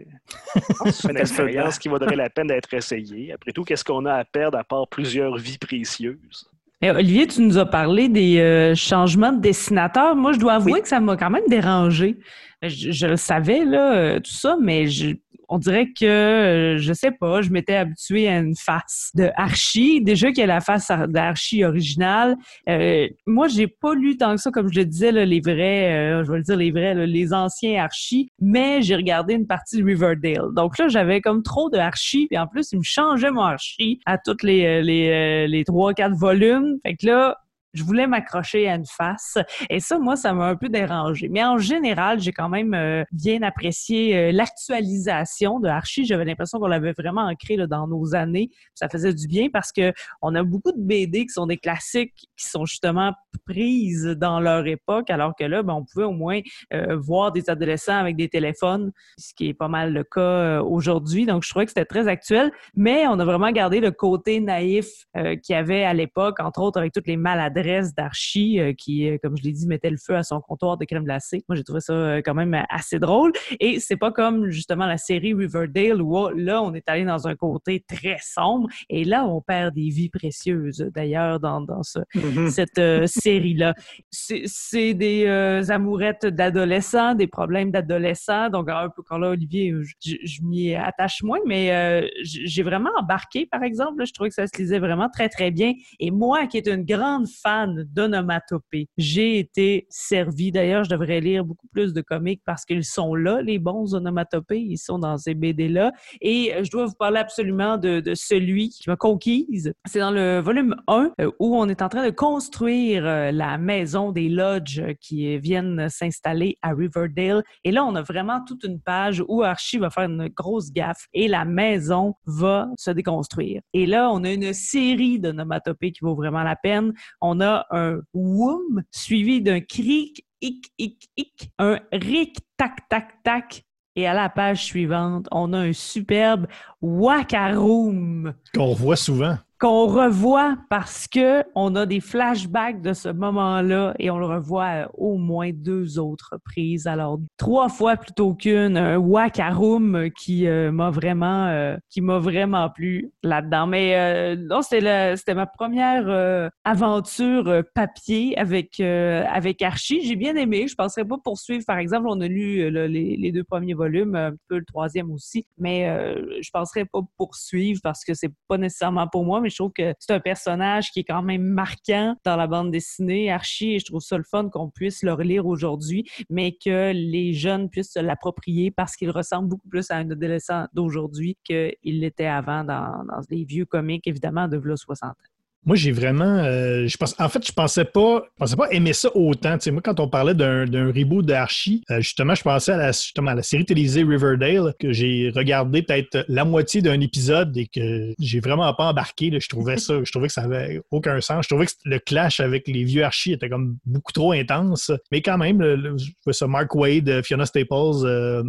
C'est 0.92 1.12
une 1.12 1.18
expérience 1.18 1.78
qui 1.78 1.90
vaudrait 1.90 2.16
la 2.16 2.32
peine 2.32 2.48
d'être 2.48 2.74
essayée. 2.74 3.32
Après 3.32 3.52
tout, 3.52 3.64
qu'est-ce 3.64 3.84
qu'on 3.84 4.06
a 4.06 4.14
à 4.16 4.26
perdre 4.26 4.58
à 4.58 4.64
part 4.64 4.88
plusieurs 4.88 5.38
vies 5.38 5.60
précieuses? 5.60 6.50
Eh, 6.82 6.90
Olivier, 6.90 7.28
tu 7.28 7.42
nous 7.42 7.60
as 7.60 7.68
parlé 7.68 8.10
des 8.10 8.40
euh, 8.40 8.74
changements 8.74 9.32
de 9.32 9.40
dessinateur. 9.40 10.16
Moi, 10.16 10.34
je 10.34 10.40
dois 10.40 10.54
avouer 10.54 10.82
que 10.82 10.88
ça 10.88 11.00
m'a 11.00 11.16
quand 11.16 11.30
même 11.30 11.48
dérangé. 11.48 12.18
Je, 12.64 12.92
je 12.92 13.08
le 13.08 13.16
savais, 13.16 13.64
là, 13.64 14.20
tout 14.20 14.32
ça, 14.32 14.58
mais 14.60 14.88
je, 14.88 15.16
on 15.50 15.58
dirait 15.58 15.88
que, 15.88 16.06
euh, 16.06 16.78
je 16.78 16.94
sais 16.94 17.12
pas, 17.12 17.42
je 17.42 17.50
m'étais 17.50 17.76
habituée 17.76 18.28
à 18.28 18.40
une 18.40 18.56
face 18.56 19.12
de 19.16 19.30
Archie. 19.36 20.02
Déjà 20.02 20.30
qu'il 20.30 20.40
y 20.40 20.44
a 20.44 20.48
la 20.48 20.62
face 20.62 20.92
d'Archie 21.10 21.64
originale. 21.64 22.36
Euh, 22.70 23.08
moi, 23.26 23.48
j'ai 23.48 23.68
pas 23.68 23.94
lu 23.94 24.18
tant 24.18 24.36
que 24.36 24.42
ça, 24.42 24.52
comme 24.52 24.72
je 24.72 24.80
le 24.80 24.86
disais, 24.86 25.12
là, 25.12 25.26
les 25.26 25.42
vrais, 25.42 25.94
euh, 25.94 26.24
je 26.24 26.32
vais 26.32 26.38
le 26.38 26.44
dire 26.44 26.56
les 26.56 26.72
vrais, 26.72 27.06
les 27.06 27.34
anciens 27.34 27.84
Archie, 27.84 28.30
mais 28.40 28.82
j'ai 28.82 28.96
regardé 28.96 29.34
une 29.34 29.48
partie 29.48 29.78
de 29.78 29.86
Riverdale. 29.86 30.54
Donc 30.56 30.78
là, 30.78 30.88
j'avais 30.88 31.22
comme 31.22 31.44
trop 31.44 31.70
de 31.70 31.78
Archie, 31.78 32.28
puis 32.28 32.38
en 32.38 32.48
plus, 32.48 32.72
il 32.72 32.80
me 32.80 32.84
changeait 32.84 33.32
mon 33.32 33.42
Archie 33.42 34.00
à 34.06 34.18
toutes 34.18 34.44
les, 34.44 34.66
euh, 34.66 34.82
les, 34.82 35.10
euh, 35.10 35.48
les 35.48 35.64
3-4 35.64 36.14
volumes. 36.14 36.78
Fait 36.86 36.96
que 36.96 37.08
là, 37.08 37.38
je 37.74 37.84
voulais 37.84 38.08
m'accrocher 38.08 38.70
à 38.70 38.76
une 38.76 38.86
face. 38.86 39.38
Et 39.70 39.80
ça, 39.80 39.98
moi, 39.98 40.16
ça 40.16 40.34
m'a 40.34 40.48
un 40.48 40.56
peu 40.56 40.70
dérangé. 40.70 41.28
Mais 41.30 41.44
en 41.44 41.58
général, 41.58 42.20
j'ai 42.20 42.32
quand 42.32 42.50
même 42.50 42.74
euh, 42.74 43.04
bien 43.12 43.42
apprécié 43.42 44.16
euh, 44.16 44.32
l'actualisation 44.32 45.60
de 45.60 45.68
Archie. 45.68 46.06
J'avais 46.06 46.26
l'impression 46.26 46.60
qu'on 46.60 46.68
l'avait 46.68 46.94
vraiment 46.94 47.24
ancré 47.24 47.56
là, 47.56 47.68
dans 47.68 47.88
nos 47.88 48.14
années. 48.16 48.50
Ça 48.76 48.90
faisait 48.90 49.14
du 49.14 49.28
bien 49.28 49.48
parce 49.52 49.72
que 49.72 49.92
on 50.22 50.36
a 50.36 50.44
beaucoup 50.44 50.72
de 50.72 50.82
BD 50.82 51.26
qui 51.26 51.34
sont 51.34 51.48
des 51.48 51.58
classiques 51.58 52.14
qui 52.38 52.48
sont 52.48 52.66
justement 52.66 53.14
prises 53.48 54.06
dans 54.06 54.40
leur 54.40 54.68
époque, 54.68 55.10
alors 55.10 55.34
que 55.36 55.44
là, 55.44 55.64
ben, 55.64 55.74
on 55.74 55.84
pouvait 55.84 56.06
au 56.06 56.12
moins 56.12 56.40
euh, 56.74 56.96
voir 56.98 57.32
des 57.32 57.50
adolescents 57.50 57.98
avec 57.98 58.16
des 58.16 58.30
téléphones, 58.30 58.92
ce 59.18 59.34
qui 59.34 59.50
est 59.50 59.54
pas 59.54 59.68
mal 59.68 59.94
le 59.94 60.04
cas 60.04 60.62
aujourd'hui. 60.62 61.26
Donc, 61.26 61.44
je 61.44 61.50
trouvais 61.50 61.66
que 61.66 61.72
c'était 61.72 61.86
très 61.86 62.08
actuel, 62.08 62.52
mais 62.76 63.08
on 63.08 63.20
a 63.20 63.26
vraiment 63.26 63.52
gardé 63.52 63.80
le 63.80 63.92
côté 63.92 64.40
naïf 64.40 65.06
qu'il 65.16 65.54
y 65.54 65.56
avait 65.56 65.84
à 65.84 65.94
l'époque, 65.94 66.40
entre 66.40 66.62
autres 66.62 66.80
avec 66.80 66.94
toutes 66.94 67.08
les 67.08 67.18
maladresses 67.18 67.63
d'Archie 67.96 68.60
euh, 68.60 68.74
qui, 68.74 69.10
euh, 69.10 69.18
comme 69.22 69.38
je 69.38 69.44
l'ai 69.44 69.52
dit, 69.52 69.68
mettait 69.68 69.90
le 69.90 69.98
feu 69.98 70.16
à 70.16 70.24
son 70.24 70.40
comptoir 70.42 70.78
de 70.78 70.86
crème 70.86 71.04
glacée. 71.04 71.44
Moi, 71.50 71.56
j'ai 71.56 71.64
trouvé 71.64 71.80
ça 71.80 71.94
euh, 71.94 72.22
quand 72.24 72.34
même 72.34 72.58
assez 72.70 73.00
drôle. 73.00 73.32
Et 73.60 73.80
c'est 73.80 73.98
pas 73.98 74.12
comme 74.12 74.50
justement 74.50 74.86
la 74.86 74.98
série 74.98 75.34
Riverdale 75.34 76.02
où 76.02 76.18
oh, 76.18 76.30
là, 76.30 76.62
on 76.62 76.74
est 76.74 76.88
allé 76.90 77.06
dans 77.06 77.28
un 77.28 77.36
côté 77.36 77.84
très 77.88 78.18
sombre 78.22 78.70
et 78.90 79.04
là, 79.04 79.26
on 79.26 79.42
perd 79.42 79.74
des 79.76 79.90
vies 79.90 80.10
précieuses 80.10 80.86
d'ailleurs 80.94 81.40
dans, 81.40 81.62
dans 81.62 81.84
ce, 81.84 82.00
Mhm. 82.16 82.50
cette 82.50 82.78
euh, 82.78 83.08
série-là. 83.08 83.74
C'est 84.12 84.94
des 84.94 85.26
euh, 85.26 85.64
amourettes 85.70 86.26
d'adolescents, 86.26 87.16
des 87.16 87.28
problèmes 87.28 87.72
d'adolescents. 87.72 88.50
Donc, 88.50 88.70
un 88.70 88.90
peu 88.90 89.02
quand 89.04 89.18
là, 89.18 89.30
Olivier, 89.30 89.74
je, 90.04 90.16
je 90.24 90.42
m'y 90.44 90.76
attache 90.76 91.24
moins, 91.24 91.40
mais 91.46 91.74
euh, 91.74 92.08
j'ai 92.24 92.64
vraiment 92.64 92.90
embarqué, 93.00 93.46
par 93.46 93.64
exemple. 93.64 94.00
là. 94.00 94.06
je 94.06 94.14
trouvais 94.14 94.30
que 94.30 94.36
ça 94.36 94.48
se 94.48 94.58
lisait 94.58 94.80
vraiment 94.80 95.10
très, 95.10 95.30
très 95.30 95.52
bien. 95.52 95.74
Et 96.00 96.12
moi, 96.12 96.48
qui 96.48 96.58
est 96.58 96.68
une 96.68 96.84
grande 96.84 97.28
fan 97.28 97.53
d'onomatopée, 97.68 98.88
j'ai 98.98 99.40
été 99.40 99.88
servi. 99.90 100.52
D'ailleurs, 100.52 100.84
je 100.84 100.90
devrais 100.90 101.20
lire 101.20 101.46
beaucoup 101.46 101.68
plus 101.68 101.94
de 101.94 102.02
comics 102.02 102.42
parce 102.46 102.66
qu'ils 102.66 102.84
sont 102.84 103.16
là, 103.16 103.42
les 103.42 103.60
bons 103.60 103.96
onomatopées. 103.96 104.60
Ils 104.60 104.78
sont 104.78 105.00
dans 105.00 105.18
ces 105.18 105.34
BD-là. 105.34 105.92
Et 106.22 106.54
euh, 106.54 106.64
je 106.64 106.72
dois 106.72 106.86
vous 106.86 106.96
parler 106.96 107.20
absolument 107.20 107.78
de, 107.78 108.02
celui 108.16 108.70
qui 108.70 108.90
m'a 108.90 108.96
conquise. 108.96 109.74
C'est 109.86 110.00
dans 110.00 110.12
le 110.12 110.40
volume 110.40 110.76
1 110.88 111.12
euh, 111.22 111.32
où 111.40 111.56
on 111.58 111.68
est 111.70 111.82
en 111.82 111.90
train 111.90 112.06
de 112.06 112.12
construire 112.12 113.06
euh, 113.06 113.32
la 113.32 113.58
maison 113.58 114.12
des 114.12 114.30
lodges 114.30 114.84
qui 115.00 115.38
viennent 115.40 115.90
s'installer 115.90 116.58
à 116.62 116.74
Riverdale. 116.74 117.44
Et 117.64 117.72
là, 117.72 117.86
on 117.86 117.96
a 117.96 118.02
vraiment 118.02 118.44
toute 118.46 118.64
une 118.64 118.80
page 118.80 119.24
où 119.28 119.44
Archie 119.44 119.78
va 119.78 119.90
faire 119.90 120.06
une 120.06 120.28
grosse 120.28 120.72
gaffe 120.72 121.08
et 121.14 121.28
la 121.28 121.46
maison 121.46 122.16
va 122.26 122.68
se 122.78 122.92
déconstruire. 122.92 123.62
Et 123.74 123.86
là, 123.86 124.10
on 124.12 124.24
a 124.24 124.32
une 124.32 124.54
série 124.54 125.20
de 125.20 125.32
nomatopées 125.32 125.92
qui 125.92 126.02
vaut 126.02 126.16
vraiment 126.16 126.44
la 126.44 126.56
peine. 126.56 126.94
On 127.22 127.40
un 127.44 128.00
woum 128.14 128.84
suivi 128.92 129.42
d'un 129.42 129.62
cric, 129.62 130.26
hic, 130.42 130.72
hic, 130.78 131.10
hic, 131.18 131.50
un 131.60 131.80
ric, 131.92 132.38
tac, 132.58 132.88
tac, 132.90 133.24
tac. 133.24 133.64
Et 133.96 134.08
à 134.08 134.14
la 134.16 134.28
page 134.28 134.64
suivante, 134.64 135.28
on 135.32 135.54
a 135.54 135.60
un 135.60 135.74
superbe 135.74 136.48
wakaroom 136.82 138.34
Qu'on 138.54 138.66
revoit 138.68 138.96
souvent. 138.96 139.38
Qu'on 139.64 139.88
revoit 139.88 140.58
parce 140.70 141.08
que 141.08 141.42
on 141.56 141.74
a 141.78 141.86
des 141.86 142.02
flashbacks 142.02 142.82
de 142.82 142.92
ce 142.92 143.08
moment-là 143.08 143.94
et 143.98 144.12
on 144.12 144.18
le 144.18 144.26
revoit 144.26 144.66
à 144.66 144.90
au 144.96 145.16
moins 145.16 145.52
deux 145.54 146.00
autres 146.00 146.32
reprises. 146.34 146.86
Alors 146.86 147.18
trois 147.38 147.70
fois 147.70 147.96
plutôt 147.96 148.34
qu'une, 148.34 148.76
un 148.76 148.98
wakaroom 148.98 150.10
qui 150.20 150.48
euh, 150.48 150.74
m'a 150.74 150.90
vraiment 150.90 151.48
euh, 151.48 151.78
qui 151.90 152.02
m'a 152.02 152.20
vraiment 152.20 152.70
plu 152.70 153.14
là-dedans. 153.24 153.66
Mais 153.68 153.96
euh, 153.96 154.36
non, 154.36 154.64
c'était 154.64 155.34
ma 155.34 155.46
première 155.46 156.10
euh, 156.10 156.50
aventure 156.66 157.48
euh, 157.48 157.62
papier 157.74 158.38
avec 158.38 158.82
euh, 158.82 159.24
avec 159.32 159.62
Archie. 159.62 160.02
J'ai 160.04 160.18
bien 160.18 160.36
aimé. 160.36 160.68
Je 160.68 160.76
penserais 160.76 161.06
pas 161.06 161.20
poursuivre. 161.24 161.64
Par 161.66 161.78
exemple, 161.78 162.08
on 162.10 162.20
a 162.20 162.28
lu 162.28 162.64
euh, 162.64 162.88
les, 162.88 163.16
les 163.16 163.32
deux 163.32 163.46
premiers 163.46 163.76
volumes, 163.76 164.16
un 164.16 164.32
peu 164.50 164.58
le 164.58 164.66
troisième 164.66 165.10
aussi, 165.10 165.48
mais 165.58 165.88
euh, 165.88 166.42
je 166.42 166.50
penserais 166.52 166.84
pas 166.84 167.00
poursuivre 167.18 167.80
parce 167.82 168.04
que 168.04 168.14
c'est 168.14 168.34
pas 168.50 168.58
nécessairement 168.58 169.08
pour 169.08 169.24
moi. 169.24 169.40
Mais 169.40 169.53
je 169.54 169.60
trouve 169.60 169.72
que 169.72 169.94
c'est 170.00 170.14
un 170.14 170.20
personnage 170.20 170.92
qui 170.92 171.02
est 171.02 171.04
quand 171.04 171.22
même 171.22 171.44
marquant 171.44 172.16
dans 172.26 172.36
la 172.36 172.48
bande 172.48 172.72
dessinée, 172.72 173.32
Archie, 173.32 173.76
et 173.76 173.80
je 173.80 173.86
trouve 173.86 174.02
ça 174.02 174.18
le 174.18 174.24
fun 174.24 174.50
qu'on 174.50 174.70
puisse 174.70 175.04
le 175.04 175.14
relire 175.14 175.46
aujourd'hui, 175.46 176.10
mais 176.30 176.54
que 176.54 176.92
les 176.94 177.34
jeunes 177.34 177.70
puissent 177.70 177.94
se 177.94 178.00
l'approprier 178.00 178.72
parce 178.72 178.96
qu'il 178.96 179.12
ressemble 179.12 179.48
beaucoup 179.48 179.70
plus 179.70 179.90
à 179.92 179.98
un 179.98 180.10
adolescent 180.10 180.66
d'aujourd'hui 180.74 181.38
qu'il 181.44 181.76
l'était 181.84 182.26
avant 182.26 182.64
dans, 182.64 183.04
dans 183.06 183.22
les 183.30 183.46
vieux 183.46 183.66
comics, 183.66 184.06
évidemment, 184.08 184.48
de 184.48 184.58
v'là 184.58 184.76
60 184.76 185.12
ans. 185.12 185.33
Moi, 185.66 185.78
j'ai 185.78 185.92
vraiment. 185.94 186.40
euh, 186.44 186.88
je 186.88 186.98
pense, 186.98 187.16
en 187.20 187.30
fait, 187.30 187.46
je 187.48 187.54
pensais 187.54 187.86
pas, 187.86 188.24
je 188.26 188.38
pensais 188.38 188.56
pas 188.58 188.70
aimer 188.72 188.92
ça 188.92 189.10
autant. 189.16 189.58
Tu 189.58 189.66
sais, 189.66 189.72
moi, 189.72 189.82
quand 189.82 190.00
on 190.02 190.10
parlait 190.10 190.34
d'un 190.34 190.66
reboot 190.92 191.26
d'Archie, 191.26 191.84
euh, 191.90 192.02
justement, 192.02 192.36
je 192.36 192.44
pensais 192.44 192.74
à 192.74 192.78
la, 192.78 192.92
justement, 192.92 193.32
à 193.32 193.36
la 193.36 193.44
série 193.44 193.64
télévisée 193.64 194.04
Riverdale, 194.04 194.74
que 194.78 194.92
j'ai 194.92 195.32
regardé 195.34 195.82
peut-être 195.82 196.26
la 196.28 196.44
moitié 196.44 196.82
d'un 196.82 197.00
épisode 197.00 197.56
et 197.58 197.68
que 197.68 198.14
j'ai 198.20 198.42
vraiment 198.42 198.74
pas 198.74 198.90
embarqué. 198.90 199.30
là. 199.30 199.40
Je 199.40 199.48
trouvais 199.48 199.78
ça, 199.78 200.04
je 200.04 200.12
trouvais 200.12 200.28
que 200.28 200.34
ça 200.34 200.42
avait 200.42 200.82
aucun 200.92 201.22
sens. 201.22 201.46
Je 201.46 201.50
trouvais 201.50 201.66
que 201.66 201.72
le 201.86 202.00
clash 202.00 202.42
avec 202.42 202.68
les 202.68 202.84
vieux 202.84 203.04
Archie 203.06 203.32
était 203.32 203.48
comme 203.50 203.78
beaucoup 203.86 204.12
trop 204.12 204.34
intense. 204.34 204.92
Mais 205.12 205.22
quand 205.22 205.38
même, 205.38 205.62
le, 205.62 205.98
je 205.98 206.12
trouvais 206.22 206.34
ça 206.34 206.48
Mark 206.48 206.76
Wade, 206.76 207.22
Fiona 207.24 207.46
Staples. 207.46 208.04
euh, 208.04 208.44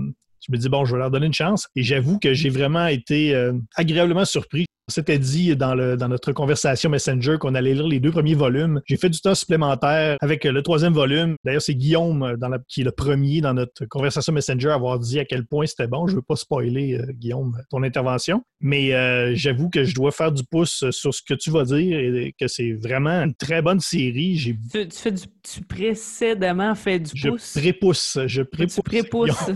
je 0.46 0.53
me 0.53 0.59
dis, 0.59 0.68
bon, 0.68 0.85
je 0.85 0.92
vais 0.92 0.98
leur 0.98 1.11
donner 1.11 1.27
une 1.27 1.33
chance. 1.33 1.68
Et 1.77 1.83
j'avoue 1.83 2.18
que 2.18 2.35
j'ai 2.35 2.50
vraiment 2.50 2.87
été 2.87 3.35
euh, 3.35 3.53
agréablement 3.77 4.24
surpris. 4.24 4.66
On 4.87 4.92
s'était 4.92 5.18
dit 5.18 5.57
dans, 5.57 5.75
le, 5.75 5.97
dans 5.97 6.09
notre 6.09 6.33
conversation 6.33 6.90
Messenger 6.90 7.37
qu'on 7.40 7.55
allait 7.55 7.73
lire 7.73 7.88
les 7.88 8.01
deux 8.01 8.11
premiers 8.11 8.35
volumes. 8.35 8.83
J'ai 8.85 8.99
fait 8.99 9.09
du 9.09 9.18
temps 9.18 9.35
supplémentaire 9.35 10.18
avec 10.20 10.44
le 10.44 10.62
troisième 10.62 10.92
volume. 10.92 11.37
D'ailleurs, 11.42 11.62
c'est 11.62 11.75
Guillaume 11.75 12.23
euh, 12.23 12.37
dans 12.37 12.51
la- 12.51 12.59
qui 12.68 12.83
est 12.83 12.85
le 12.85 12.92
premier 12.92 13.40
dans 13.40 13.55
notre 13.55 13.87
conversation 13.87 14.35
Messenger 14.35 14.68
à 14.68 14.75
avoir 14.75 14.99
dit 14.99 15.18
à 15.18 15.25
quel 15.25 15.47
point 15.47 15.64
c'était 15.64 15.87
bon. 15.87 16.07
Je 16.07 16.12
ne 16.12 16.16
veux 16.16 16.23
pas 16.23 16.37
spoiler, 16.37 16.99
euh, 17.01 17.11
Guillaume, 17.14 17.57
ton 17.70 17.83
intervention. 17.83 18.44
Mais 18.61 18.92
euh, 18.94 19.33
j'avoue 19.35 19.70
que 19.70 19.85
je 19.85 19.94
dois 19.94 20.12
faire 20.12 20.31
du 20.33 20.44
pouce 20.44 20.85
sur 20.90 21.14
ce 21.14 21.23
que 21.27 21.33
tu 21.33 21.51
vas 21.51 21.64
dire 21.64 21.99
et 21.99 22.35
que 22.38 22.47
c'est 22.47 22.73
vraiment 22.75 23.23
une 23.23 23.35
très 23.35 23.62
bonne 23.62 23.81
série. 23.81 24.37
J'ai 24.37 24.55
Tu, 24.70 24.87
tu 24.88 24.99
fais 24.99 25.12
du, 25.12 25.23
tu 25.42 25.62
précédemment 25.62 26.75
fait 26.75 26.99
du 26.99 27.11
je 27.14 27.31
pouce? 27.31 27.55
prépousse. 27.57 28.18
Je 28.27 28.42
prépousse. 28.42 28.75
Tu 28.75 28.83
prépousses. 28.83 29.47
ouais, 29.49 29.55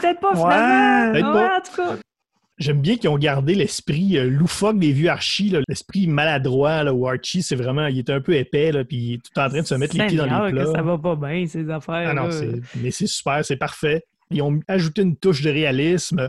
peut-être 0.00 0.20
pas 0.20 0.34
Ouais. 0.34 0.52
finalement. 0.52 1.12
Peut-être 1.12 1.14
Ouais, 1.14 1.22
pas. 1.32 1.56
en 1.56 1.60
tout 1.62 1.76
cas. 1.76 1.96
J'aime 2.62 2.80
bien 2.80 2.96
qu'ils 2.96 3.10
ont 3.10 3.18
gardé 3.18 3.54
l'esprit 3.54 4.16
euh, 4.16 4.28
loufoque 4.30 4.78
des 4.78 4.92
vieux 4.92 5.08
Archie, 5.10 5.52
l'esprit 5.68 6.06
maladroit, 6.06 6.84
là, 6.84 6.94
où 6.94 7.06
Archie, 7.08 7.42
c'est 7.42 7.56
vraiment, 7.56 7.86
il 7.88 7.98
est 7.98 8.10
un 8.10 8.20
peu 8.20 8.34
épais, 8.34 8.72
là, 8.72 8.84
puis 8.84 8.96
il 8.96 9.14
est 9.14 9.18
tout 9.18 9.38
en 9.40 9.48
train 9.48 9.60
de 9.60 9.66
se 9.66 9.74
mettre 9.74 9.96
les 9.96 10.06
pieds 10.06 10.16
dans 10.18 10.24
les 10.24 10.52
que 10.52 10.56
plats. 10.56 10.72
ça 10.72 10.82
va 10.82 10.96
pas 10.98 11.16
bien, 11.16 11.46
ces 11.46 11.68
affaires. 11.68 12.08
Ah 12.08 12.14
non, 12.14 12.30
c'est- 12.30 12.60
mais 12.80 12.90
c'est 12.90 13.06
super, 13.06 13.44
c'est 13.44 13.56
parfait. 13.56 14.04
Ils 14.30 14.40
ont 14.42 14.60
ajouté 14.68 15.02
une 15.02 15.16
touche 15.16 15.42
de 15.42 15.50
réalisme. 15.50 16.28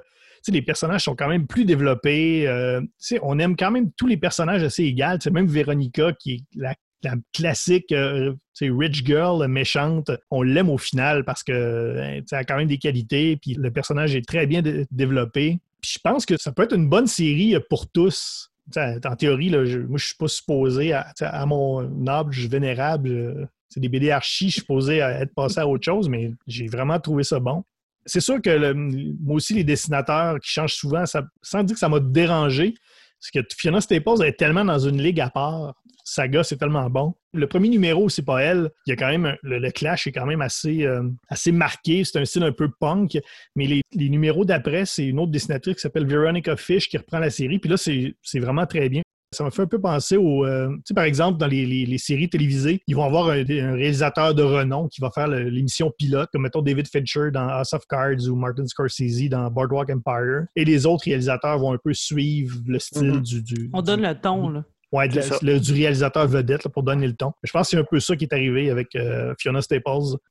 Les 0.50 0.62
personnages 0.62 1.04
sont 1.06 1.16
quand 1.16 1.30
même 1.30 1.48
plus 1.48 1.64
développés. 1.64 2.46
Euh, 2.48 2.82
on 3.22 3.40
aime 3.40 3.56
quand 3.56 3.72
même 3.72 3.92
tous 3.96 4.08
les 4.08 4.18
personnages 4.18 4.62
assez 4.64 4.84
égaux. 4.84 5.18
Sais, 5.22 5.32
même 5.32 5.48
Véronica, 5.48 6.12
qui 6.20 6.34
est 6.34 6.42
la, 6.58 6.76
la 7.04 7.16
classique 7.34 7.94
euh, 7.94 8.34
rich 8.60 9.06
girl 9.06 9.48
méchante, 9.48 10.12
on 10.32 10.42
l'aime 10.42 10.70
au 10.70 10.78
final 10.78 11.24
parce 11.24 11.44
que 11.44 11.96
sais, 12.26 12.36
elle 12.36 12.38
a 12.40 12.44
quand 12.44 12.58
même 12.58 12.68
des 12.68 12.78
qualités, 12.78 13.38
puis 13.38 13.54
le 13.54 13.72
personnage 13.72 14.16
est 14.16 14.28
très 14.28 14.46
bien 14.46 14.62
dé- 14.62 14.86
développé. 14.92 15.60
Je 15.84 16.00
pense 16.04 16.26
que 16.26 16.38
ça 16.38 16.52
peut 16.52 16.64
être 16.64 16.76
une 16.76 16.90
bonne 16.90 17.08
série 17.08 17.56
pour 17.70 17.90
tous. 17.90 18.50
En 18.78 19.16
théorie, 19.16 19.50
là, 19.50 19.66
je, 19.66 19.80
moi, 19.80 19.98
je 19.98 20.06
suis 20.08 20.16
pas 20.16 20.28
supposé, 20.28 20.94
à, 20.94 21.04
tu 21.10 21.12
sais, 21.18 21.26
à 21.26 21.46
mon 21.46 22.08
âge 22.08 22.48
vénérable, 22.48 23.10
euh, 23.10 23.46
c'est 23.68 23.82
des 23.82 23.90
BD 23.90 24.10
archi, 24.10 24.48
je 24.48 24.52
suis 24.52 24.62
supposé 24.62 25.02
à 25.02 25.20
être 25.20 25.34
passé 25.34 25.60
à 25.60 25.68
autre 25.68 25.84
chose, 25.84 26.08
mais 26.08 26.32
j'ai 26.48 26.68
vraiment 26.68 27.00
trouvé 27.00 27.24
ça 27.24 27.40
bon. 27.40 27.64
C'est 28.06 28.22
sûr 28.22 28.42
que 28.42 28.74
moi 28.74 29.36
aussi, 29.36 29.54
les 29.54 29.64
dessinateurs 29.64 30.40
qui 30.40 30.50
changent 30.50 30.76
souvent, 30.76 31.04
sans 31.06 31.64
dire 31.64 31.74
que 31.74 31.80
ça 31.80 31.90
m'a 31.90 32.00
dérangé, 32.00 32.74
parce 33.20 33.32
que 33.32 33.56
Fiona 33.56 33.82
Staples 33.82 34.24
est 34.24 34.38
tellement 34.38 34.66
dans 34.66 34.80
une 34.80 35.02
ligue 35.02 35.22
à 35.22 35.30
part. 35.30 35.76
Saga, 36.04 36.44
c'est 36.44 36.58
tellement 36.58 36.90
bon. 36.90 37.14
Le 37.34 37.48
premier 37.48 37.70
numéro, 37.70 38.10
c'est 38.10 38.26
pas 38.26 38.42
elle. 38.42 38.70
Il 38.86 38.90
y 38.90 38.94
a 38.94 38.96
quand 38.96 39.10
même 39.10 39.36
le, 39.42 39.58
le 39.60 39.72
clash 39.72 40.06
est 40.08 40.12
quand 40.12 40.26
même 40.26 40.42
assez, 40.42 40.86
euh, 40.86 41.04
assez 41.30 41.52
marqué. 41.52 42.04
C'est 42.04 42.20
un 42.20 42.26
style 42.26 42.44
un 42.44 42.52
peu 42.52 42.70
punk. 42.80 43.18
Mais 43.56 43.66
les, 43.68 43.82
les 43.94 44.10
numéros 44.10 44.46
d'après, 44.46 44.86
c'est 44.86 45.06
une 45.08 45.20
autre 45.20 45.32
dessinatrice 45.32 45.76
qui 45.76 45.82
s'appelle 45.82 46.06
Veronica 46.06 46.56
Fish 46.58 46.90
qui 46.90 46.98
reprend 46.98 47.20
la 47.20 47.30
série. 47.30 47.60
Puis 47.60 47.70
là, 47.70 47.78
c'est 47.78 48.16
c'est 48.22 48.40
vraiment 48.40 48.66
très 48.66 48.90
bien. 48.90 49.02
Ça 49.32 49.44
m'a 49.44 49.50
fait 49.50 49.64
un 49.64 49.68
peu 49.68 49.82
penser 49.82 50.16
au. 50.16 50.46
euh, 50.46 50.70
tu 50.76 50.82
sais, 50.90 50.94
par 50.94 51.06
exemple, 51.06 51.40
dans 51.40 51.48
les, 51.48 51.66
les- 51.66 51.88
les 51.88 51.98
séries 51.98 52.30
télévisées, 52.30 52.82
ils 52.86 52.96
vont 52.96 53.04
avoir 53.04 53.30
un, 53.30 53.40
un 53.40 53.74
réalisateur 53.74 54.36
de 54.36 54.44
renom 54.44 54.88
qui 54.90 55.02
va 55.02 55.10
faire 55.10 55.28
l'émission 55.28 55.92
pilote, 55.98 56.30
comme 56.32 56.44
mettons 56.44 56.62
David 56.62 56.88
Fincher 56.88 57.32
dans 57.32 57.48
House 57.48 57.74
of 57.74 57.82
Cards 57.90 58.28
ou 58.30 58.36
Martin 58.36 58.68
Scorsese 58.68 59.30
dans 59.30 59.50
Boardwalk 59.50 59.90
Empire. 59.90 60.44
Et 60.56 60.66
les 60.66 60.86
autres 60.86 61.06
réalisateurs 61.06 61.58
vont 61.58 61.74
un 61.74 61.80
peu 61.84 61.94
suivre 61.96 62.58
le 62.68 62.78
style 62.78 63.14
Mhm. 63.14 63.22
du, 63.22 63.42
du- 63.42 63.70
On 63.74 63.82
du- 63.82 63.86
donne 63.88 64.02
le 64.04 64.14
ton, 64.14 64.50
là. 64.50 64.64
Ouais, 64.94 65.08
de 65.10 65.16
la- 65.20 65.24
le- 65.54 65.60
du 65.60 65.74
réalisateur 65.74 66.28
vedette 66.28 66.64
là, 66.64 66.70
pour 66.72 66.84
donner 66.84 67.08
le 67.08 67.14
ton. 67.16 67.32
Je 67.44 67.52
pense 67.52 67.68
que 67.68 67.72
c'est 67.72 67.82
un 67.82 67.84
peu 67.84 68.00
ça 68.00 68.16
qui 68.16 68.26
est 68.26 68.34
arrivé 68.34 68.70
avec 68.70 68.96
euh, 68.96 69.34
Fiona 69.40 69.60
Staples. 69.62 69.82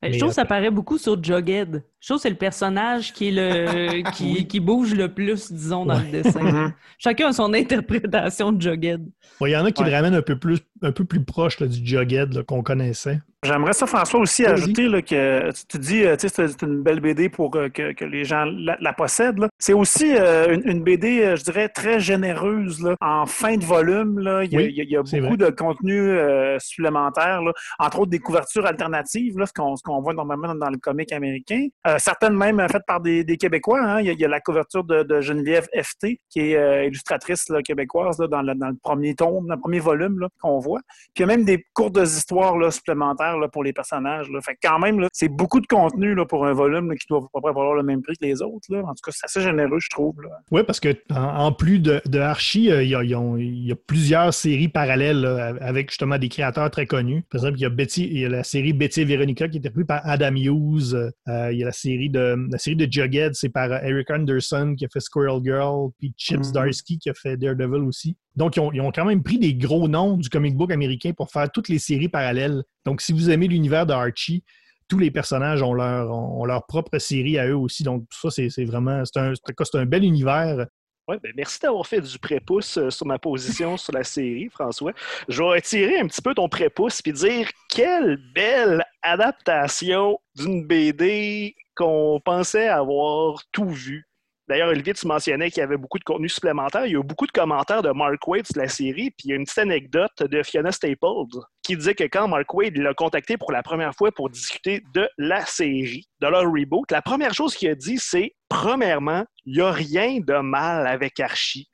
Ben, 0.01 0.07
Mais, 0.09 0.13
je 0.13 0.19
trouve 0.19 0.29
que 0.29 0.33
euh, 0.33 0.41
ça 0.41 0.45
paraît 0.45 0.71
beaucoup 0.71 0.97
sur 0.97 1.21
Jughead. 1.21 1.83
Je 1.99 2.07
trouve 2.07 2.17
que 2.17 2.21
c'est 2.23 2.29
le 2.29 2.35
personnage 2.37 3.11
qui 3.13 3.27
est 3.27 3.31
le 3.31 4.09
qui, 4.15 4.47
qui 4.47 4.59
bouge 4.61 4.95
le 4.95 5.13
plus, 5.13 5.51
disons, 5.51 5.85
dans 5.85 5.97
Ouais. 5.97 6.05
le 6.11 6.23
dessin. 6.23 6.39
Mhm. 6.53 6.73
Chacun 6.97 7.27
a 7.27 7.33
son 7.33 7.53
interprétation 7.53 8.51
de 8.53 8.61
Jughead. 8.61 9.05
ouais, 9.41 9.49
Il 9.51 9.53
y 9.53 9.57
en 9.57 9.65
a 9.65 9.71
qui 9.71 9.83
Ouais. 9.83 9.89
le 9.89 9.95
ramènent 9.95 10.15
un 10.15 10.21
peu 10.21 10.39
plus, 10.39 10.59
un 10.83 10.91
peu 10.91 11.05
plus 11.05 11.23
proche 11.23 11.59
là, 11.59 11.67
du 11.67 11.85
Jughead 11.85 12.43
qu'on 12.43 12.61
connaissait. 12.63 13.19
J'aimerais 13.43 13.73
ça, 13.73 13.85
François, 13.87 14.21
aussi 14.21 14.45
ajouter 14.45 14.87
là, 14.87 15.01
que 15.01 15.51
tu, 15.67 15.77
dis 15.77 16.05
euh, 16.05 16.15
tu 16.15 16.29
sais, 16.29 16.47
c'est 16.47 16.61
une 16.61 16.81
belle 16.81 17.01
BD 17.01 17.27
pour 17.27 17.53
euh, 17.57 17.67
que, 17.67 17.91
que 17.91 18.05
les 18.05 18.23
gens 18.23 18.45
la, 18.45 18.77
la 18.79 18.93
possèdent. 18.93 19.45
C'est 19.59 19.73
aussi 19.73 20.15
euh, 20.15 20.53
une, 20.55 20.61
une 20.65 20.81
BD, 20.81 21.35
je 21.35 21.43
dirais, 21.43 21.67
très 21.67 21.99
généreuse. 21.99 22.81
là. 22.81 22.95
En 23.01 23.25
fin 23.25 23.57
de 23.57 23.65
volume, 23.65 24.19
là, 24.19 24.45
il 24.45 24.53
y 24.53 24.55
a, 24.55 24.59
Oui, 24.59 24.73
il 24.77 24.89
y 25.17 25.21
beaucoup 25.21 25.35
de 25.35 25.49
contenu 25.49 25.93
euh, 25.99 26.57
supplémentaire, 26.59 27.41
là. 27.41 27.51
entre 27.79 27.99
autres 27.99 28.11
des 28.11 28.19
couvertures 28.19 28.65
alternatives, 28.65 29.37
là, 29.37 29.45
ce 29.45 29.51
qu'on 29.53 30.01
voit 30.01 30.13
normalement 30.13 30.55
dans, 30.55 30.69
le 30.69 30.77
comic 30.77 31.11
américain. 31.11 31.67
Euh, 31.85 31.97
certaines 31.99 32.37
même 32.37 32.65
faites 32.71 32.85
par 32.87 33.01
des, 33.01 33.25
des 33.25 33.35
Québécois. 33.35 33.81
hein. 33.83 33.99
Il, 33.99 34.05
y 34.05 34.09
a, 34.09 34.13
il 34.13 34.19
y 34.21 34.25
a 34.25 34.29
la 34.29 34.39
couverture 34.39 34.85
de, 34.85 35.03
de 35.03 35.19
Geneviève 35.19 35.67
FT, 35.75 36.19
qui 36.29 36.39
est 36.53 36.87
illustratrice 36.87 37.51
québécoise 37.65 38.17
dans, 38.17 38.41
le, 38.41 38.55
dans 38.55 38.69
le 38.69 38.77
premier 38.81 39.15
tome, 39.15 39.47
dans 39.47 39.55
le 39.55 39.59
premier 39.59 39.79
volume 39.79 40.27
qu'on 40.41 40.59
voit. 40.59 40.72
Puis 41.13 41.17
il 41.17 41.21
y 41.21 41.23
a 41.23 41.27
même 41.27 41.45
des 41.45 41.65
courtes 41.73 41.97
histoires 42.01 42.57
là, 42.57 42.71
supplémentaires 42.71 43.37
là, 43.37 43.47
pour 43.47 43.63
les 43.63 43.73
personnages. 43.73 44.29
Là. 44.29 44.39
Fait 44.41 44.53
que 44.55 44.59
quand 44.63 44.79
même, 44.79 45.07
c'est 45.13 45.29
beaucoup 45.29 45.59
de 45.59 45.67
contenu 45.67 46.13
là, 46.15 46.25
pour 46.25 46.45
un 46.45 46.53
volume 46.53 46.89
là, 46.89 46.95
qui 46.95 47.05
doit 47.09 47.19
à 47.19 47.21
peu 47.33 47.41
près 47.41 47.53
valoir 47.53 47.75
le 47.75 47.83
même 47.83 48.01
prix 48.01 48.13
que 48.15 48.25
les 48.25 48.41
autres. 48.41 48.67
Là. 48.69 48.79
En 48.79 48.89
tout 48.93 49.01
cas, 49.03 49.11
c'est 49.11 49.25
assez 49.25 49.41
généreux, 49.41 49.79
je 49.79 49.89
trouve. 49.89 50.21
Là. 50.21 50.29
Oui, 50.51 50.61
parce 50.65 50.79
que 50.79 50.95
en, 51.11 51.45
en 51.45 51.51
plus 51.51 51.79
de, 51.79 52.01
de 52.05 52.19
Archie, 52.19 52.71
euh, 52.71 52.83
il 52.83 52.89
y, 52.89 52.95
a, 52.95 53.03
ils 53.03 53.15
ont- 53.15 53.37
il 53.37 53.67
y 53.67 53.71
a 53.71 53.75
plusieurs 53.75 54.33
séries 54.33 54.69
parallèles 54.69 55.21
là, 55.21 55.53
avec 55.61 55.89
justement 55.91 56.17
des 56.17 56.29
créateurs 56.29 56.69
très 56.71 56.85
connus. 56.85 57.23
Par 57.29 57.39
exemple, 57.41 57.57
il 57.57 57.61
y 57.61 57.65
a 57.65 57.69
Betty, 57.69 58.07
il 58.11 58.19
y 58.19 58.25
a 58.25 58.29
la 58.29 58.43
série 58.43 58.73
Betty 58.73 59.01
et 59.01 59.05
Veronica 59.05 59.47
qui 59.47 59.57
est 59.57 59.67
reprise 59.67 59.85
par 59.87 60.01
Adam 60.03 60.35
Hughes. 60.35 60.93
Euh, 61.27 61.51
il 61.51 61.57
y 61.59 61.63
a 61.63 61.67
la 61.67 61.71
série 61.71 62.09
de 62.09 62.35
la 62.51 62.57
série 62.57 62.75
de 62.75 62.87
Jughead, 62.91 63.33
c'est 63.35 63.49
par 63.49 63.71
euh, 63.71 63.77
Eric 63.83 64.09
Anderson 64.11 64.75
qui 64.77 64.85
a 64.85 64.87
fait 64.91 64.99
Squirrel 64.99 65.41
Girl, 65.43 65.89
puis 65.99 66.13
Chips 66.17 66.47
Mhm. 66.47 66.53
Darsky 66.53 66.97
qui 66.99 67.09
a 67.09 67.13
fait 67.13 67.37
Daredevil 67.37 67.81
aussi. 67.83 68.15
Donc, 68.35 68.55
ils 68.55 68.81
ont, 68.81 68.91
quand 68.91 69.05
même 69.05 69.21
pris 69.21 69.37
des 69.37 69.53
gros 69.53 69.87
noms 69.87 70.17
du 70.17 70.29
comic 70.29 70.55
book 70.55 70.71
américain 70.71 71.11
pour 71.15 71.31
faire 71.31 71.51
toutes 71.51 71.69
les 71.69 71.79
séries 71.79 72.09
parallèles. 72.09 72.63
Donc, 72.85 73.01
si 73.01 73.13
vous 73.13 73.29
aimez 73.29 73.47
l'univers 73.47 73.85
de 73.85 73.93
Archie, 73.93 74.43
tous 74.87 74.97
les 74.97 75.11
personnages 75.11 75.61
ont 75.61 75.73
leur, 75.73 76.65
propre 76.67 76.97
série 76.97 77.37
à 77.37 77.47
eux 77.47 77.55
aussi. 77.55 77.83
Donc, 77.83 78.05
ça, 78.09 78.29
c'est 78.31 78.65
vraiment 78.65 79.03
c'est 79.05 79.19
un, 79.19 79.33
un 79.73 79.85
bel 79.85 80.03
univers. 80.03 80.65
Ouais, 81.09 81.19
ben 81.21 81.33
merci 81.35 81.59
d'avoir 81.59 81.85
fait 81.85 81.99
du 81.99 82.17
prépuce 82.17 82.77
euh, 82.77 82.89
sur 82.89 83.05
ma 83.05 83.19
position 83.19 83.75
sur 83.75 83.91
la 83.91 84.05
série, 84.05 84.47
François. 84.49 84.93
Je 85.27 85.43
vais 85.43 85.59
tirer 85.59 85.99
un 85.99 86.07
petit 86.07 86.21
peu 86.21 86.33
ton 86.33 86.47
prépuce 86.47 87.01
puis 87.01 87.11
dire 87.11 87.49
quelle 87.69 88.17
belle 88.33 88.85
adaptation 89.01 90.17
d'une 90.33 90.65
BD 90.65 91.55
qu'on 91.75 92.21
pensait 92.23 92.69
avoir 92.69 93.43
tout 93.51 93.69
vu. 93.69 94.07
D'ailleurs, 94.53 94.69
Olivier, 94.69 94.93
tu 94.93 95.07
mentionnais 95.07 95.49
qu'il 95.49 95.61
y 95.61 95.63
avait 95.63 95.77
beaucoup 95.77 95.97
de 95.97 96.03
contenu 96.03 96.29
supplémentaire. 96.29 96.85
Il 96.85 96.91
y 96.91 96.95
a 96.95 96.99
eu 96.99 97.03
beaucoup 97.03 97.25
de 97.25 97.31
commentaires 97.31 97.81
de 97.81 97.89
Mark 97.89 98.27
Wade 98.27 98.45
sur 98.45 98.61
la 98.61 98.67
série, 98.67 99.09
puis 99.09 99.23
il 99.23 99.29
y 99.31 99.33
a 99.33 99.35
une 99.35 99.45
petite 99.45 99.57
anecdote 99.57 100.11
de 100.19 100.43
Fiona 100.43 100.71
Staples 100.71 101.25
qui 101.63 101.75
disait 101.75 101.95
que 101.95 102.03
quand 102.03 102.27
Mark 102.27 102.53
Wade 102.53 102.77
l'a 102.77 102.93
contacté 102.93 103.35
pour 103.35 103.51
la 103.51 103.63
première 103.63 103.95
fois 103.95 104.11
pour 104.11 104.29
discuter 104.29 104.83
de 104.93 105.09
la 105.17 105.43
série, 105.47 106.07
de 106.21 106.27
leur 106.27 106.43
reboot, 106.43 106.91
la 106.91 107.01
première 107.01 107.33
chose 107.33 107.55
qu'il 107.55 107.67
a 107.67 107.73
dit, 107.73 107.97
c'est 107.97 108.35
premièrement, 108.47 109.25
il 109.43 109.55
n'y 109.55 109.61
a 109.61 109.71
rien 109.71 110.19
de 110.19 110.39
mal 110.39 110.85
avec 110.85 111.19
Archie. 111.19 111.67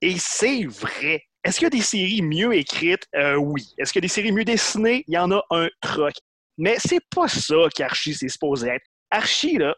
Et 0.00 0.16
c'est 0.18 0.64
vrai. 0.64 1.22
Est-ce 1.44 1.60
qu'il 1.60 1.66
y 1.66 1.68
a 1.68 1.70
des 1.70 1.80
séries 1.80 2.22
mieux 2.22 2.52
écrites? 2.54 3.06
Euh, 3.14 3.36
oui. 3.36 3.72
Est-ce 3.78 3.92
qu'il 3.92 4.00
y 4.00 4.04
a 4.04 4.08
des 4.08 4.12
séries 4.12 4.32
mieux 4.32 4.44
dessinées? 4.44 5.04
Il 5.06 5.14
y 5.14 5.18
en 5.18 5.30
a 5.30 5.44
un 5.50 5.68
troc. 5.80 6.14
Mais 6.58 6.74
c'est 6.80 7.06
pas 7.08 7.28
ça 7.28 7.68
qu'Archie 7.72 8.14
c'est 8.14 8.28
supposé 8.28 8.70
être. 8.70 8.86
Archie, 9.12 9.58
là, 9.58 9.76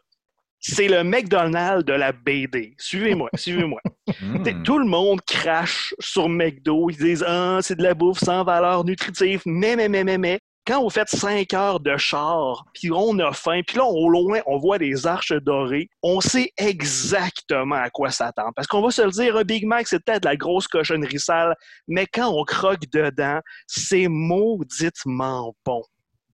c'est 0.59 0.87
le 0.87 1.03
McDonald's 1.03 1.85
de 1.85 1.93
la 1.93 2.11
BD. 2.11 2.75
Suivez-moi, 2.77 3.29
suivez-moi. 3.35 3.81
Hmm. 4.21 4.63
Tout 4.63 4.79
le 4.79 4.87
monde 4.87 5.21
crache 5.21 5.93
sur 5.99 6.29
McDo. 6.29 6.89
Ils 6.89 6.97
disent 6.97 7.23
Ah, 7.27 7.59
c'est 7.61 7.75
de 7.75 7.83
la 7.83 7.93
bouffe 7.93 8.17
sans 8.17 8.43
valeur 8.43 8.83
nutritive. 8.83 9.43
Mais, 9.45 9.75
mais, 9.75 9.87
mais, 9.87 10.03
mais, 10.03 10.17
mais. 10.17 10.39
Quand 10.65 10.81
vous 10.81 10.89
faites 10.89 11.09
5 11.09 11.53
heures 11.53 11.79
de 11.79 11.95
char, 11.95 12.65
puis 12.73 12.91
on 12.91 13.17
a 13.19 13.31
faim, 13.33 13.61
puis 13.65 13.77
là, 13.77 13.85
au 13.85 14.09
loin, 14.09 14.39
on 14.47 14.57
voit 14.57 14.77
des 14.79 15.05
arches 15.05 15.33
dorées, 15.33 15.89
on 16.01 16.21
sait 16.21 16.51
exactement 16.57 17.75
à 17.75 17.89
quoi 17.89 18.09
s'attendre. 18.09 18.51
Parce 18.55 18.67
qu'on 18.67 18.81
va 18.81 18.89
se 18.91 19.01
le 19.01 19.11
dire, 19.11 19.37
un 19.37 19.43
Big 19.43 19.65
Mac, 19.65 19.87
c'est 19.87 20.03
peut-être 20.03 20.23
de 20.23 20.27
la 20.27 20.35
grosse 20.35 20.67
cochonnerie 20.67 21.19
sale, 21.19 21.55
mais 21.87 22.05
quand 22.05 22.29
on 22.29 22.43
croque 22.43 22.87
dedans, 22.91 23.39
c'est 23.67 24.07
mauditement 24.07 25.55
bon. 25.65 25.83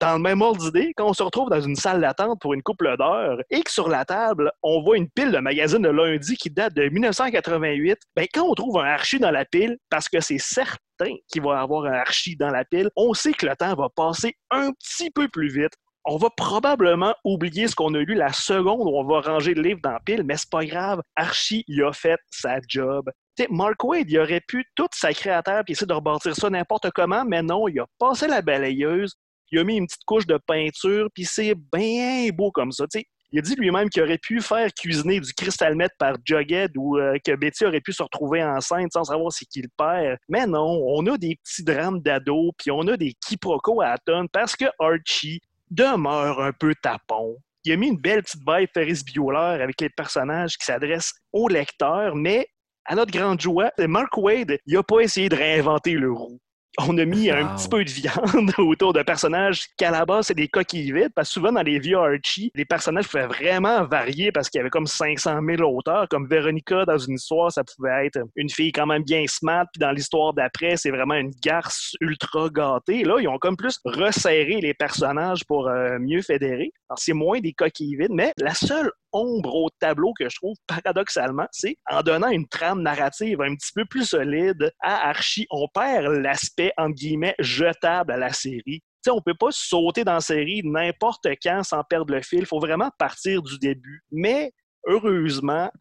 Dans 0.01 0.13
le 0.13 0.19
même 0.19 0.41
ordre 0.41 0.59
d'idée, 0.59 0.93
quand 0.97 1.07
on 1.07 1.13
se 1.13 1.23
retrouve 1.23 1.49
dans 1.49 1.61
une 1.61 1.77
salle 1.77 2.01
d'attente 2.01 2.41
pour 2.41 2.53
une 2.53 2.61
couple 2.61 2.97
d'heures 2.97 3.39
et 3.49 3.61
que 3.61 3.71
sur 3.71 3.87
la 3.87 4.03
table, 4.03 4.51
on 4.61 4.81
voit 4.81 4.97
une 4.97 5.09
pile 5.09 5.31
de 5.31 5.37
magazines 5.37 5.81
de 5.81 5.89
lundi 5.89 6.35
qui 6.35 6.49
date 6.49 6.73
de 6.73 6.89
1988, 6.89 7.97
ben 8.13 8.27
quand 8.33 8.43
on 8.43 8.53
trouve 8.55 8.79
un 8.79 8.83
archi 8.83 9.19
dans 9.19 9.31
la 9.31 9.45
pile, 9.45 9.77
parce 9.89 10.09
que 10.09 10.19
c'est 10.19 10.37
certain 10.37 11.13
qu'il 11.29 11.41
va 11.43 11.55
y 11.55 11.59
avoir 11.59 11.85
un 11.85 11.93
archi 11.93 12.35
dans 12.35 12.49
la 12.49 12.65
pile, 12.65 12.89
on 12.97 13.13
sait 13.13 13.31
que 13.31 13.45
le 13.45 13.55
temps 13.55 13.73
va 13.73 13.87
passer 13.89 14.35
un 14.51 14.71
petit 14.73 15.11
peu 15.11 15.29
plus 15.29 15.47
vite. 15.47 15.73
On 16.03 16.17
va 16.17 16.29
probablement 16.29 17.15
oublier 17.23 17.67
ce 17.67 17.75
qu'on 17.75 17.93
a 17.95 17.99
lu 17.99 18.13
la 18.13 18.31
seconde 18.31 18.87
où 18.87 18.97
on 18.97 19.05
va 19.05 19.21
ranger 19.21 19.53
le 19.53 19.61
livre 19.61 19.79
dans 19.81 19.93
la 19.93 19.99
pile, 20.01 20.23
mais 20.23 20.35
c'est 20.37 20.49
pas 20.51 20.65
grave. 20.65 21.01
Archie, 21.15 21.65
a 21.83 21.93
fait 21.93 22.19
sa 22.29 22.59
job. 22.67 23.09
T'sais, 23.35 23.47
Mark 23.49 23.83
Wade, 23.83 24.09
il 24.09 24.19
aurait 24.19 24.43
pu 24.47 24.65
tout 24.75 24.87
sacrer 24.93 25.31
à 25.31 25.41
terre 25.41 25.63
et 25.67 25.71
essayer 25.71 25.87
de 25.87 25.93
rebâtir 25.93 26.35
ça 26.35 26.49
n'importe 26.49 26.91
comment, 26.91 27.25
mais 27.25 27.41
non, 27.41 27.67
il 27.67 27.79
a 27.79 27.87
passé 27.97 28.27
la 28.27 28.41
balayeuse, 28.41 29.15
il 29.51 29.59
a 29.59 29.63
mis 29.63 29.77
une 29.77 29.85
petite 29.85 30.03
couche 30.05 30.25
de 30.25 30.39
peinture, 30.45 31.09
puis 31.13 31.25
c'est 31.25 31.55
bien 31.73 32.29
beau 32.33 32.51
comme 32.51 32.71
ça. 32.71 32.85
Il 33.31 33.39
a 33.39 33.41
dit 33.41 33.55
lui-même 33.55 33.89
qu'il 33.89 34.01
aurait 34.01 34.17
pu 34.17 34.39
faire 34.41 34.73
cuisiner 34.73 35.19
du 35.19 35.33
cristal 35.33 35.75
meth 35.75 35.91
par 35.99 36.15
Jughead 36.23 36.71
ou 36.77 36.97
euh, 36.97 37.17
que 37.25 37.35
Betty 37.35 37.65
aurait 37.65 37.81
pu 37.81 37.91
se 37.91 38.03
retrouver 38.03 38.43
enceinte 38.43 38.93
sans 38.93 39.03
savoir 39.03 39.31
c'est 39.31 39.45
qui 39.45 39.61
le 39.61 39.69
père. 39.77 40.17
Mais 40.29 40.47
non, 40.47 40.81
on 40.87 41.05
a 41.07 41.17
des 41.17 41.37
petits 41.43 41.63
drames 41.63 42.01
d'ado, 42.01 42.51
puis 42.57 42.71
on 42.71 42.87
a 42.87 42.95
des 42.95 43.13
quiproquos 43.27 43.81
à 43.81 43.97
tonne 43.97 44.29
parce 44.29 44.55
que 44.55 44.65
Archie 44.79 45.41
demeure 45.69 46.39
un 46.39 46.53
peu 46.53 46.73
tapon. 46.81 47.35
Il 47.65 47.73
a 47.73 47.77
mis 47.77 47.87
une 47.87 47.97
belle 47.97 48.21
petite 48.23 48.41
vibe 48.47 48.69
Ferris 48.73 49.01
Bueller 49.03 49.61
avec 49.61 49.81
les 49.81 49.89
personnages 49.89 50.55
qui 50.57 50.65
s'adressent 50.65 51.13
au 51.33 51.47
lecteur, 51.47 52.15
mais 52.15 52.47
à 52.85 52.95
notre 52.95 53.11
grande 53.11 53.41
joie, 53.41 53.71
Mark 53.79 54.15
Wade, 54.17 54.59
il 54.67 54.75
n'a 54.75 54.83
pas 54.83 54.99
essayé 54.99 55.27
de 55.27 55.35
réinventer 55.35 55.93
le 55.93 56.11
roue 56.11 56.39
on 56.79 56.97
a 56.97 57.05
mis 57.05 57.29
un 57.29 57.55
petit 57.55 57.69
peu 57.69 57.83
de 57.83 57.89
viande 57.89 58.51
autour 58.57 58.93
de 58.93 59.01
personnages 59.03 59.67
qu'à 59.77 59.91
la 59.91 60.05
base, 60.05 60.27
c'est 60.27 60.33
des 60.33 60.47
coquilles 60.47 60.91
vides, 60.91 61.11
parce 61.15 61.29
que 61.29 61.33
souvent, 61.33 61.51
dans 61.51 61.61
les 61.61 61.79
vieux 61.79 61.97
Archie, 61.97 62.51
les 62.55 62.65
personnages 62.65 63.07
pouvaient 63.07 63.27
vraiment 63.27 63.85
varier 63.85 64.31
parce 64.31 64.49
qu'il 64.49 64.59
y 64.59 64.61
avait 64.61 64.69
comme 64.69 64.87
500 64.87 65.39
000 65.47 65.61
auteurs. 65.63 66.07
Comme 66.09 66.27
Veronica, 66.27 66.85
dans 66.85 66.97
une 66.97 67.15
histoire, 67.15 67.51
ça 67.51 67.63
pouvait 67.63 68.07
être 68.07 68.19
une 68.35 68.49
fille 68.49 68.71
quand 68.71 68.85
même 68.85 69.03
bien 69.03 69.23
smart, 69.27 69.65
puis 69.71 69.79
dans 69.79 69.91
l'histoire 69.91 70.33
d'après, 70.33 70.77
c'est 70.77 70.91
vraiment 70.91 71.15
une 71.15 71.31
garce 71.43 71.95
ultra 72.01 72.49
gâtée. 72.49 73.03
Là, 73.03 73.17
ils 73.19 73.27
ont 73.27 73.37
comme 73.37 73.57
plus 73.57 73.79
resserré 73.85 74.59
les 74.61 74.73
personnages 74.73 75.45
pour 75.45 75.67
euh, 75.67 75.97
mieux 75.99 76.21
fédérer. 76.21 76.71
Alors, 76.89 76.99
c'est 76.99 77.13
moins 77.13 77.39
des 77.39 77.53
coquilles 77.53 77.95
vides, 77.95 78.11
mais 78.11 78.31
la 78.37 78.53
seule 78.53 78.91
ombre 79.15 79.55
au 79.55 79.69
tableau 79.79 80.13
que 80.19 80.29
je 80.29 80.35
trouve 80.35 80.55
paradoxalement, 80.67 81.47
c'est 81.51 81.77
en 81.89 82.03
donnant 82.03 82.29
une 82.29 82.47
trame 82.47 82.81
narrative 82.81 83.41
un 83.41 83.55
petit 83.55 83.71
peu 83.73 83.85
plus 83.85 84.05
solide 84.05 84.71
à 84.81 85.09
Archie, 85.09 85.47
on 85.49 85.67
perd 85.73 86.13
l'aspect 86.13 86.73
entre 86.77 86.95
guillemets 86.95 87.35
jetable 87.39 88.11
à 88.11 88.17
la 88.17 88.33
série. 88.33 88.81
Tu 88.81 88.83
sais, 89.05 89.11
on 89.11 89.21
peut 89.21 89.35
pas 89.39 89.51
sauter 89.51 90.03
dans 90.03 90.15
la 90.15 90.19
série 90.19 90.61
n'importe 90.63 91.27
quand 91.41 91.63
sans 91.63 91.83
perdre 91.83 92.13
le 92.13 92.21
fil. 92.21 92.39
Il 92.39 92.45
faut 92.45 92.59
vraiment 92.59 92.89
partir 92.97 93.41
du 93.41 93.57
début. 93.59 94.03
Mais 94.11 94.51
heureusement, 94.87 95.71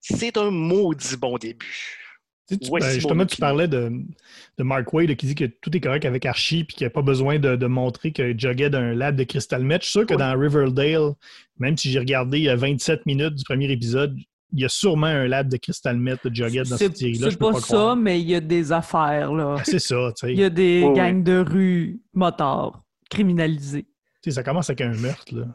c'est 0.00 0.36
un 0.36 0.50
maudit 0.50 1.16
bon 1.16 1.36
début. 1.36 2.03
Tu 2.46 2.54
sais, 2.54 2.60
tu- 2.60 2.70
ben, 2.70 2.80
c'est 2.82 2.94
justement, 2.94 3.24
tu 3.24 3.36
parlais 3.38 3.68
de, 3.68 3.90
de 4.58 4.62
Mark 4.64 4.92
Wade 4.92 5.14
qui 5.16 5.26
dit 5.26 5.34
que 5.34 5.44
tout 5.46 5.74
est 5.74 5.80
correct 5.80 6.04
avec 6.04 6.26
Archie 6.26 6.64
puis 6.64 6.76
qu'il 6.76 6.84
n'y 6.84 6.88
a 6.88 6.90
pas 6.90 7.00
besoin 7.02 7.38
de, 7.38 7.56
de 7.56 7.66
montrer 7.66 8.12
que 8.12 8.38
Jughead 8.38 8.74
a 8.74 8.78
un 8.80 8.92
lab 8.94 9.16
de 9.16 9.24
Crystal 9.24 9.64
Meth. 9.64 9.80
Je 9.82 9.86
suis 9.88 9.92
sûr 9.92 10.06
que 10.06 10.12
Oui. 10.14 10.18
dans 10.20 10.38
Riverdale, 10.38 11.12
même 11.58 11.76
si 11.78 11.90
j'ai 11.90 11.98
regardé 11.98 12.38
il 12.38 12.44
y 12.44 12.48
a 12.50 12.56
27 12.56 13.06
minutes 13.06 13.34
du 13.36 13.44
premier 13.44 13.70
épisode, 13.70 14.14
il 14.52 14.60
y 14.60 14.64
a 14.66 14.68
sûrement 14.68 15.06
un 15.06 15.26
lab 15.26 15.48
de 15.48 15.56
Crystal 15.56 15.96
Meth 15.96 16.26
de 16.28 16.34
Jughead 16.34 16.68
dans 16.68 16.76
cette 16.76 16.96
série-là. 16.98 17.26
je 17.26 17.30
c'est 17.30 17.38
pas, 17.38 17.52
pas 17.52 17.60
ça, 17.60 17.66
croire. 17.66 17.96
mais 17.96 18.20
il 18.20 18.28
y 18.28 18.34
a 18.34 18.40
des 18.40 18.72
affaires, 18.72 19.32
là. 19.32 19.54
Ben, 19.56 19.62
c'est 19.64 19.78
ça, 19.80 20.12
tu 20.14 20.26
sais. 20.26 20.32
Il 20.34 20.38
y 20.38 20.44
a 20.44 20.50
des 20.50 20.82
Oui, 20.82 20.90
oui. 20.90 20.96
gangs 20.96 21.22
de 21.24 21.38
rue 21.38 22.00
motards 22.12 22.84
criminalisés. 23.10 23.86
Tu 24.22 24.30
sais, 24.30 24.32
Ça 24.32 24.42
commence 24.42 24.68
avec 24.68 24.82
un 24.82 24.92
meurtre, 24.94 25.34
là. 25.34 25.46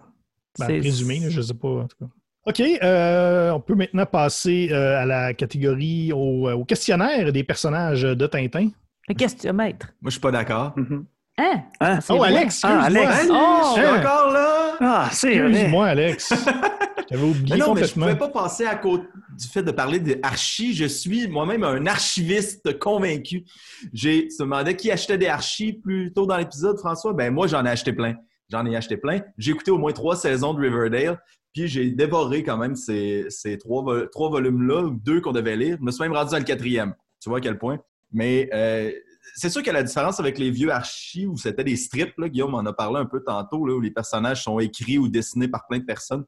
Ben, 0.58 0.65
C'est- 0.67 0.80
présumé, 0.80 1.19
là, 1.19 1.30
je 1.30 1.39
sais 1.41 1.54
pas. 1.54 1.67
En 1.69 1.88
tout 1.88 1.97
cas. 1.99 2.12
OK, 2.49 2.62
euh, 2.62 3.51
on 3.51 3.59
peut 3.59 3.75
maintenant 3.75 4.05
passer 4.05 4.69
euh, 4.71 5.01
à 5.01 5.05
la 5.05 5.33
catégorie 5.33 6.12
au, 6.13 6.49
au 6.51 6.65
questionnaire 6.65 7.31
des 7.31 7.43
personnages 7.43 8.01
de 8.01 8.27
Tintin. 8.27 8.69
Le 9.07 9.13
questionnaire. 9.13 9.75
Moi, 10.01 10.05
je 10.05 10.12
suis 10.12 10.19
pas 10.19 10.31
d'accord. 10.31 10.73
Hein? 11.38 11.62
Hein? 11.79 11.99
C'est 12.01 12.13
Oh, 12.13 12.17
vrai. 12.17 12.29
Alex, 12.29 12.62
Ah, 12.63 12.88
excuse-moi. 12.88 13.07
Alex. 13.07 13.27
Oh! 13.31 13.62
je 13.63 13.73
suis 13.81 13.88
Hein? 13.89 13.99
encore 13.99 14.31
là! 14.31 14.75
Ah, 14.81 15.09
c'est 15.12 15.38
vrai. 15.39 15.49
Excuse-moi, 15.51 15.85
Alex. 15.88 16.29
J'avais 17.12 17.23
Mais 17.23 17.29
oublié 17.29 17.57
non, 17.57 17.73
mais 17.73 17.81
je 17.83 17.93
complètement. 17.93 18.05
pouvais 18.05 18.17
pas 18.17 18.29
passer 18.29 18.65
à 18.65 18.75
côté 18.75 19.05
du 19.38 19.47
fait 19.47 19.63
de 19.63 19.71
parler 19.71 19.99
d'archi. 19.99 20.73
Je 20.75 20.85
suis 20.85 21.27
moi-même 21.27 21.63
un 21.63 21.85
archiviste 21.88 22.77
convaincu. 22.77 23.45
J'ai, 23.93 24.27
tu 24.27 24.35
te 24.38 24.43
demandais 24.43 24.75
qui 24.75 24.91
achetait 24.91 25.17
des 25.17 25.27
archis 25.27 25.73
plus 25.73 26.12
tôt 26.13 26.25
dans 26.25 26.38
l'épisode, 26.38 26.77
François? 26.77 27.13
Ben, 27.13 27.33
moi, 27.33 27.47
j'en 27.47 27.65
ai 27.65 27.69
acheté 27.69 27.93
plein. 27.93 28.15
J'en 28.51 28.65
ai 28.65 28.75
acheté 28.75 28.97
plein. 28.97 29.21
J'ai 29.38 29.51
écouté 29.51 29.71
au 29.71 29.77
moins 29.77 29.91
trois 29.91 30.15
saisons 30.15 30.53
de 30.53 30.62
Riverdale, 30.62 31.19
puis 31.53 31.67
j'ai 31.67 31.91
dévoré 31.91 32.43
quand 32.43 32.57
même 32.57 32.75
ces, 32.75 33.27
trois, 33.59 33.83
vo- 33.83 34.05
trois 34.07 34.29
volumes-là, 34.29 34.89
deux 35.03 35.21
qu'on 35.21 35.31
devait 35.31 35.55
lire. 35.55 35.77
Je 35.79 35.83
me 35.83 35.91
suis 35.91 36.01
même 36.03 36.13
rendu 36.13 36.31
dans 36.31 36.38
le 36.38 36.43
quatrième. 36.43 36.93
Tu 37.21 37.29
vois 37.29 37.39
à 37.39 37.41
quel 37.41 37.57
point? 37.57 37.79
Mais 38.12 38.49
euh, 38.53 38.91
c'est 39.35 39.49
sûr 39.49 39.62
que 39.62 39.71
la 39.71 39.83
différence 39.83 40.19
avec 40.19 40.38
les 40.38 40.51
vieux 40.51 40.71
archis 40.71 41.25
où 41.25 41.38
c'était 41.38 41.63
des 41.63 41.75
strips, 41.75 42.17
là, 42.17 42.29
Guillaume 42.29 42.55
en 42.55 42.65
a 42.65 42.73
parlé 42.73 42.99
un 42.99 43.05
peu 43.05 43.21
tantôt, 43.23 43.65
là, 43.65 43.75
où 43.75 43.79
les 43.81 43.91
personnages 43.91 44.43
sont 44.43 44.59
écrits 44.59 44.97
ou 44.97 45.07
dessinés 45.07 45.47
par 45.47 45.67
plein 45.67 45.79
de 45.79 45.85
personnes. 45.85 46.23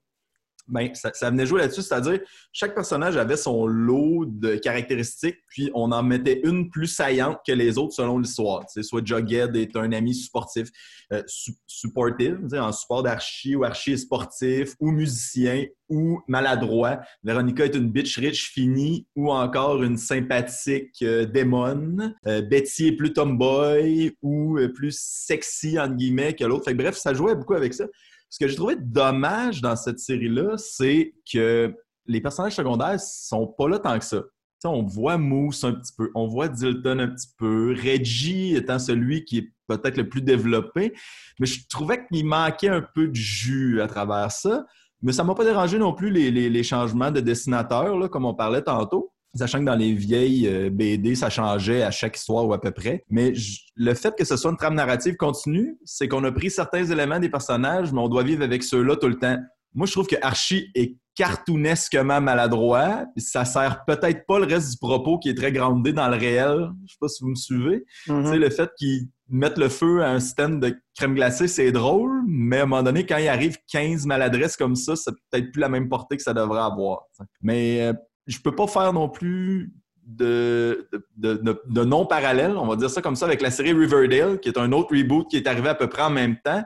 Ben, 0.71 0.89
ça, 0.95 1.29
venait 1.29 1.45
jouer 1.45 1.59
là-dessus, 1.61 1.81
c'est-à-dire 1.81 2.19
chaque 2.53 2.73
personnage 2.73 3.17
avait 3.17 3.37
son 3.37 3.67
lot 3.67 4.25
de 4.25 4.55
caractéristiques, 4.55 5.37
puis 5.49 5.69
on 5.73 5.91
en 5.91 6.01
mettait 6.01 6.41
une 6.45 6.69
plus 6.69 6.87
saillante 6.87 7.39
que 7.45 7.51
les 7.51 7.77
autres 7.77 7.93
selon 7.93 8.17
l'histoire. 8.17 8.63
Sais, 8.69 8.81
soit 8.81 9.05
Jughead 9.05 9.55
est 9.55 9.75
un 9.75 9.91
ami 9.91 10.15
sportif, 10.15 10.69
euh, 11.11 11.21
su- 11.27 11.57
supportive, 11.67 12.39
en 12.53 12.71
support 12.71 13.03
d'archi 13.03 13.55
ou 13.55 13.65
archi 13.65 13.97
sportif, 13.97 14.75
ou 14.79 14.91
musicien, 14.91 15.65
ou 15.91 16.21
maladroit. 16.27 17.01
Véronica 17.23 17.65
est 17.65 17.75
une 17.75 17.91
bitch 17.91 18.17
riche 18.17 18.51
finie, 18.51 19.05
ou 19.15 19.31
encore 19.31 19.83
une 19.83 19.97
sympathique 19.97 20.95
euh, 21.03 21.25
démon. 21.25 22.13
Euh, 22.25 22.41
Betty 22.41 22.87
est 22.87 22.95
plus 22.95 23.13
tomboy, 23.13 24.17
ou 24.23 24.57
euh, 24.57 24.73
plus 24.73 24.97
sexy, 24.97 25.77
entre 25.79 25.95
guillemets, 25.95 26.33
que 26.33 26.45
l'autre. 26.45 26.65
Fait 26.65 26.73
bref, 26.73 26.95
ça 26.95 27.13
jouait 27.13 27.35
beaucoup 27.35 27.53
avec 27.53 27.73
ça. 27.73 27.85
Ce 28.29 28.39
que 28.39 28.47
j'ai 28.47 28.55
trouvé 28.55 28.77
dommage 28.79 29.61
dans 29.61 29.75
cette 29.75 29.99
série-là, 29.99 30.55
c'est 30.57 31.13
que 31.31 31.75
les 32.07 32.21
personnages 32.21 32.55
secondaires 32.55 32.99
sont 32.99 33.45
pas 33.45 33.67
là 33.67 33.77
tant 33.77 33.99
que 33.99 34.05
ça. 34.05 34.23
On 34.63 34.83
voit 34.83 35.17
Moose 35.17 35.63
un 35.63 35.73
petit 35.73 35.91
peu, 35.97 36.11
on 36.13 36.27
voit 36.27 36.47
Dilton 36.47 36.99
un 36.99 37.07
petit 37.07 37.29
peu, 37.37 37.73
Reggie 37.73 38.55
étant 38.55 38.77
celui 38.77 39.25
qui 39.25 39.39
est 39.39 39.51
peut-être 39.67 39.97
le 39.97 40.07
plus 40.07 40.21
développé, 40.21 40.93
mais 41.39 41.47
je 41.47 41.61
trouvais 41.67 42.05
qu'il 42.05 42.25
manquait 42.25 42.67
un 42.67 42.81
peu 42.81 43.07
de 43.07 43.15
jus 43.15 43.81
à 43.81 43.87
travers 43.87 44.31
ça. 44.31 44.65
Mais 45.01 45.11
ça 45.13 45.23
m'a 45.23 45.33
pas 45.35 45.43
dérangé 45.45 45.77
non 45.77 45.93
plus 45.93 46.11
les, 46.11 46.31
les- 46.31 46.49
les 46.49 46.63
changements 46.63 47.11
de 47.11 47.19
dessinateurs, 47.19 47.97
là, 47.97 48.07
comme 48.07 48.25
on 48.25 48.33
parlait 48.33 48.61
tantôt. 48.61 49.11
Sachant 49.33 49.59
que 49.59 49.63
dans 49.65 49.75
les 49.75 49.93
vieilles 49.93 50.45
euh, 50.47 50.69
BD, 50.69 51.15
ça 51.15 51.29
changeait 51.29 51.83
à 51.83 51.91
chaque 51.91 52.17
histoire 52.17 52.45
ou 52.45 52.53
à 52.53 52.59
peu 52.59 52.71
près. 52.71 53.05
Mais 53.09 53.31
le 53.77 53.93
fait 53.93 54.13
que 54.17 54.25
ce 54.25 54.35
soit 54.35 54.51
une 54.51 54.57
trame 54.57 54.75
narrative 54.75 55.15
continue, 55.15 55.77
c'est 55.85 56.09
qu'on 56.09 56.23
a 56.25 56.31
pris 56.33 56.51
certains 56.51 56.83
éléments 56.83 57.17
des 57.17 57.29
personnages, 57.29 57.93
mais 57.93 57.99
on 58.01 58.09
doit 58.09 58.23
vivre 58.23 58.43
avec 58.43 58.61
ceux-là 58.61 58.97
tout 58.97 59.07
le 59.07 59.17
temps. 59.17 59.37
Moi, 59.73 59.87
je 59.87 59.93
trouve 59.93 60.07
que 60.07 60.17
Archie 60.21 60.67
est 60.75 60.97
cartoonesquement 61.15 62.19
maladroit. 62.21 63.05
Ça 63.17 63.45
sert 63.45 63.83
peut-être 63.85 64.25
pas 64.27 64.39
le 64.39 64.45
reste 64.45 64.71
du 64.71 64.77
propos 64.77 65.17
qui 65.17 65.29
est 65.29 65.33
très 65.35 65.51
groundé 65.51 65.93
dans 65.93 66.07
le 66.09 66.17
réel. 66.17 66.69
Je 66.85 66.91
sais 66.91 66.97
pas 66.99 67.07
si 67.07 67.23
vous 67.23 67.29
me 67.29 67.35
suivez. 67.35 67.85
Mhm. 68.07 68.23
Tu 68.25 68.29
sais, 68.31 68.37
le 68.37 68.49
fait 68.49 68.69
qu'ils 68.77 69.07
mettent 69.31 69.57
le 69.57 69.69
feu 69.69 70.03
à 70.03 70.09
un 70.09 70.19
stand 70.19 70.59
de 70.59 70.75
crème 70.95 71.15
glacée, 71.15 71.47
c'est 71.47 71.71
drôle, 71.71 72.21
mais 72.27 72.59
à 72.59 72.63
un 72.63 72.65
moment 72.65 72.83
donné, 72.83 73.05
quand 73.05 73.17
il 73.17 73.27
arrive 73.27 73.57
15 73.71 74.05
maladresses 74.05 74.57
comme 74.57 74.75
ça, 74.75 74.95
c'est 74.95 75.11
peut-être 75.11 75.51
plus 75.51 75.61
la 75.61 75.69
même 75.69 75.89
portée 75.89 76.17
que 76.17 76.23
ça 76.23 76.33
devrait 76.33 76.61
avoir. 76.61 77.03
Mais 77.41 77.81
euh, 77.81 77.93
je 78.27 78.39
peux 78.39 78.55
pas 78.55 78.67
faire 78.67 78.93
non 78.93 79.09
plus 79.09 79.73
de, 80.05 80.89
de, 81.17 81.83
non-parallèle, 81.83 82.57
on 82.57 82.67
va 82.67 82.75
dire 82.75 82.89
ça 82.89 83.01
comme 83.01 83.15
ça, 83.15 83.25
avec 83.25 83.41
la 83.41 83.51
série 83.51 83.71
Riverdale, 83.71 84.39
qui 84.39 84.49
est 84.49 84.57
un 84.57 84.71
autre 84.71 84.95
reboot 84.95 85.27
qui 85.29 85.37
est 85.37 85.47
arrivé 85.47 85.69
à 85.69 85.75
peu 85.75 85.87
près 85.87 86.03
en 86.03 86.09
même 86.09 86.37
temps. 86.43 86.63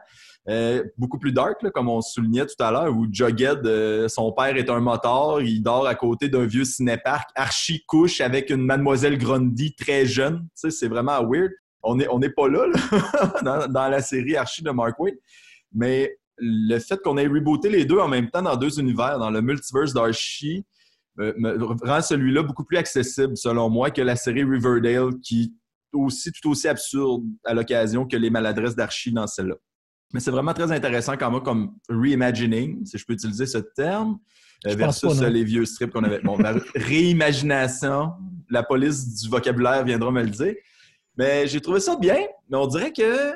Euh, 0.48 0.84
beaucoup 0.98 1.18
plus 1.18 1.32
dark, 1.32 1.68
comme 1.72 1.90
on 1.90 2.02
soulignait 2.02 2.46
tout 2.46 2.64
à 2.64 2.72
l'heure, 2.72 2.96
où 2.96 3.08
Jughead, 3.12 3.66
euh, 3.66 4.08
son 4.08 4.32
père 4.32 4.56
est 4.56 4.70
un 4.70 4.80
motard, 4.80 5.42
il 5.42 5.62
dort 5.62 5.88
à 5.88 5.96
côté 5.96 6.30
d'un 6.30 6.46
vieux 6.46 6.66
cinéparc, 6.66 7.30
Archie 7.36 7.84
couche 7.88 8.22
avec 8.22 8.52
une 8.52 8.62
mademoiselle 8.62 9.18
Grundy 9.18 9.74
très 9.76 10.06
jeune. 10.06 10.48
C'est 10.54 10.88
vraiment 10.88 11.20
weird. 11.28 11.52
On 11.86 11.96
n'est 11.96 12.08
on 12.10 12.22
est 12.22 12.30
pas 12.30 12.48
là, 12.48 12.68
là, 12.68 13.42
dans, 13.44 13.68
dans 13.72 13.88
la 13.88 14.02
série 14.02 14.36
Archie 14.36 14.64
de 14.64 14.72
Mark 14.72 15.00
Waid, 15.00 15.16
mais 15.74 16.18
le 16.38 16.80
fait 16.80 17.02
qu'on 17.02 17.18
ait 17.18 17.28
rebooté 17.28 17.70
les 17.70 17.86
deux 17.86 18.00
en 18.00 18.08
même 18.08 18.30
temps 18.30 18.42
dans 18.42 18.56
deux 18.56 18.80
univers, 18.80 19.20
dans 19.20 19.30
le 19.30 19.42
multiverse 19.42 19.94
d'Archie, 19.94 20.66
euh, 21.20 21.34
me 21.38 21.88
rend 21.88 22.02
celui-là 22.02 22.44
beaucoup 22.44 22.66
plus 22.66 22.78
accessible, 22.78 23.38
selon 23.38 23.70
moi, 23.70 23.90
que 23.90 24.02
la 24.02 24.16
série 24.16 24.44
Riverdale, 24.44 25.12
qui 25.22 25.44
est 25.44 25.98
aussi 25.98 26.32
tout 26.32 26.50
aussi 26.52 26.68
absurde 26.68 27.24
à 27.46 27.54
l'occasion 27.54 28.06
que 28.06 28.18
les 28.18 28.30
maladresses 28.30 28.76
d'Archie 28.76 29.14
dans 29.14 29.28
celle-là. 29.28 29.56
Mais 30.14 30.20
c'est 30.20 30.32
vraiment 30.32 30.54
très 30.54 30.72
intéressant 30.72 31.16
quand 31.18 31.32
même 31.32 31.42
comme 31.42 31.76
reimagining, 31.90 32.86
si 32.86 32.98
je 32.98 33.06
peux 33.06 33.14
utiliser 33.14 33.46
ce 33.46 33.60
terme, 33.60 34.18
euh, 34.68 34.76
versus 34.76 35.20
pas, 35.20 35.30
les 35.30 35.44
vieux 35.44 35.66
strips 35.66 35.92
qu'on 35.92 36.04
avait. 36.04 36.20
Bon, 36.20 36.38
la 36.38 36.54
réimagination, 36.76 38.12
la 38.50 38.64
police 38.64 39.22
du 39.22 39.30
vocabulaire 39.30 39.84
viendra 39.86 40.12
me 40.12 40.22
le 40.22 40.30
dire. 40.30 40.56
Mais 41.18 41.48
j'ai 41.48 41.62
trouvé 41.62 41.80
ça 41.80 41.96
bien, 41.96 42.18
mais 42.50 42.58
on 42.58 42.68
dirait 42.68 42.92
que 42.92 43.36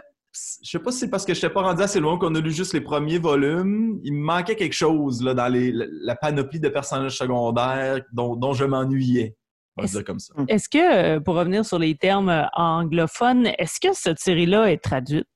je 0.64 0.70
sais 0.70 0.80
pas 0.80 0.92
si 0.92 1.00
c'est 1.00 1.10
parce 1.10 1.26
que 1.26 1.34
je 1.34 1.40
n'étais 1.40 1.54
pas 1.54 1.64
rendu 1.64 1.82
assez 1.82 2.00
loin 2.00 2.18
qu'on 2.20 2.34
a 2.36 2.40
lu 2.40 2.52
juste 2.52 2.74
les 2.74 2.82
premiers 2.82 3.18
volumes. 3.18 4.00
Il 4.04 4.14
me 4.14 4.24
manquait 4.24 4.56
quelque 4.56 4.74
chose 4.74 5.24
là, 5.24 5.34
dans 5.34 5.48
les- 5.48 5.74
la, 5.74 6.16
panoplie 6.16 6.60
de 6.60 6.70
personnages 6.70 7.18
secondaires 7.18 8.02
dont, 8.14 8.36
dont 8.36 8.54
je 8.54 8.64
m'ennuyais. 8.66 9.36
On 9.76 9.82
va 9.84 9.88
dire 9.88 10.04
comme 10.04 10.20
ça. 10.20 10.34
Est-ce 10.48 10.70
que, 10.70 10.78
euh, 11.16 11.20
pour 11.20 11.36
revenir 11.36 11.66
sur 11.66 11.80
les 11.80 11.96
termes 11.96 12.30
euh, 12.30 12.44
anglophones, 12.54 13.48
est-ce 13.58 13.80
que 13.80 13.94
cette 13.94 14.20
série-là 14.20 14.72
est 14.72 14.84
traduite? 14.84 15.28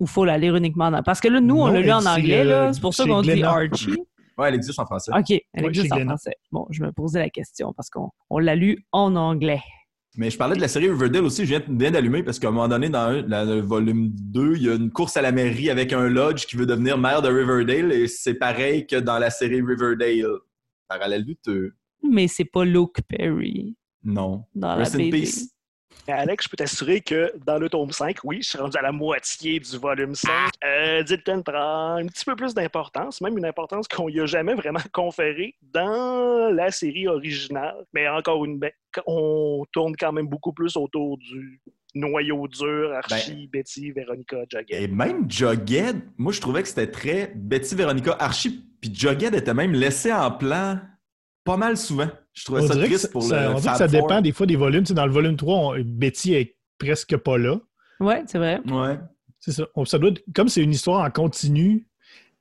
Ou 0.00 0.06
faut 0.06 0.26
la 0.26 0.36
lire 0.36 0.54
uniquement 0.56 0.86
en 0.86 1.02
Parce 1.02 1.20
que 1.20 1.28
là, 1.28 1.40
nous, 1.40 1.58
on 1.58 1.68
l'a 1.68 1.80
lu 1.80 1.90
en 1.92 2.04
anglais, 2.04 2.40
euh, 2.40 2.44
là. 2.66 2.72
C'est 2.72 2.80
pour 2.80 2.92
ça 2.92 3.04
qu'on 3.04 3.22
dit. 3.22 3.42
Archie. 3.42 3.96
Ouais, 4.38 4.48
elle 4.48 4.54
existe 4.56 4.78
en 4.78 4.84
français. 4.84 5.10
OK, 5.16 5.30
elle 5.30 5.62
Ouais, 5.62 5.68
existe 5.70 5.90
en 5.94 6.00
français. 6.00 6.34
Bon, 6.52 6.66
je 6.68 6.82
me 6.82 6.92
posais 6.92 7.20
la 7.20 7.30
question 7.30 7.72
parce 7.74 7.88
qu'on 7.88 8.10
on 8.28 8.38
l'a 8.38 8.54
lu 8.54 8.84
en 8.92 9.16
anglais. 9.16 9.62
Mais 10.16 10.30
je 10.30 10.38
parlais 10.38 10.56
de 10.56 10.60
la 10.60 10.68
série 10.68 10.88
Riverdale 10.88 11.24
aussi, 11.24 11.44
je 11.44 11.54
viens, 11.56 11.90
d'allumer 11.90 12.22
parce 12.22 12.38
qu'à 12.38 12.48
un 12.48 12.52
moment 12.52 12.68
donné, 12.68 12.88
dans 12.88 13.10
le 13.10 13.60
volume 13.60 14.08
2, 14.10 14.56
il 14.56 14.62
y 14.62 14.68
a 14.70 14.74
une 14.74 14.90
course 14.90 15.16
à 15.16 15.22
la 15.22 15.30
mairie 15.32 15.68
avec 15.70 15.92
un 15.92 16.08
lodge 16.08 16.46
qui 16.46 16.56
veut 16.56 16.66
devenir 16.66 16.96
maire 16.96 17.20
de 17.22 17.28
Riverdale 17.28 17.92
et 17.92 18.08
c'est 18.08 18.34
pareil 18.34 18.86
que 18.86 18.96
dans 18.96 19.18
la 19.18 19.30
série 19.30 19.60
Riverdale. 19.60 20.24
Parallèle 20.88 21.24
douteux. 21.24 21.74
Mais 22.02 22.28
c'est 22.28 22.44
pas 22.44 22.64
Luke 22.64 23.00
Perry 23.08 23.76
Non. 24.04 24.44
dans 24.54 24.76
Rest 24.76 24.94
la 24.94 25.00
in 25.00 25.10
BD. 25.10 25.20
peace. 25.20 25.48
Mais 26.08 26.14
Alex, 26.14 26.44
je 26.44 26.48
peux 26.48 26.56
t'assurer 26.56 27.00
que 27.00 27.32
dans 27.44 27.58
le 27.58 27.68
tome 27.68 27.90
5, 27.90 28.18
oui, 28.24 28.38
je 28.42 28.50
suis 28.50 28.58
rendu 28.58 28.76
à 28.78 28.82
la 28.82 28.92
moitié 28.92 29.58
du 29.58 29.76
volume 29.76 30.14
5. 30.14 30.30
Euh, 30.64 31.02
Dilton 31.02 31.42
prend 31.42 31.96
un 31.96 32.06
petit 32.06 32.24
peu 32.24 32.36
plus 32.36 32.54
d'importance, 32.54 33.20
même 33.20 33.36
une 33.36 33.44
importance 33.44 33.88
qu'on 33.88 34.08
lui 34.08 34.20
a 34.20 34.26
jamais 34.26 34.54
vraiment 34.54 34.80
conférée 34.92 35.54
dans 35.62 36.52
la 36.52 36.70
série 36.70 37.08
originale. 37.08 37.84
Mais 37.92 38.08
encore 38.08 38.44
une 38.44 38.58
bête, 38.58 38.76
on 39.06 39.64
tourne 39.72 39.96
quand 39.96 40.12
même 40.12 40.28
beaucoup 40.28 40.52
plus 40.52 40.76
autour 40.76 41.18
du 41.18 41.60
noyau 41.96 42.46
dur, 42.46 42.92
Archie, 42.92 43.48
Betty, 43.52 43.90
Véronica, 43.90 44.38
Jughead. 44.48 44.82
Et 44.82 44.88
même 44.88 45.28
Jughead, 45.30 46.02
moi 46.18 46.32
je 46.32 46.40
trouvais 46.40 46.62
que 46.62 46.68
c'était 46.68 46.90
très 46.90 47.32
Betty, 47.34 47.74
Véronica, 47.74 48.16
Archie, 48.20 48.64
puis 48.80 48.94
Jughead 48.94 49.34
était 49.34 49.54
même 49.54 49.72
laissé 49.72 50.12
en 50.12 50.30
plan 50.30 50.78
pas 51.46 51.56
mal 51.56 51.76
souvent. 51.78 52.08
Je 52.34 52.44
trouvais 52.44 52.60
On 52.62 52.66
ça 52.66 52.74
dirait 52.74 52.86
que 52.86 52.90
triste 52.90 53.06
ça, 53.06 53.12
pour 53.12 53.22
ça- 53.22 53.42
le 53.48 53.48
on 53.54 53.60
dirait 53.60 53.72
que 53.72 53.78
ça 53.78 53.88
Four. 53.88 54.00
dépend 54.02 54.20
des 54.20 54.32
fois 54.32 54.44
des 54.46 54.56
volumes. 54.56 54.82
Tu 54.82 54.88
sais, 54.88 54.94
dans 54.94 55.06
le 55.06 55.12
volume 55.12 55.36
3, 55.36 55.56
on- 55.56 55.74
Betty 55.82 56.34
est 56.34 56.56
presque 56.78 57.16
pas 57.16 57.38
là. 57.38 57.56
Ouais, 58.00 58.22
c'est 58.26 58.36
vrai. 58.38 58.60
Ouais. 58.66 58.98
C'est 59.40 59.52
ça. 59.52 59.64
On- 59.74 59.84
ça 59.86 59.98
doit 59.98 60.10
être- 60.10 60.22
comme 60.34 60.48
c'est 60.48 60.62
une 60.62 60.72
histoire 60.72 61.02
en 61.02 61.10
continu, 61.10 61.88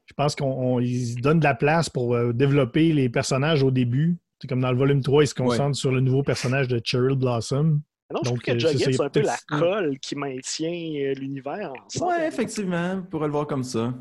je 0.07 0.13
pense 0.15 0.35
qu'ils 0.35 1.15
donnent 1.21 1.39
de 1.39 1.43
la 1.45 1.55
place 1.55 1.89
pour 1.89 2.13
euh, 2.15 2.33
développer 2.33 2.91
les 2.91 3.07
personnages 3.09 3.63
au 3.63 3.71
début. 3.71 4.17
C'est 4.41 4.49
comme 4.49 4.59
dans 4.61 4.71
le 4.71 4.77
volume 4.77 5.01
3, 5.01 5.23
ils 5.23 5.27
se 5.27 5.33
concentrent 5.35 5.77
sur 5.77 5.91
le 5.91 6.01
nouveau 6.01 6.21
personnage 6.23 6.67
de 6.67 6.81
Cheryl 6.83 7.15
Blossom. 7.15 7.81
Non, 8.11 8.19
je 8.23 8.25
Donc, 8.25 8.25
trouve 8.25 8.39
que 8.39 8.51
euh, 8.51 8.67
c'est 8.69 8.77
Jughead, 8.77 9.01
un 9.01 9.09
peu 9.09 9.21
la 9.21 9.37
colle 9.47 9.97
qui 9.99 10.15
maintient 10.15 10.69
euh, 10.69 11.13
l'univers 11.15 11.71
ensemble. 11.85 12.11
Ouais, 12.11 12.27
effectivement, 12.27 12.95
on 12.97 13.01
pourrait 13.03 13.27
le 13.27 13.31
voir 13.31 13.47
comme 13.47 13.63
ça. 13.63 13.93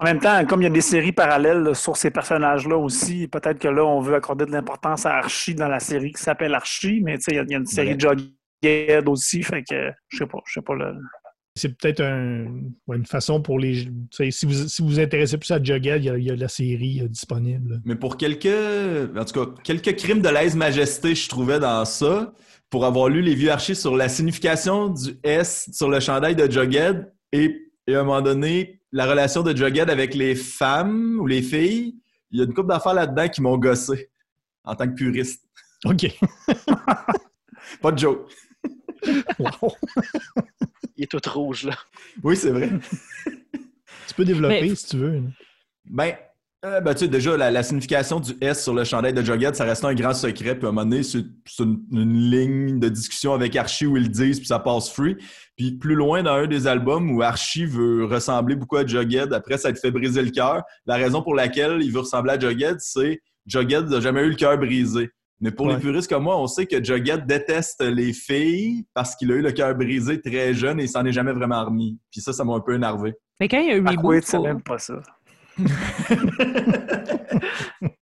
En 0.00 0.04
même 0.04 0.18
temps, 0.18 0.44
comme 0.46 0.62
il 0.62 0.64
y 0.64 0.66
a 0.66 0.70
des 0.70 0.80
séries 0.80 1.12
parallèles 1.12 1.58
là, 1.58 1.74
sur 1.74 1.96
ces 1.96 2.10
personnages-là 2.10 2.76
aussi, 2.78 3.28
peut-être 3.28 3.58
que 3.58 3.68
là, 3.68 3.84
on 3.84 4.00
veut 4.00 4.14
accorder 4.14 4.46
de 4.46 4.50
l'importance 4.52 5.04
à 5.04 5.16
Archie 5.16 5.54
dans 5.54 5.68
la 5.68 5.78
série 5.78 6.12
qui 6.12 6.22
s'appelle 6.22 6.54
Archie, 6.54 7.02
mais 7.04 7.18
tu 7.18 7.24
sais, 7.24 7.32
il 7.32 7.36
y 7.36 7.38
a- 7.38 7.42
il 7.42 7.50
y, 7.50 7.54
a 7.54 7.58
une 7.58 7.66
série 7.66 7.96
de 7.96 8.00
Jughead 8.00 9.08
aussi, 9.08 9.42
fait 9.42 9.62
que 9.62 9.90
je 10.08 10.16
sais 10.18 10.26
pas, 10.26 10.38
je 10.46 10.54
sais 10.54 10.62
pas 10.62 10.74
le. 10.74 10.94
C'est 11.54 11.76
peut-être 11.76 12.00
un- 12.00 12.46
une 12.94 13.04
façon 13.04 13.42
pour 13.42 13.58
les. 13.58 13.88
Si 14.30 14.46
vous, 14.46 14.54
si 14.68 14.80
vous 14.80 14.88
vous 14.88 15.00
intéressez 15.00 15.36
plus 15.36 15.50
à 15.50 15.62
Jughead, 15.62 16.02
il 16.02 16.06
y 16.06 16.10
a, 16.10 16.16
il 16.16 16.24
y 16.24 16.30
a 16.30 16.36
la 16.36 16.48
série 16.48 17.02
euh, 17.02 17.08
disponible. 17.08 17.82
Mais 17.84 17.96
pour 17.96 18.16
quelques, 18.16 18.46
en 18.46 19.24
tout 19.26 19.44
cas, 19.44 19.50
quelques 19.64 19.96
crimes 19.96 20.22
de 20.22 20.28
lèse-majesté, 20.30 21.14
je 21.14 21.28
trouvais 21.28 21.58
dans 21.60 21.84
ça, 21.84 22.32
pour 22.70 22.86
avoir 22.86 23.08
lu 23.10 23.20
les 23.20 23.34
vieux 23.34 23.50
archives 23.50 23.74
sur 23.74 23.96
la 23.96 24.08
signification 24.08 24.88
du 24.88 25.10
S 25.24 25.68
sur 25.72 25.90
le 25.90 26.00
chandail 26.00 26.36
de 26.36 26.50
Jughead 26.50 27.12
et, 27.32 27.66
et 27.90 27.94
à 27.96 28.00
un 28.00 28.04
moment 28.04 28.22
donné, 28.22 28.80
la 28.92 29.06
relation 29.06 29.42
de 29.42 29.54
Jughead 29.56 29.90
avec 29.90 30.14
les 30.14 30.34
femmes 30.36 31.18
ou 31.20 31.26
les 31.26 31.42
filles, 31.42 31.96
il 32.30 32.38
y 32.38 32.42
a 32.42 32.44
une 32.44 32.54
couple 32.54 32.68
d'affaires 32.68 32.94
là-dedans 32.94 33.28
qui 33.28 33.42
m'ont 33.42 33.58
gossé 33.58 34.10
en 34.64 34.74
tant 34.76 34.86
que 34.86 34.94
puriste. 34.94 35.44
OK. 35.84 36.06
Pas 37.82 37.92
de 37.92 37.98
joke. 37.98 38.30
Wow. 39.38 39.72
Il 40.96 41.04
est 41.04 41.06
tout 41.06 41.20
rouge, 41.30 41.64
là. 41.64 41.74
Oui, 42.22 42.36
c'est 42.36 42.50
vrai. 42.50 42.70
Tu 44.06 44.14
peux 44.14 44.24
développer 44.24 44.60
Mais- 44.68 44.74
si 44.74 44.86
tu 44.86 44.96
veux. 44.98 45.22
Ben, 45.86 46.14
euh, 46.64 46.80
ben, 46.80 46.92
tu 46.92 47.00
sais, 47.00 47.08
déjà, 47.08 47.36
la, 47.36 47.50
la 47.50 47.62
signification 47.62 48.20
du 48.20 48.32
S 48.40 48.62
sur 48.62 48.74
le 48.74 48.84
chandail 48.84 49.14
de 49.14 49.22
Jughead, 49.22 49.54
ça 49.54 49.64
restait 49.64 49.86
un 49.86 49.94
grand 49.94 50.12
secret. 50.12 50.54
Puis 50.54 50.66
à 50.66 50.68
un 50.68 50.72
moment 50.72 50.84
donné, 50.88 51.02
c'est 51.02 51.24
c'est 51.46 51.62
une, 51.62 51.80
une 51.90 52.30
ligne 52.30 52.78
de 52.78 52.88
discussion 52.88 53.32
avec 53.32 53.56
Archie 53.56 53.86
où 53.86 53.96
ils 53.96 54.02
le 54.04 54.08
disent, 54.08 54.38
puis 54.38 54.46
ça 54.46 54.58
passe 54.58 54.90
free. 54.90 55.16
Puis 55.56 55.72
plus 55.72 55.94
loin, 55.94 56.22
dans 56.22 56.34
un 56.34 56.46
des 56.46 56.66
albums 56.66 57.10
où 57.10 57.22
Archie 57.22 57.64
veut 57.64 58.04
ressembler 58.04 58.56
beaucoup 58.56 58.76
à 58.76 58.86
Jughead, 58.86 59.32
après, 59.32 59.56
ça 59.58 59.72
te 59.72 59.78
fait 59.78 59.90
briser 59.90 60.22
le 60.22 60.30
cœur. 60.30 60.62
La 60.86 60.96
raison 60.96 61.22
pour 61.22 61.34
laquelle 61.34 61.78
il 61.82 61.90
veut 61.92 62.00
ressembler 62.00 62.32
à 62.32 62.38
Jughead, 62.38 62.76
c'est 62.80 63.20
Jughead 63.46 63.88
n'a 63.88 64.00
jamais 64.00 64.20
eu 64.22 64.28
le 64.30 64.36
cœur 64.36 64.58
brisé. 64.58 65.10
Mais 65.42 65.50
pour 65.50 65.64
Ouais. 65.66 65.74
les 65.76 65.80
puristes 65.80 66.10
comme 66.10 66.24
moi, 66.24 66.38
on 66.38 66.46
sait 66.46 66.66
que 66.66 66.84
Jughead 66.84 67.26
déteste 67.26 67.82
les 67.82 68.12
filles 68.12 68.84
parce 68.92 69.16
qu'il 69.16 69.32
a 69.32 69.36
eu 69.36 69.40
le 69.40 69.52
cœur 69.52 69.74
brisé 69.74 70.20
très 70.20 70.52
jeune 70.52 70.78
et 70.80 70.82
il 70.84 70.88
s'en 70.88 71.02
est 71.06 71.12
jamais 71.12 71.32
vraiment 71.32 71.64
remis. 71.64 71.98
Puis 72.12 72.20
ça, 72.20 72.34
ça 72.34 72.44
m'a 72.44 72.52
un 72.52 72.60
peu 72.60 72.74
énervé. 72.74 73.14
Mais 73.40 73.48
quand 73.48 73.58
il 73.58 73.68
y 73.68 73.72
a 73.72 73.78
oui, 73.78 73.96
reboot, 73.96 74.22
faut... 74.26 74.42
même 74.42 74.60
pas 74.62 74.78
ça. 74.78 75.00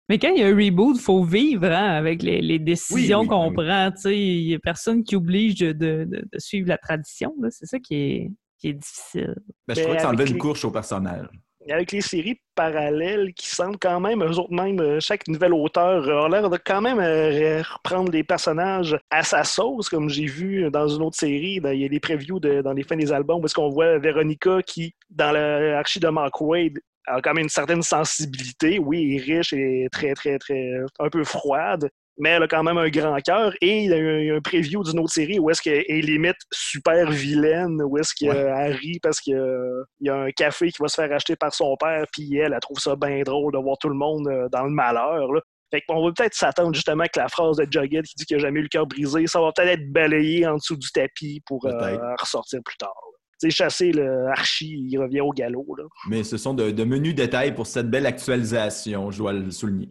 mais 0.09 0.19
quand 0.19 0.29
il 0.35 0.41
y 0.41 0.43
a 0.43 0.47
un 0.47 0.55
reboot, 0.55 0.97
faut 0.99 1.23
vivre 1.23 1.65
hein, 1.67 1.91
avec 1.91 2.21
les, 2.21 2.41
les 2.41 2.59
décisions 2.59 3.19
Oui, 3.19 3.23
oui, 3.25 3.29
qu'on 3.29 3.47
oui. 3.49 3.55
prend. 3.55 3.91
tu 3.91 4.01
sais. 4.01 4.17
Il 4.19 4.47
n'y 4.47 4.55
a 4.55 4.59
personne 4.59 5.03
qui 5.03 5.15
oblige 5.15 5.55
de, 5.55 5.71
de- 5.71 6.05
de- 6.05 6.27
de 6.31 6.39
suivre 6.39 6.67
la 6.67 6.77
tradition. 6.77 7.33
C'est 7.49 7.65
ça 7.65 7.79
qui 7.79 7.95
est, 7.95 8.31
qui 8.59 8.69
est 8.69 8.73
difficile. 8.73 9.35
Ben, 9.67 9.75
je 9.75 9.81
trouvais 9.81 9.95
que 9.95 10.01
ça 10.01 10.09
avec 10.09 10.19
enlevait 10.19 10.29
une 10.29 10.33
les- 10.35 10.39
couche 10.39 10.65
au 10.65 10.71
personnage. 10.71 11.27
Avec 11.69 11.91
les 11.91 12.01
séries 12.01 12.39
parallèles 12.55 13.33
qui 13.35 13.47
semblent 13.47 13.77
quand 13.79 13.99
même, 13.99 14.23
eux 14.23 14.39
autres 14.39 14.51
même, 14.51 14.79
euh, 14.79 14.99
chaque 14.99 15.27
nouvel 15.27 15.53
auteur 15.53 16.25
a 16.25 16.27
l'air 16.27 16.49
de 16.49 16.57
quand 16.57 16.81
même 16.81 16.99
euh, 16.99 17.61
reprendre 17.61 18.09
des 18.09 18.23
personnages 18.23 18.97
à 19.11 19.21
sa 19.21 19.43
sauce, 19.43 19.87
comme 19.87 20.09
j'ai 20.09 20.25
vu 20.25 20.71
dans 20.71 20.87
une 20.87 21.03
autre 21.03 21.17
série. 21.17 21.59
dans- 21.61 21.69
Il 21.69 21.81
y 21.81 21.85
a 21.85 21.87
des 21.87 21.99
previews 21.99 22.39
de- 22.39 22.63
dans 22.63 22.73
les 22.73 22.81
fins 22.81 22.97
des 22.97 23.13
albums 23.13 23.41
où 23.41 23.45
est-ce 23.45 23.53
qu'on 23.53 23.69
voit 23.69 23.99
Véronica 23.99 24.63
qui, 24.65 24.95
dans 25.11 25.31
l'archi 25.31 25.99
de 25.99 26.07
Mark 26.09 26.41
Wade, 26.41 26.79
a 27.07 27.21
quand 27.21 27.33
même 27.33 27.43
une 27.43 27.49
certaine 27.49 27.81
sensibilité. 27.81 28.79
Oui, 28.79 29.17
elle 29.17 29.29
est 29.29 29.37
riche 29.37 29.53
et 29.53 29.87
très, 29.91 30.13
très, 30.13 30.37
très, 30.37 30.79
un 30.99 31.09
peu 31.09 31.23
froide. 31.23 31.89
Mais 32.17 32.29
elle 32.29 32.43
a 32.43 32.47
quand 32.47 32.61
même 32.61 32.77
un 32.77 32.89
grand 32.89 33.17
cœur. 33.21 33.53
Et 33.61 33.85
il 33.85 33.89
y 33.89 33.93
a 33.93 33.97
eu 33.97 34.35
un, 34.35 34.41
preview 34.41 34.83
d'une 34.83 34.99
autre 34.99 35.13
série 35.13 35.39
où 35.39 35.49
est-ce 35.49 35.61
qu'elle 35.61 35.83
est 35.87 36.01
limite 36.01 36.35
super 36.51 37.09
vilaine, 37.09 37.81
où 37.81 37.97
est-ce 37.97 38.13
qu'elle 38.13 38.35
Ouais. 38.35 38.71
rit 38.73 38.99
parce 39.01 39.19
qu'il 39.19 39.41
y 40.01 40.09
a 40.09 40.15
un 40.15 40.31
café 40.31 40.69
qui 40.69 40.81
va 40.81 40.87
se 40.87 40.95
faire 40.95 41.11
acheter 41.11 41.35
par 41.35 41.53
son 41.53 41.75
père, 41.77 42.05
puis 42.11 42.37
elle, 42.37 42.53
elle 42.53 42.59
trouve 42.59 42.79
ça 42.79 42.95
bien 42.95 43.21
drôle 43.23 43.53
de 43.53 43.57
voir 43.57 43.77
tout 43.79 43.89
le 43.89 43.95
monde 43.95 44.27
euh, 44.27 44.47
dans 44.51 44.63
le 44.65 44.69
malheur. 44.69 45.31
Là. 45.33 45.41
Fait 45.73 45.81
qu'on 45.87 46.05
va 46.05 46.11
peut-être 46.11 46.33
s'attendre 46.35 46.75
justement 46.75 47.05
que 47.05 47.19
la 47.19 47.29
phrase 47.29 47.55
de 47.55 47.65
Jughead 47.71 48.05
qui 48.05 48.15
dit 48.17 48.25
qu'il 48.25 48.37
n'a 48.37 48.41
jamais 48.41 48.59
eu 48.59 48.63
le 48.63 48.69
cœur 48.69 48.85
brisé, 48.85 49.25
ça 49.25 49.39
va 49.39 49.51
peut-être 49.55 49.79
être 49.79 49.91
balayé 49.91 50.45
en 50.45 50.55
dessous 50.57 50.75
du 50.75 50.91
tapis 50.91 51.41
pour 51.45 51.65
euh, 51.65 51.97
ressortir 52.19 52.59
plus 52.63 52.77
tard. 52.77 52.93
Là. 53.41 53.49
Tu 53.49 53.51
sais, 53.51 53.63
chasser 53.63 53.91
le 53.91 54.27
Archie, 54.27 54.87
il 54.89 54.97
revient 54.97 55.21
au 55.21 55.31
galop. 55.31 55.75
Là. 55.77 55.83
Mais 56.07 56.23
ce 56.23 56.37
sont 56.37 56.53
de, 56.53 56.71
de 56.71 56.83
menus 56.83 57.15
détails 57.15 57.53
pour 57.53 57.67
cette 57.67 57.89
belle 57.89 58.05
actualisation, 58.05 59.11
je 59.11 59.17
dois 59.17 59.33
le 59.33 59.51
souligner. 59.51 59.89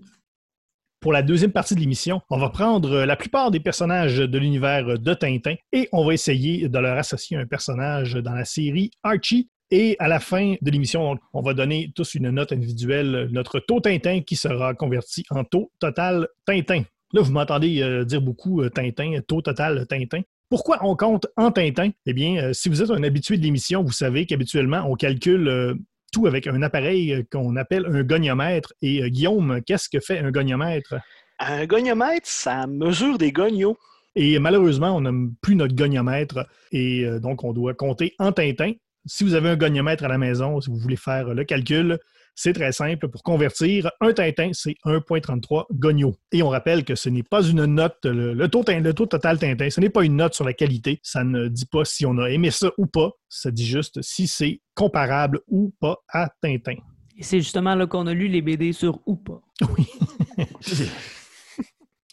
Pour 1.00 1.14
la 1.14 1.22
deuxième 1.22 1.52
partie 1.52 1.74
de 1.74 1.80
l'émission, 1.80 2.20
on 2.28 2.36
va 2.36 2.50
prendre 2.50 2.92
euh, 2.92 3.06
la 3.06 3.16
plupart 3.16 3.50
des 3.50 3.60
personnages 3.60 4.18
de 4.18 4.38
l'univers 4.38 4.98
de 4.98 5.14
Tintin 5.14 5.54
et 5.72 5.88
on 5.92 6.04
va 6.04 6.12
essayer 6.12 6.68
de 6.68 6.78
leur 6.78 6.98
associer 6.98 7.38
un 7.38 7.46
personnage 7.46 8.14
dans 8.16 8.34
la 8.34 8.44
série 8.44 8.90
Archie. 9.02 9.48
Et 9.70 9.96
à 9.98 10.08
la 10.08 10.20
fin 10.20 10.56
de 10.60 10.70
l'émission, 10.70 11.16
on 11.32 11.40
va 11.40 11.54
donner 11.54 11.90
tous 11.94 12.16
une 12.16 12.28
note 12.28 12.52
individuelle, 12.52 13.28
notre 13.30 13.60
taux 13.60 13.80
Tintin 13.80 14.20
qui 14.20 14.36
sera 14.36 14.74
converti 14.74 15.24
en 15.30 15.44
taux 15.44 15.72
total 15.78 16.28
Tintin. 16.44 16.82
Là, 17.14 17.22
vous 17.22 17.32
m'entendez 17.32 17.80
euh, 17.80 18.04
dire 18.04 18.20
beaucoup 18.20 18.60
euh, 18.60 18.68
Tintin, 18.68 19.20
taux 19.26 19.40
total 19.40 19.86
Tintin. 19.86 20.20
Pourquoi 20.50 20.78
on 20.82 20.96
compte 20.96 21.28
en 21.36 21.52
Tintin? 21.52 21.90
Eh 22.06 22.12
bien, 22.12 22.42
euh, 22.42 22.52
si 22.52 22.68
vous 22.68 22.82
êtes 22.82 22.90
un 22.90 23.04
habitué 23.04 23.38
de 23.38 23.42
l'émission, 23.44 23.84
vous 23.84 23.92
savez 23.92 24.26
qu'habituellement, 24.26 24.82
on 24.84 24.96
calcule 24.96 25.46
euh, 25.46 25.74
tout 26.12 26.26
avec 26.26 26.48
un 26.48 26.60
appareil 26.62 27.14
euh, 27.14 27.22
qu'on 27.30 27.54
appelle 27.54 27.86
un 27.86 28.02
goniomètre. 28.02 28.72
Et 28.82 29.00
euh, 29.00 29.08
Guillaume, 29.08 29.60
qu'est-ce 29.64 29.88
que 29.88 30.00
fait 30.00 30.18
un 30.18 30.32
goniomètre? 30.32 30.96
Un 31.38 31.66
goniomètre, 31.66 32.26
ça 32.26 32.66
mesure 32.66 33.16
des 33.16 33.30
gognos. 33.30 33.76
Et 34.16 34.40
malheureusement, 34.40 34.96
on 34.96 35.02
n'a 35.02 35.12
plus 35.40 35.54
notre 35.54 35.76
goniomètre 35.76 36.44
et 36.72 37.06
donc 37.22 37.44
on 37.44 37.52
doit 37.52 37.74
compter 37.74 38.16
en 38.18 38.32
Tintin. 38.32 38.72
Si 39.06 39.22
vous 39.22 39.34
avez 39.34 39.50
un 39.50 39.56
goniomètre 39.56 40.02
à 40.02 40.08
la 40.08 40.18
maison, 40.18 40.60
si 40.60 40.68
vous 40.68 40.78
voulez 40.78 40.96
faire 40.96 41.32
le 41.32 41.44
calcul, 41.44 41.96
c'est 42.34 42.52
très 42.52 42.72
simple. 42.72 43.08
Pour 43.08 43.22
convertir, 43.22 43.90
un 44.00 44.12
Tintin, 44.12 44.50
c'est 44.52 44.74
1,33 44.84 45.66
gonios. 45.72 46.16
Et 46.32 46.42
on 46.42 46.48
rappelle 46.48 46.84
que 46.84 46.94
ce 46.94 47.08
n'est 47.08 47.22
pas 47.22 47.42
une 47.42 47.64
note, 47.64 47.98
le, 48.04 48.34
le 48.34 48.48
taux, 48.48 48.64
le 48.66 48.92
taux 48.92 49.06
total 49.06 49.38
Tintin, 49.38 49.70
ce 49.70 49.80
n'est 49.80 49.90
pas 49.90 50.04
une 50.04 50.16
note 50.16 50.34
sur 50.34 50.44
la 50.44 50.52
qualité. 50.52 51.00
Ça 51.02 51.24
ne 51.24 51.48
dit 51.48 51.66
pas 51.66 51.84
si 51.84 52.06
on 52.06 52.18
a 52.18 52.30
aimé 52.30 52.50
ça 52.50 52.70
ou 52.78 52.86
pas. 52.86 53.10
Ça 53.28 53.50
dit 53.50 53.66
juste 53.66 54.00
si 54.02 54.26
c'est 54.26 54.60
comparable 54.74 55.40
ou 55.48 55.74
pas 55.80 55.98
à 56.08 56.28
Tintin. 56.42 56.76
Et 57.16 57.22
c'est 57.22 57.38
justement 57.38 57.74
là 57.74 57.86
qu'on 57.86 58.06
a 58.06 58.14
lu 58.14 58.28
les 58.28 58.40
BD 58.40 58.72
sur 58.72 59.00
ou 59.06 59.16
pas. 59.16 59.42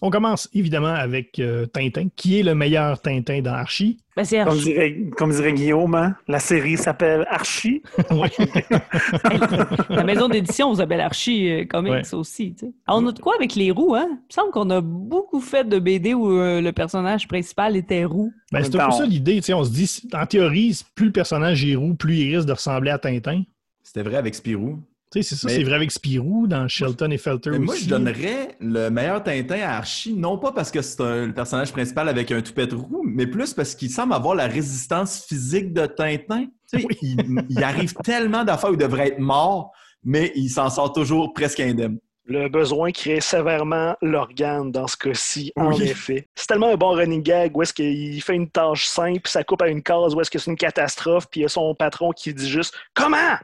On 0.01 0.11
commence 0.11 0.47
évidemment 0.53 0.93
avec 0.93 1.39
euh, 1.39 1.65
Tintin. 1.65 2.09
Qui 2.15 2.39
est 2.39 2.43
le 2.43 2.53
meilleur 2.53 3.01
Tintin 3.01 3.41
dans 3.41 3.53
Archie? 3.53 3.97
Ben, 4.15 4.23
c'est 4.23 4.37
Comme 4.43 4.49
Archie. 4.49 4.63
dirait, 4.65 4.95
comme 5.17 5.31
dirait 5.31 5.53
Guillaume, 5.53 5.95
hein, 5.95 6.15
la 6.27 6.39
série 6.39 6.77
s'appelle 6.77 7.25
Archie. 7.29 7.81
Oui. 8.11 8.29
La 9.89 10.03
maison 10.03 10.27
d'édition 10.27 10.73
s'appelle 10.75 11.01
Archie 11.01 11.49
euh, 11.51 11.65
Comics 11.65 11.91
Ouais. 11.93 12.13
aussi. 12.13 12.53
tu 12.53 12.67
sais. 12.67 12.71
Alors, 12.85 13.01
on 13.01 13.07
a 13.07 13.11
de 13.11 13.19
quoi 13.19 13.33
avec 13.35 13.55
les 13.55 13.71
roues, 13.71 13.95
hein? 13.95 14.07
Il 14.09 14.13
me 14.15 14.33
semble 14.33 14.51
qu'on 14.51 14.69
a 14.69 14.81
beaucoup 14.81 15.41
fait 15.41 15.67
de 15.67 15.79
BD 15.79 16.13
où 16.13 16.29
euh, 16.31 16.61
le 16.61 16.71
personnage 16.71 17.27
principal 17.27 17.75
était 17.75 18.05
roux. 18.05 18.31
Ben, 18.51 18.59
En 18.59 18.63
c'est 18.63 18.79
un 18.79 18.85
peu 18.89 18.91
ça 18.95 19.05
l'idée. 19.05 19.37
tu 19.37 19.41
sais, 19.43 19.53
On 19.53 19.63
se 19.63 19.71
dit, 19.71 20.01
en 20.13 20.25
théorie, 20.25 20.79
plus 20.95 21.07
le 21.07 21.11
personnage 21.11 21.65
est 21.65 21.75
roux, 21.75 21.95
plus 21.95 22.17
il 22.17 22.35
risque 22.35 22.47
de 22.47 22.53
ressembler 22.53 22.91
à 22.91 22.99
Tintin. 22.99 23.43
C'était 23.83 24.03
vrai 24.03 24.17
avec 24.17 24.35
Spirou. 24.35 24.79
Tu 25.11 25.23
sais, 25.23 25.29
c'est 25.29 25.35
ça, 25.35 25.47
Mais- 25.47 25.55
c'est 25.55 25.63
vrai 25.63 25.75
avec 25.75 25.91
Spirou 25.91 26.47
dans 26.47 26.67
Shelton 26.67 27.09
et 27.11 27.17
Felter 27.17 27.51
Mais 27.51 27.59
moi, 27.59 27.75
aussi. 27.75 27.85
je 27.85 27.89
donnerais 27.89 28.57
le 28.59 28.89
meilleur 28.89 29.23
Tintin 29.23 29.61
à 29.61 29.77
Archie, 29.77 30.13
non 30.13 30.37
pas 30.37 30.51
parce 30.51 30.69
que 30.69 30.81
c'est 30.81 30.99
un- 30.99 31.27
le 31.27 31.33
personnage 31.33 31.71
principal 31.71 32.09
avec 32.09 32.29
un 32.31 32.41
toupette 32.41 32.73
roux, 32.73 33.03
mais 33.05 33.25
plus 33.25 33.53
parce 33.53 33.73
qu'il 33.73 33.89
semble 33.89 34.13
avoir 34.13 34.35
la 34.35 34.47
résistance 34.47 35.23
physique 35.25 35.71
de 35.73 35.85
Tintin. 35.85 36.47
Tu 36.71 36.79
sais, 36.81 36.85
Oui. 36.89 36.97
il, 37.01 37.45
il 37.49 37.63
arrive 37.63 37.93
tellement 38.03 38.43
d'affaires 38.43 38.71
où 38.71 38.73
il 38.73 38.79
devrait 38.79 39.07
être 39.07 39.19
mort, 39.19 39.71
mais 40.03 40.33
il 40.35 40.49
s'en 40.49 40.69
sort 40.69 40.91
toujours 40.91 41.33
presque 41.33 41.61
indemne. 41.61 41.99
Le 42.29 42.49
besoin 42.49 42.91
crée 42.91 43.21
sévèrement 43.21 43.95
l'organe 44.01 44.69
dans 44.71 44.87
ce 44.87 44.97
cas-ci, 44.97 45.53
en 45.55 45.73
Oui. 45.73 45.83
effet. 45.83 46.27
C'est 46.35 46.47
tellement 46.47 46.73
un 46.73 46.75
bon 46.75 46.89
running 46.91 47.23
gag 47.23 47.55
où 47.55 47.61
est-ce 47.61 47.73
qu'il 47.73 48.21
fait 48.21 48.35
une 48.35 48.49
tâche 48.49 48.85
simple, 48.85 49.21
puis 49.21 49.31
ça 49.31 49.45
coupe 49.45 49.61
à 49.61 49.69
une 49.69 49.81
case, 49.81 50.13
où 50.13 50.19
est-ce 50.19 50.29
que 50.29 50.37
c'est 50.37 50.51
une 50.51 50.57
catastrophe, 50.57 51.27
puis 51.31 51.39
il 51.39 51.43
y 51.43 51.45
a 51.45 51.49
son 51.49 51.73
patron 51.73 52.11
qui 52.11 52.33
dit 52.33 52.49
juste 52.49 52.75
«Comment? 52.93 53.37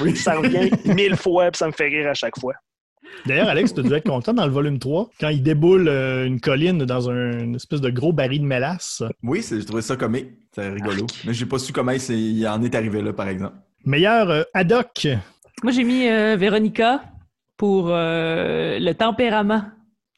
Oui.» 0.00 0.14
Ça 0.16 0.36
revient 0.36 0.70
mille 0.84 1.16
fois, 1.16 1.50
puis 1.50 1.58
ça 1.58 1.66
me 1.66 1.72
fait 1.72 1.88
rire 1.88 2.08
à 2.08 2.14
chaque 2.14 2.38
fois. 2.38 2.54
D'ailleurs, 3.26 3.48
Alex, 3.48 3.74
tu 3.74 3.82
devais 3.82 3.96
être 3.96 4.08
content 4.08 4.34
dans 4.34 4.46
le 4.46 4.52
volume 4.52 4.78
3, 4.78 5.10
quand 5.20 5.30
il 5.30 5.42
déboule 5.42 5.88
euh, 5.88 6.24
une 6.26 6.40
colline 6.40 6.84
dans 6.84 7.10
un, 7.10 7.40
une 7.40 7.54
espèce 7.56 7.80
de 7.80 7.90
gros 7.90 8.12
baril 8.12 8.42
de 8.42 8.46
mélasse. 8.46 9.02
Oui, 9.24 9.44
j'ai 9.48 9.64
trouvé 9.64 9.82
ça 9.82 9.96
comique. 9.96 10.26
C'est 10.54 10.68
rigolo. 10.68 11.06
Mais 11.24 11.34
j'ai 11.34 11.46
pas 11.46 11.58
su 11.58 11.72
comment 11.72 11.92
il, 11.92 12.46
en 12.46 12.62
est 12.62 12.74
arrivé 12.74 13.02
là, 13.02 13.12
par 13.12 13.28
exemple. 13.28 13.56
Meilleur 13.84 14.30
euh, 14.30 14.42
Haddock. 14.54 15.08
Moi, 15.64 15.72
j'ai 15.72 15.84
mis 15.84 16.06
euh, 16.08 16.36
Véronica 16.36 17.00
pour 17.58 17.88
euh, 17.90 18.78
le 18.78 18.92
tempérament 18.94 19.64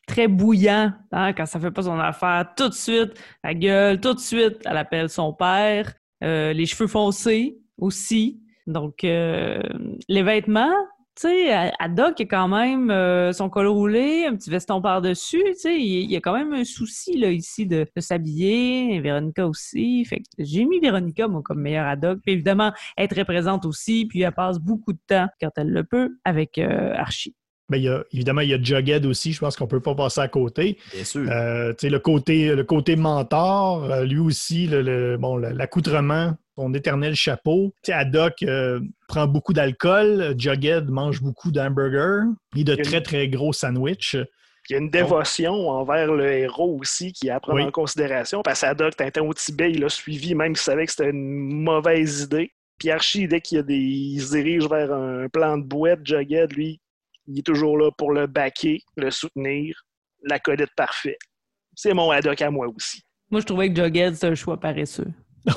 très 0.07 0.29
bouillant, 0.29 0.92
hein, 1.11 1.33
quand 1.33 1.46
ça 1.46 1.59
fait 1.59 1.70
pas 1.70 1.83
son 1.83 1.98
affaire, 1.98 2.53
tout 2.57 2.68
de 2.68 2.74
suite, 2.74 3.12
la 3.42 3.55
gueule, 3.55 4.00
tout 4.00 4.14
de 4.14 4.20
suite, 4.20 4.59
elle 4.64 4.76
appelle 4.76 5.09
son 5.09 5.33
père, 5.33 5.94
Euh, 6.22 6.53
les 6.53 6.66
cheveux 6.66 6.87
foncés 6.87 7.57
aussi. 7.79 8.42
Donc, 8.66 9.05
euh, 9.05 9.62
les 10.07 10.22
vêtements, 10.22 10.74
tu 11.21 11.29
sais, 11.29 11.71
Haddock 11.79 12.19
a 12.19 12.25
quand 12.25 12.49
même 12.49 12.91
euh, 12.91 13.33
son 13.33 13.51
col 13.51 13.67
roulé, 13.67 14.25
un 14.25 14.35
petit 14.37 14.49
veston 14.49 14.81
par-dessus, 14.81 15.43
tu 15.49 15.55
sais, 15.55 15.79
il 15.79 16.11
y 16.11 16.17
a 16.17 16.21
quand 16.21 16.33
même 16.33 16.55
un 16.55 16.65
souci 16.65 17.19
là, 17.19 17.31
ici 17.31 17.67
de, 17.67 17.87
s'habiller, 17.99 18.99
Véronica 19.01 19.47
aussi. 19.47 20.03
Fait 20.07 20.21
que 20.21 20.25
j'ai 20.39 20.65
mis 20.65 20.81
Véronica, 20.81 21.29
moi, 21.29 21.43
comme 21.45 21.61
meilleure 21.61 21.87
Haddock. 21.87 22.21
Puis 22.23 22.33
évidemment, 22.33 22.73
elle 22.97 23.05
est 23.05 23.09
très 23.09 23.27
présente 23.27 23.67
aussi, 23.67 24.07
puis 24.07 24.23
elle 24.23 24.33
passe 24.33 24.59
beaucoup 24.59 24.95
de 24.95 25.01
temps, 25.07 25.27
quand 25.41 25.51
elle 25.57 25.71
le 25.71 25.85
peut, 25.85 26.09
avec 26.25 26.57
euh, 26.57 26.95
Archie. 26.95 27.35
Ben, 27.71 27.77
il 27.77 27.85
y 27.85 27.89
a, 27.89 28.03
évidemment, 28.13 28.41
il 28.41 28.49
y 28.51 28.55
a 28.55 28.61
Jughead 28.61 29.07
aussi, 29.07 29.33
je 29.33 29.39
pense 29.39 29.57
qu'on 29.57 29.69
peut 29.69 29.81
pas 29.81 29.95
passer 29.95 30.21
à 30.21 30.29
côté. 30.29 30.77
Bien 30.93 31.05
sûr. 31.05 31.27
Euh, 31.31 31.73
le 31.83 31.99
côté, 31.99 32.55
le 32.55 32.65
côté 32.65 32.97
mentor, 32.97 33.85
euh, 33.85 34.05
lui 34.05 34.19
aussi, 34.19 34.67
le, 34.67 34.83
le- 34.83 35.17
bon, 35.17 35.37
l'accoutrement, 35.37 36.35
son 36.59 36.75
éternel 36.75 37.14
chapeau. 37.14 37.73
Tu 37.83 37.93
sais, 37.93 37.93
Haddock 37.93 38.43
euh, 38.43 38.81
prend 39.09 39.27
beaucoup 39.27 39.53
d'alcool, 39.53 40.35
Jughead 40.37 40.91
mange 40.91 41.23
beaucoup 41.23 41.53
d'hamburgers 41.53 42.25
et 42.57 42.64
de 42.64 42.75
très, 42.75 43.01
très 43.03 43.29
gros 43.29 43.53
sandwichs. 43.53 44.16
Il 44.68 44.75
y 44.75 44.77
a 44.77 44.79
une 44.79 44.91
dévotion 44.91 45.71
envers 45.71 46.12
le 46.12 46.31
héros 46.31 46.77
aussi 46.81 47.12
qui 47.12 47.29
est 47.29 47.31
à 47.31 47.41
prendre 47.41 47.59
Oui. 47.61 47.64
en 47.64 47.71
considération. 47.71 48.43
Parce 48.43 48.61
que 48.61 48.66
Haddock, 48.66 48.95
Tintin 48.97 49.23
au 49.23 49.33
Tibet, 49.33 49.71
il 49.73 49.81
l'a 49.81 49.89
suivi, 49.89 50.35
même 50.35 50.55
s'il 50.55 50.64
savait 50.64 50.87
que 50.87 50.93
c'était 50.93 51.11
une 51.11 51.62
mauvaise 51.62 52.23
idée. 52.23 52.51
Puis 52.79 52.91
Archie, 52.91 53.27
dès 53.27 53.41
qu'il 53.41 53.57
y 53.57 53.59
a 53.59 53.62
des... 53.62 53.77
il 53.77 54.21
se 54.21 54.33
dirige 54.37 54.68
vers 54.68 54.93
un 54.93 55.29
plan 55.29 55.57
de 55.59 55.64
boîte, 55.64 56.01
Jughead, 56.05 56.53
lui, 56.53 56.81
Il 57.27 57.39
est 57.39 57.43
toujours 57.47 57.79
là 57.79 57.91
pour 57.97 58.12
le 58.12 58.27
backer, 58.27 58.79
le 58.97 59.11
soutenir. 59.11 59.75
La 60.23 60.35
L'acolyte 60.37 60.75
parfait. 60.77 61.16
C'est 61.75 61.95
mon 61.95 62.11
Haddock 62.11 62.41
à 62.43 62.51
moi 62.51 62.66
aussi. 62.68 63.03
Moi, 63.31 63.41
je 63.41 63.47
trouvais 63.47 63.73
que 63.73 63.83
Jughead, 63.83 64.14
c'est 64.16 64.27
un 64.27 64.35
choix 64.35 64.59
paresseux. 64.59 65.09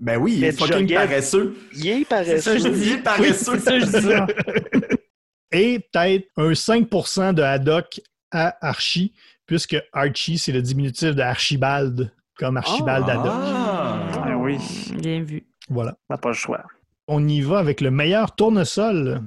Ben 0.00 0.16
oui, 0.16 0.32
il 0.36 0.40
Mais 0.40 0.46
est 0.48 0.52
fucking 0.52 0.86
Jughead- 0.88 0.94
paresseux. 0.94 1.56
Il 1.74 1.86
est 1.88 2.04
paresseux. 2.08 2.58
Il 2.58 2.92
est 2.92 3.02
paresseux. 3.02 3.58
C'est 3.58 3.60
ça, 3.60 3.78
je 3.78 3.84
dis 3.84 4.02
ça. 4.02 4.26
Et 5.52 5.78
peut-être 5.92 6.26
un 6.36 6.52
5% 6.52 7.34
de 7.34 7.42
Haddock 7.42 8.00
à 8.30 8.56
Archie, 8.66 9.12
puisque 9.46 9.76
Archie, 9.92 10.38
c'est 10.38 10.52
le 10.52 10.62
diminutif 10.62 11.14
de 11.14 11.20
Archibald, 11.20 12.10
comme 12.36 12.56
Archibald 12.56 13.04
Ah. 13.08 13.12
Haddock. 13.12 13.32
Ah. 13.34 14.22
Ah 14.24 14.36
oui, 14.38 14.56
Bien 14.96 15.22
vu. 15.22 15.46
Voilà. 15.68 15.96
on 16.08 16.14
n'a 16.14 16.18
pas 16.18 16.30
le 16.30 16.34
choix. 16.34 16.64
On 17.06 17.26
y 17.28 17.42
va 17.42 17.58
avec 17.58 17.80
le 17.82 17.90
meilleur 17.90 18.34
tournesol. 18.34 19.20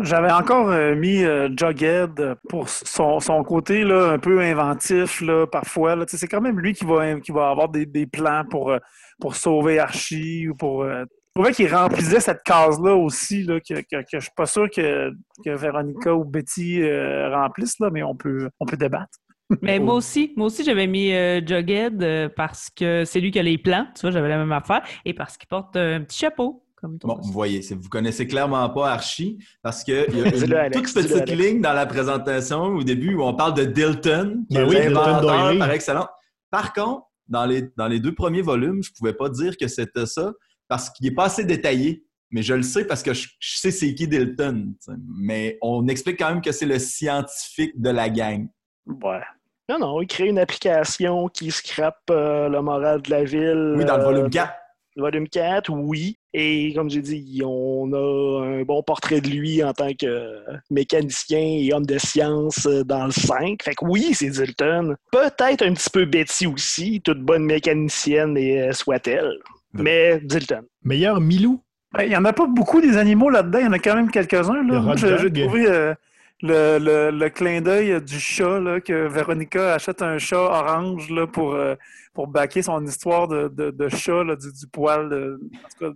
J'avais 0.00 0.30
encore 0.30 0.70
euh, 0.70 0.94
mis 0.94 1.24
euh, 1.24 1.48
Jughead 1.56 2.36
pour 2.48 2.68
son, 2.68 3.18
son 3.18 3.42
côté 3.42 3.82
là, 3.82 4.10
un 4.12 4.18
peu 4.18 4.40
inventif 4.40 5.20
là, 5.20 5.46
parfois. 5.46 5.96
là. 5.96 6.04
C'est 6.06 6.28
quand 6.28 6.40
même 6.40 6.60
lui 6.60 6.72
qui 6.72 6.84
va, 6.84 7.18
qui 7.20 7.32
va 7.32 7.50
avoir 7.50 7.68
des, 7.68 7.84
des 7.84 8.06
plans 8.06 8.44
pour, 8.48 8.70
euh, 8.70 8.78
pour 9.20 9.34
sauver 9.34 9.78
Archie 9.80 10.48
ou 10.48 10.54
pour. 10.54 10.82
euh, 10.84 11.04
Je 11.34 11.40
trouvais 11.40 11.52
qu'il 11.52 11.74
remplissait 11.74 12.20
cette 12.20 12.42
case-là 12.44 12.94
aussi, 12.94 13.42
là, 13.42 13.58
que, 13.60 13.74
que, 13.74 13.96
que 14.02 14.06
je 14.12 14.18
suis 14.20 14.30
pas 14.36 14.46
sûr 14.46 14.68
que, 14.70 15.10
que 15.44 15.50
Véronica 15.50 16.14
ou 16.14 16.24
Betty 16.24 16.80
euh, 16.82 17.30
remplissent, 17.34 17.78
là, 17.80 17.90
mais 17.92 18.02
on 18.04 18.14
peut, 18.14 18.48
on 18.60 18.66
peut 18.66 18.76
débattre. 18.76 19.18
Mais 19.62 19.78
moi 19.78 19.94
aussi, 19.94 20.34
moi 20.36 20.46
aussi, 20.48 20.62
j'avais 20.62 20.86
mis 20.86 21.10
euh, 21.14 21.40
Jughead 21.44 22.02
euh, 22.02 22.28
parce 22.28 22.68
que 22.68 23.04
c'est 23.06 23.18
lui 23.18 23.30
qui 23.30 23.38
a 23.38 23.42
les 23.42 23.56
plans. 23.56 23.86
Tu 23.94 24.02
vois, 24.02 24.10
j'avais 24.10 24.28
la 24.28 24.36
même 24.36 24.52
affaire. 24.52 24.82
Et 25.06 25.14
parce 25.14 25.38
qu'il 25.38 25.48
porte 25.48 25.74
euh, 25.76 25.96
un 25.96 26.02
petit 26.02 26.18
chapeau. 26.18 26.62
Comme. 26.80 26.98
Bon, 26.98 27.18
vous 27.20 27.32
voyez, 27.32 27.60
vous 27.74 27.88
connaissez 27.88 28.26
clairement 28.26 28.68
pas 28.70 28.92
Archie 28.92 29.38
parce 29.62 29.82
qu'il 29.84 29.94
y 29.94 29.98
a 29.98 30.06
une 30.44 30.54
Alex, 30.54 30.92
toute 30.92 31.06
dis-le, 31.06 31.20
petite 31.20 31.36
ligne 31.36 31.60
dans 31.60 31.72
la 31.72 31.86
présentation 31.86 32.62
au 32.62 32.82
début 32.82 33.14
où 33.14 33.22
on 33.22 33.34
parle 33.34 33.54
de 33.54 33.64
Dilton, 33.64 34.44
qui 34.48 34.56
Ben 34.56 34.66
est 34.66 34.68
oui, 34.68 34.80
Dilton 34.80 35.58
par 35.58 35.70
excellence. 35.70 36.08
Par 36.50 36.72
contre, 36.72 37.02
dans 37.26 37.46
les, 37.46 37.64
dans 37.76 37.88
les 37.88 38.00
deux 38.00 38.14
premiers 38.14 38.42
volumes, 38.42 38.82
je 38.82 38.90
pouvais 38.92 39.12
pas 39.12 39.28
dire 39.28 39.56
que 39.56 39.68
c'était 39.68 40.06
ça 40.06 40.32
parce 40.68 40.90
qu'il 40.90 41.06
est 41.06 41.14
pas 41.14 41.24
assez 41.24 41.44
détaillé. 41.44 42.04
Mais 42.30 42.42
je 42.42 42.52
le 42.52 42.62
sais 42.62 42.84
parce 42.84 43.02
que 43.02 43.14
je, 43.14 43.26
je 43.40 43.56
sais 43.56 43.70
c'est 43.70 43.94
qui 43.94 44.06
Dilton. 44.06 44.74
Mais 45.18 45.58
on 45.62 45.88
explique 45.88 46.18
quand 46.18 46.28
même 46.28 46.42
que 46.42 46.52
c'est 46.52 46.66
le 46.66 46.78
scientifique 46.78 47.80
de 47.80 47.88
la 47.88 48.10
gang. 48.10 48.48
Ouais. 48.86 49.22
Non, 49.70 49.78
non, 49.78 50.00
il 50.00 50.06
crée 50.06 50.28
une 50.28 50.38
application 50.38 51.28
qui 51.28 51.50
scrape 51.50 52.00
euh, 52.10 52.48
le 52.48 52.62
moral 52.62 53.02
de 53.02 53.10
la 53.10 53.24
ville. 53.24 53.74
Oui, 53.76 53.84
dans 53.84 53.96
le 53.96 54.02
euh, 54.02 54.06
volume 54.06 54.30
4. 54.30 54.52
Volume 54.96 55.28
4, 55.28 55.70
oui. 55.70 56.17
Et 56.34 56.74
comme 56.74 56.90
j'ai 56.90 57.00
dit, 57.00 57.40
on 57.44 57.90
a 57.92 58.44
un 58.44 58.62
bon 58.62 58.82
portrait 58.82 59.20
de 59.20 59.28
lui 59.28 59.64
en 59.64 59.72
tant 59.72 59.92
que 59.94 60.42
mécanicien 60.70 61.38
et 61.40 61.72
homme 61.72 61.86
de 61.86 61.96
science 61.98 62.66
euh, 62.66 62.84
dans 62.84 63.06
le 63.06 63.12
5. 63.12 63.62
Fait 63.62 63.74
que 63.74 63.84
oui, 63.84 64.10
c'est 64.12 64.28
Dilton. 64.28 64.94
Peut-être 65.10 65.64
un 65.64 65.72
petit 65.72 65.90
peu 65.90 66.04
Betty 66.04 66.46
aussi, 66.46 67.00
toute 67.00 67.20
bonne 67.20 67.44
mécanicienne 67.44 68.36
et 68.36 68.60
euh, 68.60 68.72
soit-elle. 68.72 69.38
Mais 69.72 70.20
Dilton. 70.22 70.64
Meilleur 70.84 71.20
Milou? 71.20 71.62
Ben, 71.92 72.02
Il 72.02 72.10
n'y 72.10 72.16
en 72.16 72.24
a 72.26 72.34
pas 72.34 72.46
beaucoup 72.46 72.82
des 72.82 72.98
animaux 72.98 73.30
là-dedans, 73.30 73.60
il 73.60 73.64
y 73.64 73.68
en 73.68 73.72
a 73.72 73.78
quand 73.78 73.94
même 73.94 74.10
quelques-uns. 74.10 74.96
J'ai 74.96 75.32
trouvé 75.32 75.66
euh, 75.66 75.94
le, 76.42 76.78
le- 76.78 77.10
le 77.10 77.30
clin 77.30 77.60
d'œil 77.60 78.00
du 78.02 78.18
chat, 78.20 78.60
là, 78.60 78.80
que 78.80 79.06
Véronica 79.08 79.74
achète 79.74 80.02
un 80.02 80.18
chat 80.18 80.38
orange 80.40 81.10
là, 81.10 81.26
pour, 81.26 81.54
euh, 81.54 81.74
pour 82.14 82.28
baquer 82.28 82.62
son 82.62 82.84
histoire 82.84 83.26
de, 83.28 83.48
de, 83.48 83.70
de 83.70 83.88
chat, 83.88 84.22
là, 84.24 84.36
du, 84.36 84.52
du 84.52 84.66
poil, 84.72 85.08
de, 85.08 85.40
en 85.42 85.68
tout 85.68 85.84
cas, 85.86 85.90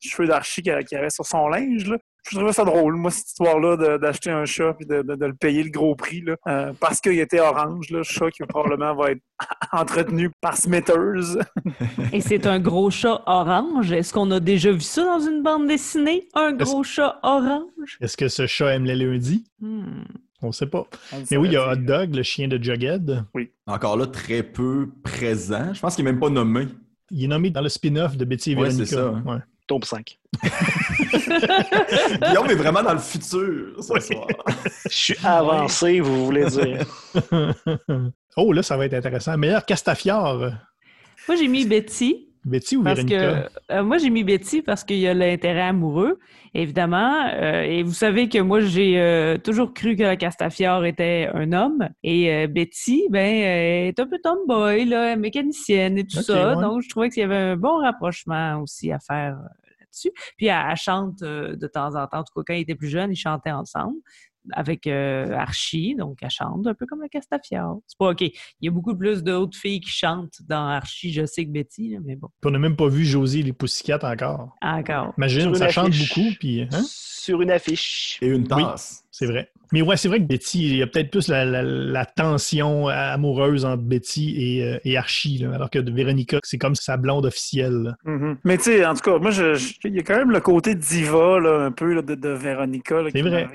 du 0.00 0.08
cheveu 0.08 0.28
d'archi 0.28 0.62
qu'il 0.62 0.72
avait 0.72 1.10
sur 1.10 1.26
son 1.26 1.48
linge. 1.48 1.86
Là. 1.86 1.98
Je 2.28 2.36
trouvais 2.36 2.52
ça 2.52 2.64
drôle, 2.64 2.96
moi, 2.96 3.10
cette 3.10 3.28
histoire-là, 3.28 3.98
d'acheter 3.98 4.30
un 4.30 4.44
chat 4.44 4.76
et 4.80 4.84
de, 4.84 5.02
de- 5.02 5.14
de 5.14 5.26
le 5.26 5.34
payer 5.34 5.62
le 5.62 5.70
gros 5.70 5.94
prix, 5.94 6.20
là, 6.22 6.36
euh, 6.48 6.72
parce 6.78 7.00
qu'il 7.00 7.18
était 7.18 7.40
orange, 7.40 7.90
là, 7.90 8.02
chat 8.02 8.30
qui 8.30 8.42
probablement 8.44 8.94
va 8.94 9.12
être 9.12 9.22
entretenu 9.72 10.30
par 10.40 10.56
Smithers. 10.56 11.38
Et 12.12 12.20
c'est 12.20 12.46
un 12.46 12.60
gros 12.60 12.90
chat 12.90 13.22
orange. 13.26 13.90
Est-ce 13.92 14.12
qu'on 14.12 14.30
a 14.32 14.40
déjà 14.40 14.70
vu 14.72 14.80
ça 14.80 15.04
dans 15.04 15.20
une 15.20 15.42
bande 15.42 15.66
dessinée? 15.66 16.28
Un 16.34 16.52
gros 16.52 16.82
chat 16.82 17.18
orange? 17.22 17.96
Est-ce 18.00 18.16
que 18.16 18.28
ce 18.28 18.46
chat 18.46 18.74
aime 18.74 18.84
les 18.84 18.96
lundis? 18.96 19.44
Hmm. 19.60 20.02
On 20.42 20.48
ne 20.48 20.52
sait 20.52 20.66
pas. 20.66 20.86
Le 21.12 21.18
Mais 21.30 21.36
oui, 21.36 21.48
il 21.48 21.52
y 21.52 21.56
a 21.56 21.72
Hot 21.72 21.76
Dog, 21.76 22.14
le 22.14 22.22
chien 22.22 22.48
de 22.48 22.62
Jughead. 22.62 23.24
Encore 23.66 23.96
là, 23.96 24.06
très 24.06 24.42
peu 24.42 24.88
présent. 25.02 25.74
Je 25.74 25.80
pense 25.80 25.96
qu'il 25.96 26.04
n'est 26.04 26.12
même 26.12 26.20
pas 26.20 26.30
nommé. 26.30 26.66
Il 27.10 27.24
est 27.24 27.28
nommé 27.28 27.50
dans 27.50 27.60
le 27.60 27.68
spin-off 27.68 28.16
de 28.16 28.24
Betty 28.24 28.52
et 28.52 28.56
Ouais, 28.56 28.70
ça, 28.70 29.08
hein. 29.08 29.22
Ouais. 29.26 29.38
Tombe 29.70 29.84
5. 29.84 30.18
Guillaume 32.26 32.50
est 32.50 32.56
vraiment 32.56 32.82
dans 32.82 32.94
le 32.94 32.98
futur 32.98 33.76
ce 33.78 34.00
soir. 34.00 34.26
Je 34.84 34.88
suis 34.88 35.16
avancé, 35.22 36.00
vous 36.00 36.24
voulez 36.24 36.46
dire. 36.46 36.84
oh, 38.36 38.52
là, 38.52 38.64
ça 38.64 38.76
va 38.76 38.86
être 38.86 38.94
intéressant. 38.94 39.38
Meilleur 39.38 39.64
Castafiore. 39.64 40.50
Moi, 41.28 41.36
j'ai 41.36 41.46
mis 41.46 41.66
Betty. 41.66 42.26
Betty 42.44 42.78
ou 42.78 42.82
Parce 42.82 43.00
Véronica? 43.04 43.48
que 43.68 43.74
euh, 43.74 43.84
moi, 43.84 43.98
j'ai 43.98 44.10
mis 44.10 44.24
Betty 44.24 44.62
parce 44.62 44.82
qu'il 44.82 44.96
y 44.96 45.06
a 45.06 45.14
l'intérêt 45.14 45.60
amoureux, 45.60 46.18
évidemment. 46.52 47.28
Euh, 47.34 47.62
et 47.62 47.84
vous 47.84 47.92
savez 47.92 48.28
que 48.28 48.38
moi, 48.38 48.60
j'ai 48.60 48.98
euh, 48.98 49.36
toujours 49.38 49.72
cru 49.72 49.94
que 49.94 50.02
la 50.02 50.16
Castafiore 50.16 50.84
était 50.84 51.28
un 51.32 51.52
homme. 51.52 51.88
Et 52.02 52.32
euh, 52.32 52.46
Betty, 52.48 53.04
ben, 53.10 53.20
euh, 53.20 53.88
est 53.88 54.00
un 54.00 54.06
peu 54.06 54.18
tomboy, 54.20 54.86
là, 54.86 55.14
mécanicienne 55.14 55.98
et 55.98 56.04
tout 56.04 56.22
ça. 56.22 56.56
ouais. 56.56 56.62
Donc, 56.62 56.82
je 56.82 56.88
trouvais 56.88 57.10
qu'il 57.10 57.20
y 57.20 57.24
avait 57.24 57.36
un 57.36 57.56
bon 57.56 57.78
rapprochement 57.78 58.60
aussi 58.62 58.90
à 58.90 58.98
faire 58.98 59.36
là-dessus. 59.90 60.12
Puis, 60.36 60.46
elle, 60.46 60.66
elle 60.70 60.76
chante 60.76 61.22
euh, 61.22 61.56
de 61.56 61.66
temps 61.66 61.94
en 61.94 62.06
temps. 62.06 62.18
En 62.18 62.24
tout 62.24 62.32
cas, 62.36 62.42
quand 62.46 62.54
ils 62.54 62.62
étaient 62.62 62.74
plus 62.74 62.88
jeunes, 62.88 63.12
ils 63.12 63.16
chantaient 63.16 63.52
ensemble 63.52 63.96
avec 64.52 64.86
euh, 64.86 65.32
Archie, 65.32 65.94
donc 65.96 66.18
elle 66.22 66.30
chante 66.30 66.66
un 66.66 66.74
peu 66.74 66.86
comme 66.86 67.02
la 67.02 67.08
Castafiore. 67.08 67.80
C'est 67.86 67.98
pas 67.98 68.10
OK. 68.10 68.22
Il 68.22 68.32
y 68.62 68.68
a 68.68 68.70
beaucoup 68.70 68.96
plus 68.96 69.22
d'autres 69.22 69.56
filles 69.56 69.80
qui 69.80 69.90
chantent 69.90 70.40
dans 70.48 70.66
Archie, 70.66 71.12
je 71.12 71.26
sais 71.26 71.44
que 71.44 71.50
Betty, 71.50 71.90
là, 71.90 71.98
mais 72.04 72.16
bon, 72.16 72.28
Puis 72.40 72.48
on 72.48 72.50
n'a 72.50 72.58
même 72.58 72.76
pas 72.76 72.88
vu 72.88 73.04
Josie 73.04 73.40
et 73.40 73.42
les 73.42 73.52
Pussycats 73.52 74.00
encore. 74.02 74.56
encore. 74.62 75.12
Imagine, 75.18 75.54
ça 75.54 75.68
chante 75.68 75.90
beaucoup, 75.90 76.30
puis... 76.38 76.62
hein? 76.62 76.82
Sur 76.86 77.42
une 77.42 77.50
affiche. 77.50 78.18
Et 78.22 78.28
une 78.28 78.46
tasse. 78.46 79.04
C'est 79.20 79.26
vrai. 79.26 79.50
Mais 79.72 79.82
ouais, 79.82 79.98
c'est 79.98 80.08
vrai 80.08 80.18
que 80.18 80.24
Betty, 80.24 80.66
il 80.70 80.76
y 80.78 80.82
a 80.82 80.86
peut-être 80.86 81.10
plus 81.10 81.28
la, 81.28 81.44
la- 81.44 81.62
la 81.62 82.06
tension 82.06 82.88
amoureuse 82.88 83.66
entre 83.66 83.82
Betty 83.82 84.34
et, 84.58 84.64
euh, 84.64 84.78
et 84.86 84.96
Archie, 84.96 85.36
là, 85.36 85.54
alors 85.54 85.68
que 85.68 85.78
de 85.78 85.92
Véronica, 85.92 86.38
c'est 86.42 86.56
comme 86.56 86.74
sa 86.74 86.96
blonde 86.96 87.26
officielle. 87.26 87.94
Mhm. 88.06 88.38
Mais 88.44 88.56
tu 88.56 88.64
sais, 88.64 88.86
en 88.86 88.94
tout 88.94 89.02
cas, 89.02 89.18
moi, 89.18 89.30
il 89.84 89.94
y 89.94 89.98
a 89.98 90.02
quand 90.02 90.16
même 90.16 90.30
le 90.30 90.40
côté 90.40 90.74
diva, 90.74 91.38
là, 91.38 91.66
un 91.66 91.70
peu, 91.70 91.92
là, 91.92 92.00
de, 92.00 92.14
de 92.14 92.30
Véronica, 92.30 93.02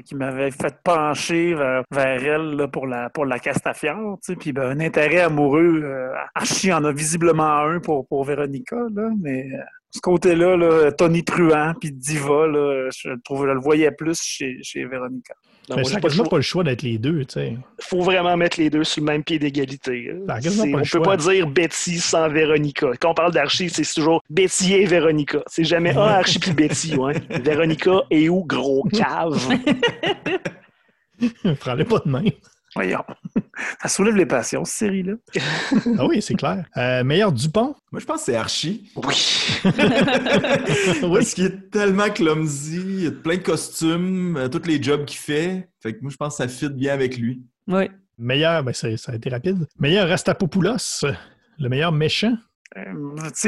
qui 0.03 0.13
m'avait- 0.15 0.51
fait 0.51 0.75
pencher 0.83 1.55
vers, 1.55 1.81
vers 1.91 2.23
elle 2.23 2.67
pour, 2.71 2.85
la, 2.85 3.09
pour 3.09 3.25
la 3.25 3.39
Castafiore. 3.39 4.19
Puis 4.39 4.53
ben, 4.53 4.69
un 4.69 4.79
intérêt 4.81 5.21
amoureux, 5.21 5.81
euh, 5.83 6.11
Archie 6.35 6.71
en 6.71 6.85
a 6.85 6.91
visiblement 6.91 7.57
un 7.57 7.79
pour, 7.79 8.07
pour 8.07 8.23
Véronica, 8.23 8.75
là, 8.95 9.09
mais 9.19 9.47
euh, 9.51 9.57
ce 9.89 9.99
côté-là, 9.99 10.55
là, 10.57 10.91
Tony 10.91 11.23
Truant, 11.23 11.73
puis 11.81 11.91
diva, 11.91 12.45
là, 12.45 12.89
je, 12.95 13.09
trouve, 13.23 13.47
je 13.47 13.51
le 13.53 13.59
voyais 13.59 13.89
plus 13.91 14.21
chez, 14.21 14.59
chez 14.61 14.85
Véronica. 14.85 15.33
Non, 15.69 15.77
Mais 15.77 15.83
ça 15.83 15.95
n'a 15.95 15.99
pas 15.99 16.07
le 16.07 16.09
quasiment 16.09 16.23
choix. 16.25 16.29
pas 16.29 16.35
le 16.37 16.41
choix 16.43 16.63
d'être 16.63 16.81
les 16.83 16.97
deux, 16.99 17.25
tu 17.25 17.33
sais. 17.33 17.57
faut 17.79 18.01
vraiment 18.01 18.37
mettre 18.37 18.59
les 18.59 18.69
deux 18.69 18.83
sur 18.83 19.01
le 19.01 19.07
même 19.07 19.23
pied 19.23 19.39
d'égalité. 19.39 20.11
on 20.13 20.17
le 20.23 20.77
peut 20.79 20.83
choix. 20.83 21.01
pas 21.01 21.17
dire 21.17 21.47
Betty 21.47 21.97
sans 21.97 22.29
Véronica. 22.29 22.87
Quand 22.99 23.11
on 23.11 23.13
parle 23.15 23.31
d'Archie, 23.33 23.69
c'est 23.69 23.91
toujours 23.93 24.21
Betty 24.29 24.73
et 24.75 24.85
Véronica. 24.85 25.39
C'est 25.47 25.63
jamais 25.63 25.91
un 25.91 26.01
Archie 26.01 26.39
puis 26.39 26.51
Betty. 26.51 26.95
Ouais. 26.95 27.15
Véronica 27.43 28.01
et 28.11 28.29
où, 28.29 28.43
gros 28.43 28.83
cave? 28.93 29.41
Prends-les 31.59 31.85
pas 31.85 31.99
de 32.05 32.09
main. 32.09 32.23
Voyons. 32.75 33.03
Ça 33.81 33.87
soulève 33.87 34.15
les 34.15 34.25
passions, 34.25 34.65
cette 34.65 34.77
série-là. 34.77 35.13
Ah 35.97 36.05
oui, 36.05 36.21
c'est 36.21 36.33
clair. 36.35 36.65
Euh, 36.75 37.03
meilleur 37.05 37.31
Dupont? 37.31 37.73
Moi, 37.91 38.01
je 38.01 38.05
pense 38.05 38.19
que 38.19 38.25
c'est 38.25 38.35
Archie. 38.35 38.91
Oui. 38.95 39.15
oui. 39.65 39.71
Parce 41.01 41.33
qu'il 41.33 41.45
est 41.45 41.69
tellement 41.71 42.09
clumsy, 42.09 42.81
il 43.03 43.07
a 43.07 43.11
plein 43.11 43.37
de 43.37 43.41
costumes, 43.43 44.35
euh, 44.37 44.49
tous 44.49 44.67
les 44.67 44.81
jobs 44.83 45.05
qu'il 45.05 45.19
fait. 45.19 45.69
Fait 45.81 45.93
que 45.93 46.01
moi, 46.01 46.11
je 46.11 46.17
pense 46.17 46.37
que 46.37 46.43
ça 46.43 46.47
fit 46.49 46.69
bien 46.69 46.93
avec 46.93 47.17
lui. 47.17 47.43
Oui. 47.67 47.89
Meilleur, 48.17 48.63
ben 48.63 48.73
c'est- 48.73 48.97
ça 48.97 49.11
a 49.11 49.15
été 49.15 49.29
rapide. 49.29 49.65
Meilleur 49.79 50.07
Rastapopoulos, 50.09 51.05
le 51.59 51.69
meilleur 51.69 51.91
méchant? 51.91 52.35
Euh, 52.77 52.81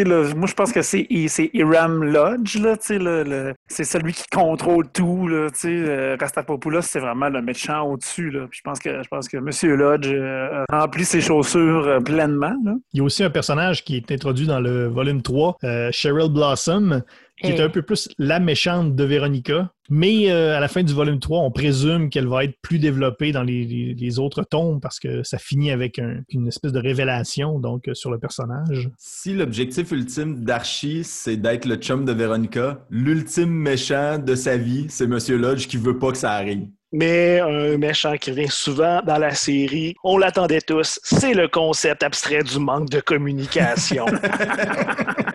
là, 0.05 0.34
moi, 0.36 0.47
je 0.47 0.53
pense 0.53 0.71
que 0.71 0.82
c'est 0.82 1.05
Iram 1.53 2.01
Lodge, 2.01 2.57
là, 2.59 2.78
le- 3.25 3.53
c'est 3.67 3.84
celui 3.84 4.13
qui 4.13 4.23
contrôle 4.32 4.88
tout, 4.93 5.28
là, 5.28 5.47
euh, 5.65 6.15
Rastapopoulos, 6.17 6.82
c'est 6.84 6.99
vraiment 7.01 7.28
le 7.28 7.41
méchant 7.41 7.82
au-dessus, 7.89 8.32
je 8.32 8.61
pense 8.63 8.80
que 8.80 9.03
je 9.03 9.07
pense 9.09 9.28
que 9.28 9.36
M. 9.38 9.75
Lodge 9.75 10.07
euh, 10.13 10.63
remplit 10.71 11.03
ses 11.03 11.19
chaussures 11.19 11.86
euh, 11.88 11.99
pleinement, 11.99 12.55
là. 12.63 12.75
Il 12.93 12.99
y 12.99 13.01
a 13.01 13.03
aussi 13.03 13.21
un 13.23 13.30
personnage 13.30 13.84
qui 13.84 13.97
est 13.97 14.11
introduit 14.13 14.47
dans 14.47 14.61
le 14.61 14.88
volume 14.88 15.21
3, 15.21 15.57
euh, 15.65 15.89
Cheryl 15.91 16.32
Blossom, 16.32 17.01
qui 17.41 17.51
est 17.51 17.55
Eh. 17.59 17.61
un 17.61 17.69
peu 17.69 17.81
plus 17.81 18.09
la 18.17 18.39
méchante 18.39 18.95
de 18.95 19.03
Véronica. 19.03 19.71
Mais 19.89 20.29
euh, 20.31 20.57
à 20.57 20.59
la 20.59 20.67
fin 20.67 20.83
du 20.83 20.93
volume 20.93 21.19
3, 21.19 21.39
on 21.39 21.49
présume 21.51 22.09
qu'elle 22.09 22.27
va 22.27 22.43
être 22.43 22.55
plus 22.61 22.77
développée 22.77 23.31
dans 23.31 23.43
les, 23.43 23.63
les- 23.63 23.93
les 23.93 24.19
autres 24.19 24.43
tomes 24.43 24.81
parce 24.81 24.99
que 24.99 25.23
ça 25.23 25.38
finit 25.38 25.71
avec 25.71 25.97
un- 25.99 26.21
une 26.29 26.47
espèce 26.49 26.73
de 26.73 26.79
révélation 26.79 27.57
donc 27.59 27.88
euh, 27.88 27.93
sur 27.93 28.11
le 28.11 28.19
personnage. 28.19 28.89
Si 28.97 29.33
l'objectif 29.33 29.91
ultime 29.91 30.43
d'Archie, 30.43 31.03
c'est 31.05 31.38
d'être 31.38 31.65
le 31.65 31.75
chum 31.75 32.03
de 32.03 32.11
Véronica, 32.11 32.85
l'ultime 32.89 33.49
méchant 33.51 34.17
de 34.19 34.35
sa 34.35 34.57
vie, 34.57 34.88
c'est 34.89 35.07
Monsieur 35.07 35.38
Lodge 35.38 35.67
qui 35.67 35.77
veut 35.77 35.97
pas 35.97 36.11
que 36.11 36.17
ça 36.17 36.31
arrive. 36.33 36.67
Mais 36.93 37.39
un 37.41 37.77
méchant 37.77 38.15
qui 38.17 38.31
revient 38.31 38.47
souvent 38.49 39.01
dans 39.05 39.17
la 39.17 39.33
série, 39.35 39.93
on 40.05 40.17
l'attendait 40.17 40.61
tous, 40.61 40.99
c'est 41.03 41.33
le 41.33 41.47
concept 41.49 42.01
abstrait 42.03 42.43
du 42.43 42.59
manque 42.59 42.89
de 42.89 42.99
communication. 43.01 44.05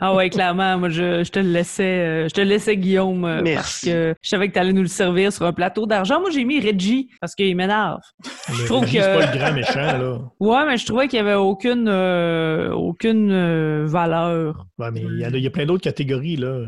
Ah 0.00 0.14
ouais, 0.14 0.30
clairement, 0.30 0.78
moi 0.78 0.88
je, 0.88 1.24
je 1.24 1.30
te 1.30 1.38
le 1.38 1.48
laissais, 1.50 1.82
euh, 1.84 2.28
je 2.28 2.34
te 2.34 2.40
le 2.40 2.48
laissais 2.48 2.76
Guillaume 2.76 3.24
euh, 3.24 3.36
parce 3.38 3.44
Merci. 3.44 3.86
que 3.86 4.14
je 4.22 4.28
savais 4.28 4.48
que 4.48 4.52
tu 4.54 4.58
allais 4.58 4.72
nous 4.72 4.82
le 4.82 4.88
servir 4.88 5.32
sur 5.32 5.46
un 5.46 5.52
plateau 5.52 5.86
d'argent. 5.86 6.20
Moi 6.20 6.30
j'ai 6.30 6.44
mis 6.44 6.60
Reggie 6.60 7.08
parce 7.20 7.34
qu'il 7.34 7.54
m'énerve. 7.56 8.00
Le 8.50 8.66
trouve 8.66 8.80
Reggie, 8.82 8.96
que- 8.98 9.02
c'est 9.02 9.18
pas 9.18 9.32
le 9.32 9.38
grand 9.38 9.52
méchant, 9.52 9.98
là. 9.98 10.18
Ouais, 10.40 10.66
mais 10.66 10.76
je 10.76 10.86
trouvais 10.86 11.08
qu'il 11.08 11.16
y 11.18 11.20
avait 11.22 11.34
aucune 11.34 11.86
euh, 11.88 12.70
aucune 12.72 13.30
euh, 13.32 13.84
valeur. 13.86 14.66
Ouais, 14.78 14.90
mais 14.92 15.00
il 15.00 15.18
y, 15.20 15.24
a- 15.24 15.28
il 15.30 15.38
y 15.42 15.46
a 15.46 15.50
plein 15.50 15.66
d'autres 15.66 15.84
catégories, 15.84 16.36
là. 16.36 16.60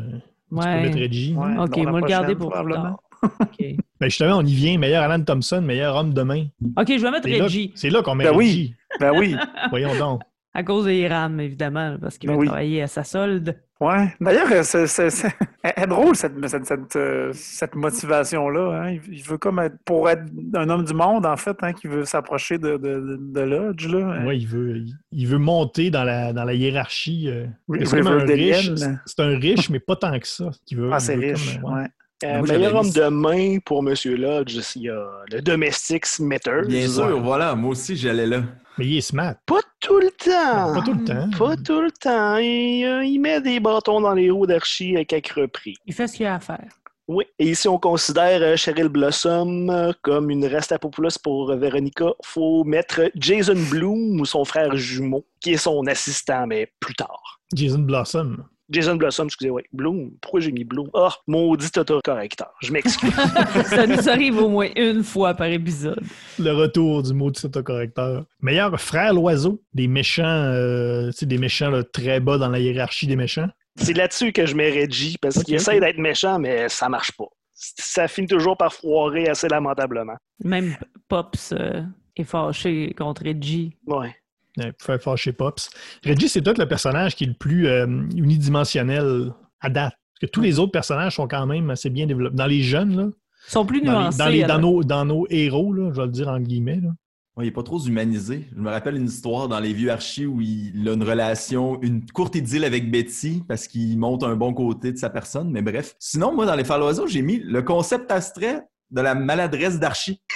Tu 0.49 0.55
peux 0.55 0.61
Ouais. 0.63 0.81
mettre 0.83 0.97
Reggie. 0.99 1.33
Ouais. 1.35 1.57
Ok, 1.59 1.77
va 1.77 1.99
le 1.99 2.05
garder 2.07 2.35
pour 2.35 2.49
plus 2.51 2.55
probablement. 2.61 2.83
tard. 2.83 2.99
Ok. 3.41 3.57
Ben 3.99 4.09
justement, 4.09 4.37
on 4.37 4.45
y 4.45 4.53
vient. 4.53 4.77
Meilleur 4.77 5.01
Alan 5.03 5.23
Thompson, 5.23 5.59
meilleur 5.61 5.95
homme 5.95 6.13
de 6.13 6.21
main. 6.21 6.45
Ok, 6.77 6.85
je 6.89 7.01
vais 7.01 7.09
mettre 7.11 7.27
Reggie 7.27 7.71
c'est 7.75 7.89
là 7.89 8.03
qu'on 8.03 8.13
met 8.13 8.25
Ben 8.25 8.35
oui. 8.35 8.45
Reggie. 8.45 8.75
Ben 8.99 9.11
oui. 9.17 9.35
Voyons 9.71 9.95
donc. 9.97 10.21
À 10.57 10.63
cause 10.63 10.85
de 10.85 10.91
Iram, 10.91 11.39
évidemment, 11.39 11.97
parce 12.01 12.17
qu'il 12.17 12.27
Ben 12.29 12.33
va 12.35 12.39
oui. 12.39 12.47
travailler 12.47 12.81
à 12.81 12.87
sa 12.87 13.03
solde. 13.03 13.55
Ouais. 13.79 14.11
D'ailleurs, 14.19 14.51
euh, 14.51 14.63
c'est, 14.63 14.87
c'est- 14.87 15.11
c'est- 15.11 15.31
elle 15.61 15.83
est 15.83 15.87
drôle 15.87 16.15
cette, 16.15 16.33
cette, 16.47 16.65
cette, 16.65 16.95
euh, 16.95 17.29
cette 17.33 17.75
motivation-là. 17.75 18.81
hein. 18.81 18.97
Il, 19.11 19.21
veut 19.21 19.37
comme 19.37 19.59
être 19.59 19.75
pour 19.85 20.09
être 20.09 20.23
un 20.55 20.67
homme 20.69 20.83
du 20.83 20.93
monde, 20.95 21.25
en 21.27 21.37
fait, 21.37 21.55
hein, 21.61 21.73
qui 21.73 21.85
veut 21.87 22.05
s'approcher 22.05 22.57
de, 22.57 22.77
de, 22.77 23.19
de 23.19 23.41
Lodge. 23.41 23.87
Là. 23.87 24.25
Ouais, 24.25 24.37
il 24.37 24.47
veut, 24.47 24.83
il, 25.11 25.27
veut 25.27 25.37
monter 25.37 25.91
dans 25.91 26.03
la, 26.03 26.33
dans 26.33 26.43
la 26.43 26.53
hiérarchie. 26.55 27.29
euh. 27.29 27.45
Ri- 27.69 27.85
c'est 27.85 27.99
comme 27.99 28.07
un 28.07 28.25
riche. 28.25 28.71
c'est- 28.75 29.19
un 29.21 29.37
riche, 29.37 29.69
mais 29.69 29.79
pas 29.79 29.95
tant 29.95 30.17
que 30.19 30.27
ça. 30.27 30.49
Qui 30.65 30.73
veut, 30.73 30.89
Ah, 30.91 30.99
c'est 30.99 31.15
veut 31.15 31.33
riche. 31.33 31.59
comme, 31.61 31.73
ouais. 31.75 31.81
ouais. 31.81 31.87
Euh, 32.23 32.37
Moi, 32.39 32.47
j'avais 32.47 32.59
meilleur 32.59 32.75
homme 32.77 32.89
de 32.91 33.07
main 33.09 33.57
pour 33.63 33.83
Monsieur 33.83 34.17
Lodge, 34.17 34.57
il 34.75 34.81
y 34.81 34.89
a 34.89 35.05
le 35.31 35.39
domestique 35.39 36.07
Smithers. 36.07 36.65
Bien 36.67 36.87
sûr, 36.87 37.21
voilà, 37.21 37.53
moi 37.53 37.69
aussi 37.69 37.95
j'allais 37.95 38.25
là. 38.25 38.41
Mais 38.77 38.85
il 38.85 38.97
est 38.97 39.01
smart. 39.01 39.35
Pas 39.45 39.61
tout 39.79 39.99
le 39.99 40.11
temps. 40.11 40.73
Pas 40.73 40.81
tout 40.83 40.93
le 40.93 41.03
temps. 41.03 41.29
Pas 41.37 41.57
tout 41.57 41.81
le 41.81 41.91
temps. 41.91 42.37
Il, 42.37 42.85
euh, 42.85 43.03
il 43.03 43.19
met 43.19 43.41
des 43.41 43.59
bâtons 43.59 44.01
dans 44.01 44.13
les 44.13 44.29
roues 44.29 44.45
d'Archie 44.45 44.97
à 44.97 45.05
quelques 45.05 45.33
reprises. 45.33 45.77
Il 45.85 45.93
fait 45.93 46.07
ce 46.07 46.17
qu'il 46.17 46.25
a 46.25 46.35
à 46.35 46.39
faire. 46.39 46.69
Oui. 47.07 47.23
Et 47.39 47.51
ici, 47.51 47.69
on 47.69 47.79
considère 47.79 48.41
euh, 48.41 48.55
Cheryl 48.57 48.89
Blossom 48.89 49.69
euh, 49.69 49.93
comme 50.01 50.29
une 50.29 50.45
Rastapopoulos 50.45 51.17
pour 51.23 51.51
euh, 51.51 51.55
Véronica. 51.55 52.07
faut 52.21 52.65
mettre 52.65 53.09
Jason 53.15 53.55
Bloom 53.71 54.19
ou 54.19 54.25
son 54.25 54.43
frère 54.43 54.75
jumeau, 54.75 55.25
qui 55.39 55.53
est 55.53 55.57
son 55.57 55.87
assistant, 55.87 56.47
mais 56.47 56.69
plus 56.81 56.95
tard. 56.95 57.39
Jason 57.53 57.79
Blossom. 57.79 58.43
Jason 58.69 58.95
Blossom, 58.95 59.27
excusez, 59.27 59.49
oui. 59.49 59.63
Bloom. 59.71 60.11
Pourquoi 60.21 60.39
j'ai 60.39 60.51
mis 60.51 60.63
Bloom? 60.63 60.89
Ah, 60.93 61.13
maudit 61.25 61.69
autocorrecteur. 61.77 62.53
Je 62.61 62.71
m'excuse. 62.71 63.13
Ça 63.65 63.87
nous 63.87 64.09
arrive 64.09 64.37
au 64.37 64.49
moins 64.49 64.69
une 64.75 65.03
fois 65.03 65.33
par 65.33 65.47
épisode. 65.47 66.01
Le 66.37 66.51
retour 66.51 67.03
du 67.03 67.13
cet 67.35 67.45
autocorrecteur. 67.45 68.25
Meilleur 68.41 68.79
frère 68.79 69.13
l'oiseau. 69.13 69.61
Des 69.73 69.87
méchants, 69.87 70.23
euh, 70.25 71.07
tu 71.11 71.19
sais, 71.19 71.25
des 71.25 71.37
méchants 71.37 71.69
là, 71.69 71.83
très 71.83 72.19
bas 72.19 72.37
dans 72.37 72.49
la 72.49 72.59
hiérarchie 72.59 73.07
des 73.07 73.15
méchants. 73.15 73.47
C'est 73.77 73.93
là-dessus 73.93 74.31
que 74.31 74.45
je 74.45 74.55
mets 74.55 74.71
Reggie, 74.71 75.17
parce 75.21 75.43
qu'il 75.43 75.55
essaie 75.55 75.79
d'être 75.79 75.99
méchant, 75.99 76.39
mais 76.39 76.67
ça 76.67 76.89
marche 76.89 77.11
pas. 77.11 77.27
Ça 77.53 78.07
finit 78.07 78.27
toujours 78.27 78.57
par 78.57 78.73
foirer 78.73 79.27
assez 79.27 79.47
lamentablement. 79.47 80.15
Même 80.43 80.75
Pops 81.07 81.53
euh, 81.53 81.81
est 82.15 82.23
fâché 82.23 82.93
contre 82.97 83.23
Reggie. 83.23 83.75
Ouais. 83.85 84.15
Ouais, 84.57 84.71
pour 84.73 84.85
faire 84.85 85.01
fâcher 85.01 85.33
Pops. 85.33 85.69
Reggie, 86.05 86.29
c'est 86.29 86.41
peut-être 86.41 86.57
le 86.57 86.67
personnage 86.67 87.15
qui 87.15 87.25
est 87.25 87.27
le 87.27 87.33
plus 87.33 87.67
euh, 87.67 87.85
unidimensionnel 88.15 89.31
à 89.61 89.69
date. 89.69 89.93
Parce 90.19 90.21
que 90.21 90.25
tous 90.33 90.41
les 90.41 90.57
autres 90.59 90.71
personnages 90.71 91.15
sont 91.15 91.27
quand 91.27 91.45
même 91.45 91.69
assez 91.69 91.89
bien 91.89 92.07
développés. 92.07 92.35
Dans 92.35 92.47
les 92.47 92.61
jeunes, 92.63 92.95
là, 92.97 93.03
Ils 93.47 93.51
sont 93.51 93.65
plus 93.65 93.81
dans, 93.81 93.91
les- 93.93 93.97
nuancés. 94.05 94.17
dans 94.17 94.27
les- 94.29 94.41
dans 94.41 94.55
alors. 94.55 94.59
nos, 94.71 94.83
dans 94.83 95.05
nos 95.05 95.27
héros, 95.29 95.73
là, 95.73 95.89
je 95.93 95.99
vais 96.01 96.05
le 96.07 96.11
dire 96.11 96.27
en 96.27 96.39
guillemets. 96.39 96.79
là. 96.81 96.89
Ouais, 97.35 97.43
il 97.45 97.49
n'est 97.49 97.53
pas 97.53 97.61
trop 97.61 97.79
humanisé. 97.79 98.47
Je 98.55 98.59
me 98.59 98.69
rappelle 98.71 98.95
une 98.95 99.05
histoire 99.05 99.47
dans 99.47 99.59
les 99.59 99.71
vieux 99.73 99.91
archis 99.91 100.25
où 100.25 100.41
il 100.41 100.89
a 100.89 100.93
une 100.93 101.03
relation, 101.03 101.79
une 101.83 102.03
courte 102.09 102.33
idylle 102.35 102.63
avec 102.63 102.89
Betty 102.89 103.43
parce 103.47 103.67
qu'il 103.67 103.95
monte 103.99 104.23
un 104.23 104.35
bon 104.35 104.55
côté 104.55 104.91
de 104.91 104.97
sa 104.97 105.11
personne, 105.11 105.51
mais 105.51 105.61
bref. 105.61 105.95
Sinon, 105.99 106.33
moi, 106.33 106.47
dans 106.47 106.55
les 106.55 106.63
Faire 106.63 106.79
l'oiseau, 106.79 107.05
j'ai 107.05 107.21
mis 107.21 107.37
le 107.37 107.61
concept 107.61 108.11
abstrait 108.11 108.63
de 108.91 109.01
la 109.01 109.15
maladresse 109.15 109.79
d'archi. 109.79 110.21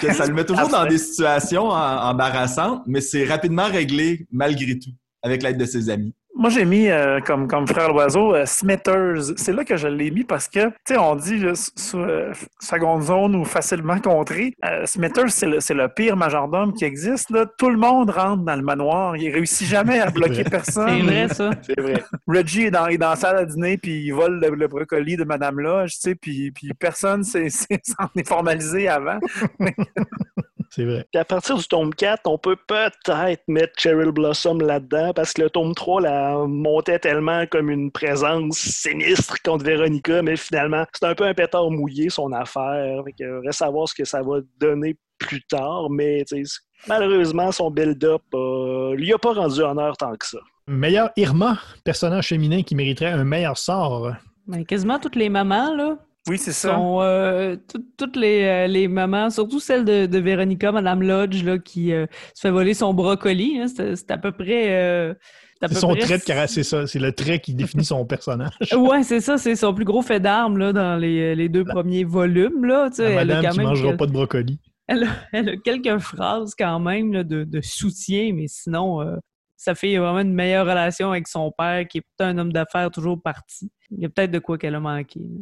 Que 0.00 0.12
ça 0.12 0.26
le 0.26 0.34
met 0.34 0.44
toujours 0.44 0.68
dans 0.68 0.86
des 0.86 0.98
situations 0.98 1.68
embarrassantes, 1.70 2.82
mais 2.86 3.00
c'est 3.00 3.24
rapidement 3.24 3.66
réglé 3.66 4.26
malgré 4.30 4.78
tout, 4.78 4.92
avec 5.22 5.42
l'aide 5.42 5.58
de 5.58 5.64
ses 5.64 5.90
amis. 5.90 6.14
Moi, 6.38 6.50
j'ai 6.50 6.66
mis 6.66 6.88
euh, 6.88 7.18
comme, 7.20 7.48
comme 7.48 7.66
frère 7.66 7.88
l'oiseau 7.92 8.34
euh, 8.34 8.44
Smithers. 8.44 9.32
C'est 9.36 9.54
là 9.54 9.64
que 9.64 9.76
je 9.78 9.88
l'ai 9.88 10.10
mis 10.10 10.22
parce 10.22 10.48
que, 10.48 10.66
tu 10.68 10.74
sais, 10.88 10.98
on 10.98 11.16
dit 11.16 11.38
là, 11.38 11.52
sous, 11.54 11.98
euh, 11.98 12.32
seconde 12.60 13.02
zone 13.04 13.34
ou 13.36 13.44
facilement 13.44 13.98
contré. 14.00 14.54
Euh, 14.64 14.84
Smithers, 14.84 15.30
c'est 15.30 15.46
le, 15.46 15.60
c'est 15.60 15.72
le 15.72 15.88
pire 15.88 16.14
majordome 16.16 16.74
qui 16.74 16.84
existe. 16.84 17.30
Là. 17.30 17.46
Tout 17.58 17.70
le 17.70 17.78
monde 17.78 18.10
rentre 18.10 18.42
dans 18.44 18.54
le 18.54 18.62
manoir. 18.62 19.16
Il 19.16 19.30
réussit 19.32 19.66
jamais 19.66 19.98
à 19.98 20.10
bloquer 20.10 20.44
personne. 20.44 20.88
C'est 20.90 21.02
vrai, 21.06 21.28
ça. 21.28 21.50
C'est 21.62 21.80
vrai. 21.80 22.04
Reggie 22.28 22.64
est 22.66 22.70
dans, 22.70 22.86
est 22.86 22.98
dans 22.98 23.10
la 23.10 23.16
salle 23.16 23.38
à 23.38 23.44
dîner, 23.46 23.78
puis 23.78 24.04
il 24.04 24.10
vole 24.12 24.38
le, 24.38 24.54
le 24.54 24.68
brocoli 24.68 25.16
de 25.16 25.24
Madame 25.24 25.58
Lodge, 25.60 25.92
tu 25.92 26.00
sais, 26.00 26.14
puis, 26.14 26.50
puis 26.50 26.70
personne 26.78 27.24
s'est- 27.24 27.48
s'est- 27.48 27.80
s'en 27.82 28.08
est 28.14 28.28
formalisé 28.28 28.88
avant. 28.88 29.18
C'est 30.70 30.84
vrai. 30.84 31.06
Puis 31.10 31.20
à 31.20 31.24
partir 31.24 31.56
du 31.56 31.66
tome 31.66 31.94
4, 31.94 32.22
on 32.26 32.38
peut 32.38 32.56
peut-être 32.66 33.42
mettre 33.48 33.72
Cheryl 33.78 34.10
Blossom 34.10 34.60
là-dedans 34.60 35.12
parce 35.14 35.32
que 35.32 35.42
le 35.42 35.50
tome 35.50 35.74
3 35.74 36.00
la 36.02 36.25
montait 36.46 36.98
tellement 36.98 37.46
comme 37.46 37.70
une 37.70 37.90
présence 37.90 38.58
sinistre 38.58 39.36
contre 39.44 39.64
Véronica, 39.64 40.22
mais 40.22 40.36
finalement, 40.36 40.84
c'est 40.92 41.06
un 41.06 41.14
peu 41.14 41.24
un 41.24 41.34
pétard 41.34 41.70
mouillé 41.70 42.10
son 42.10 42.32
affaire. 42.32 43.02
Fait 43.04 43.12
que 43.12 43.46
reste 43.46 43.62
à 43.62 43.70
voir 43.70 43.88
ce 43.88 43.94
que 43.94 44.04
ça 44.04 44.22
va 44.22 44.38
donner 44.58 44.96
plus 45.18 45.42
tard, 45.44 45.88
mais 45.90 46.24
malheureusement, 46.88 47.50
son 47.52 47.70
build-up 47.70 48.22
euh, 48.34 48.94
lui 48.94 49.12
a 49.12 49.18
pas 49.18 49.32
rendu 49.32 49.60
honneur 49.60 49.96
tant 49.96 50.14
que 50.14 50.26
ça. 50.26 50.38
Meilleur 50.68 51.10
Irma, 51.16 51.58
personnage 51.84 52.28
féminin 52.28 52.62
qui 52.62 52.74
mériterait 52.74 53.12
un 53.12 53.24
meilleur 53.24 53.56
sort. 53.56 54.12
Ben, 54.46 54.64
quasiment 54.64 54.98
toutes 54.98 55.16
les 55.16 55.28
mamans, 55.28 55.74
là, 55.74 55.96
Oui, 56.28 56.38
c'est 56.38 56.52
ça. 56.52 56.74
sont 56.74 56.98
euh, 57.02 57.56
tout- 57.72 57.84
toutes 57.96 58.16
les, 58.16 58.42
euh, 58.44 58.66
les 58.66 58.88
mamans, 58.88 59.30
surtout 59.30 59.60
celle 59.60 59.84
de, 59.84 60.06
de 60.06 60.18
Véronica, 60.18 60.72
Madame 60.72 61.02
Lodge, 61.02 61.44
là, 61.44 61.58
qui 61.58 61.92
euh, 61.92 62.06
se 62.34 62.40
fait 62.42 62.50
voler 62.50 62.74
son 62.74 62.92
brocoli. 62.94 63.60
hein. 63.60 63.66
C'est 63.68 64.10
à 64.10 64.18
peu 64.18 64.32
près. 64.32 64.74
euh, 64.74 65.14
C'est 65.62 65.74
son 65.74 65.88
près- 65.90 66.00
trait 66.00 66.18
de 66.18 66.24
caractère, 66.24 66.48
c'est 66.50 66.62
ça. 66.64 66.86
C'est 66.86 66.98
le 66.98 67.12
trait 67.12 67.38
qui 67.38 67.54
définit 67.54 67.84
son 67.84 68.04
personnage. 68.04 68.52
Ouais, 68.76 69.02
c'est 69.02 69.20
ça, 69.20 69.38
c'est 69.38 69.56
son 69.56 69.72
plus 69.72 69.84
gros 69.84 70.02
fait 70.02 70.20
d'armes 70.20 70.72
dans 70.72 70.96
les, 70.96 71.34
les 71.34 71.48
deux 71.48 71.64
premiers 71.64 72.04
volumes. 72.04 72.64
Là, 72.64 72.90
tu 72.90 72.96
sais, 72.96 73.14
La 73.14 73.22
elle, 73.22 73.30
a 73.30 73.34
madame 73.36 73.44
quand 73.44 73.50
qui 73.52 73.58
même 73.58 73.66
mangera 73.68 73.88
quel- 73.90 73.96
pas 73.96 74.06
de 74.06 74.12
brocoli. 74.12 74.60
elle, 74.88 75.04
a, 75.04 75.08
elle 75.32 75.48
a 75.50 75.56
quelques 75.56 75.98
phrases 75.98 76.54
quand 76.58 76.80
même 76.80 77.12
là, 77.12 77.22
de, 77.24 77.44
de 77.44 77.60
soutien, 77.62 78.32
mais 78.34 78.46
sinon, 78.48 79.00
sa 79.56 79.74
fille 79.74 79.96
a 79.96 80.00
vraiment 80.00 80.20
une 80.20 80.34
meilleure 80.34 80.66
relation 80.66 81.10
avec 81.12 81.26
son 81.28 81.50
père, 81.56 81.86
qui 81.88 81.98
est 81.98 82.02
peut-être 82.02 82.28
un 82.30 82.38
homme 82.38 82.52
d'affaires 82.52 82.90
toujours 82.90 83.20
parti. 83.22 83.70
Il 83.90 84.00
y 84.02 84.04
a 84.04 84.08
peut-être 84.10 84.30
de 84.32 84.38
quoi 84.38 84.58
qu'elle 84.58 84.74
a 84.74 84.80
manqué. 84.80 85.20
là. 85.20 85.38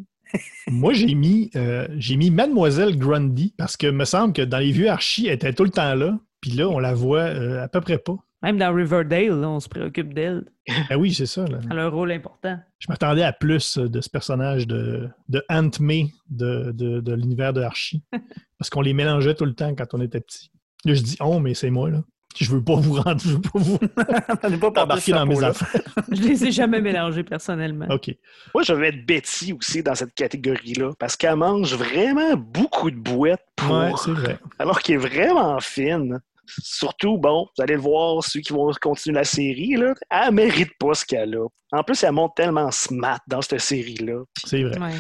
Moi, 0.69 0.93
j'ai 0.93 1.15
mis, 1.15 1.51
euh, 1.57 1.87
j'ai 1.97 2.17
mis 2.17 2.31
Mademoiselle 2.31 2.97
Grundy 2.99 3.55
parce 3.57 3.77
que 3.77 3.87
me 3.87 4.05
semble 4.05 4.33
que 4.33 4.43
dans 4.43 4.59
les 4.59 4.73
vieux 4.73 4.89
archis, 4.89 5.27
elle 5.27 5.35
était 5.35 5.53
tout 5.53 5.65
le 5.65 5.71
temps 5.71 5.95
là. 5.95 6.19
Puis 6.41 6.53
là, 6.53 6.69
on 6.69 6.79
la 6.79 6.95
voit 6.95 7.23
euh, 7.23 7.63
à 7.63 7.69
peu 7.69 7.81
près 7.81 7.99
pas. 7.99 8.17
Même 8.43 8.59
dans 8.59 8.75
Riverdale, 8.75 9.41
là, 9.41 9.49
on 9.49 9.61
se 9.61 9.69
préoccupe 9.69 10.13
d'elle. 10.13 10.45
Ah 10.91 10.99
oui, 10.99 11.15
c'est 11.15 11.27
ça. 11.27 11.47
là. 11.47 11.61
Elle 11.71 11.79
a 11.79 11.85
un 11.85 11.89
rôle 11.89 12.13
important. 12.13 12.59
Je 12.79 12.87
m'attendais 12.91 13.23
à 13.23 13.33
plus 13.33 13.79
euh, 13.79 13.89
de 13.89 14.01
ce 14.03 14.11
personnage 14.11 14.67
de, 14.67 15.09
de 15.29 15.43
Aunt 15.49 15.71
May 15.81 16.09
de, 16.29 16.71
de, 16.73 17.01
de 17.01 17.15
l'univers 17.15 17.55
de 17.55 17.63
Archie. 17.63 18.03
Parce 18.59 18.69
qu'on 18.69 18.83
les 18.83 18.93
mélangeait 18.93 19.35
tout 19.35 19.47
le 19.47 19.55
temps 19.55 19.75
quand 19.75 19.95
on 19.95 20.01
était 20.01 20.21
petit. 20.21 20.51
Là, 20.85 20.93
je 20.93 21.03
dis 21.03 21.17
on, 21.21 21.41
mais 21.41 21.55
c'est 21.55 21.71
moi, 21.71 21.91
là. 21.91 22.03
Je 22.37 22.51
veux 22.51 22.63
pas 22.63 22.75
vous 22.75 22.95
rendre, 22.95 23.21
je 23.21 23.29
veux 23.31 23.41
pas 23.41 23.51
vous 23.59 23.79
pas 24.73 24.83
embarquer 24.83 25.13
dans 25.13 25.25
mes 25.27 25.43
affaires. 25.43 25.81
Je 26.13 26.21
les 26.23 26.45
ai 26.47 26.53
jamais 26.53 26.81
mélangés 26.81 27.23
personnellement. 27.23 27.87
OK. 27.91 28.11
Moi, 28.55 28.63
je 28.65 28.73
vais 28.73 28.91
mettre 28.91 29.07
Betty 29.07 29.53
aussi 29.53 29.83
dans 29.83 29.95
cette 29.95 30.15
catégorie-là 30.15 30.91
parce 30.99 31.17
qu'elle 31.17 31.37
mange 31.37 31.75
vraiment 31.75 32.37
beaucoup 32.37 32.91
de 32.91 32.97
boîtes 32.97 33.45
pour... 33.57 33.71
Ouais, 33.77 33.93
c'est 34.05 34.11
vrai. 34.13 34.39
alors 34.59 34.81
qu'elle 34.81 34.97
est 34.97 34.99
vraiment 34.99 35.59
fine. 35.61 36.21
Surtout, 36.47 37.17
bon, 37.19 37.47
vous 37.57 37.63
allez 37.63 37.75
le 37.75 37.81
voir, 37.81 38.23
ceux 38.23 38.41
qui 38.41 38.53
vont 38.53 38.71
continuer 38.81 39.15
la 39.17 39.25
série, 39.25 39.77
là, 39.77 39.95
elle 40.11 40.35
mérite 40.35 40.73
pas 40.79 40.95
ce 40.95 41.05
qu'elle 41.05 41.37
a. 41.37 41.47
En 41.73 41.83
plus, 41.83 42.03
elle 42.03 42.13
monte 42.13 42.35
tellement 42.37 42.71
smart 42.71 43.21
dans 43.27 43.43
cette 43.43 43.61
série-là. 43.61 44.23
C'est 44.45 44.63
vrai. 44.63 44.79
Ouais. 44.79 44.93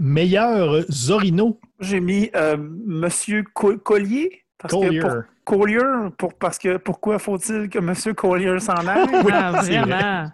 Meilleur 0.00 0.84
Zorino, 0.90 1.60
J'ai 1.80 2.00
mis 2.00 2.30
euh, 2.34 2.56
Monsieur 2.86 3.44
Co- 3.54 3.78
Collier. 3.78 4.42
Parce 4.58 4.74
Collier. 4.74 4.98
Que 5.00 5.06
pour, 5.06 5.22
Collier, 5.44 5.78
pour, 6.18 6.34
parce 6.34 6.58
que 6.58 6.76
pourquoi 6.78 7.18
faut-il 7.18 7.68
que 7.68 7.78
Monsieur 7.78 8.12
Collier 8.14 8.58
s'en 8.60 8.74
aille? 8.86 9.06
Ah, 9.32 9.60
c'est 9.62 9.78
vrai. 9.78 9.86
vraiment. 9.86 10.30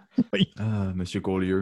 Ah, 0.57 0.91
Monsieur 0.95 1.21
Collier. 1.21 1.61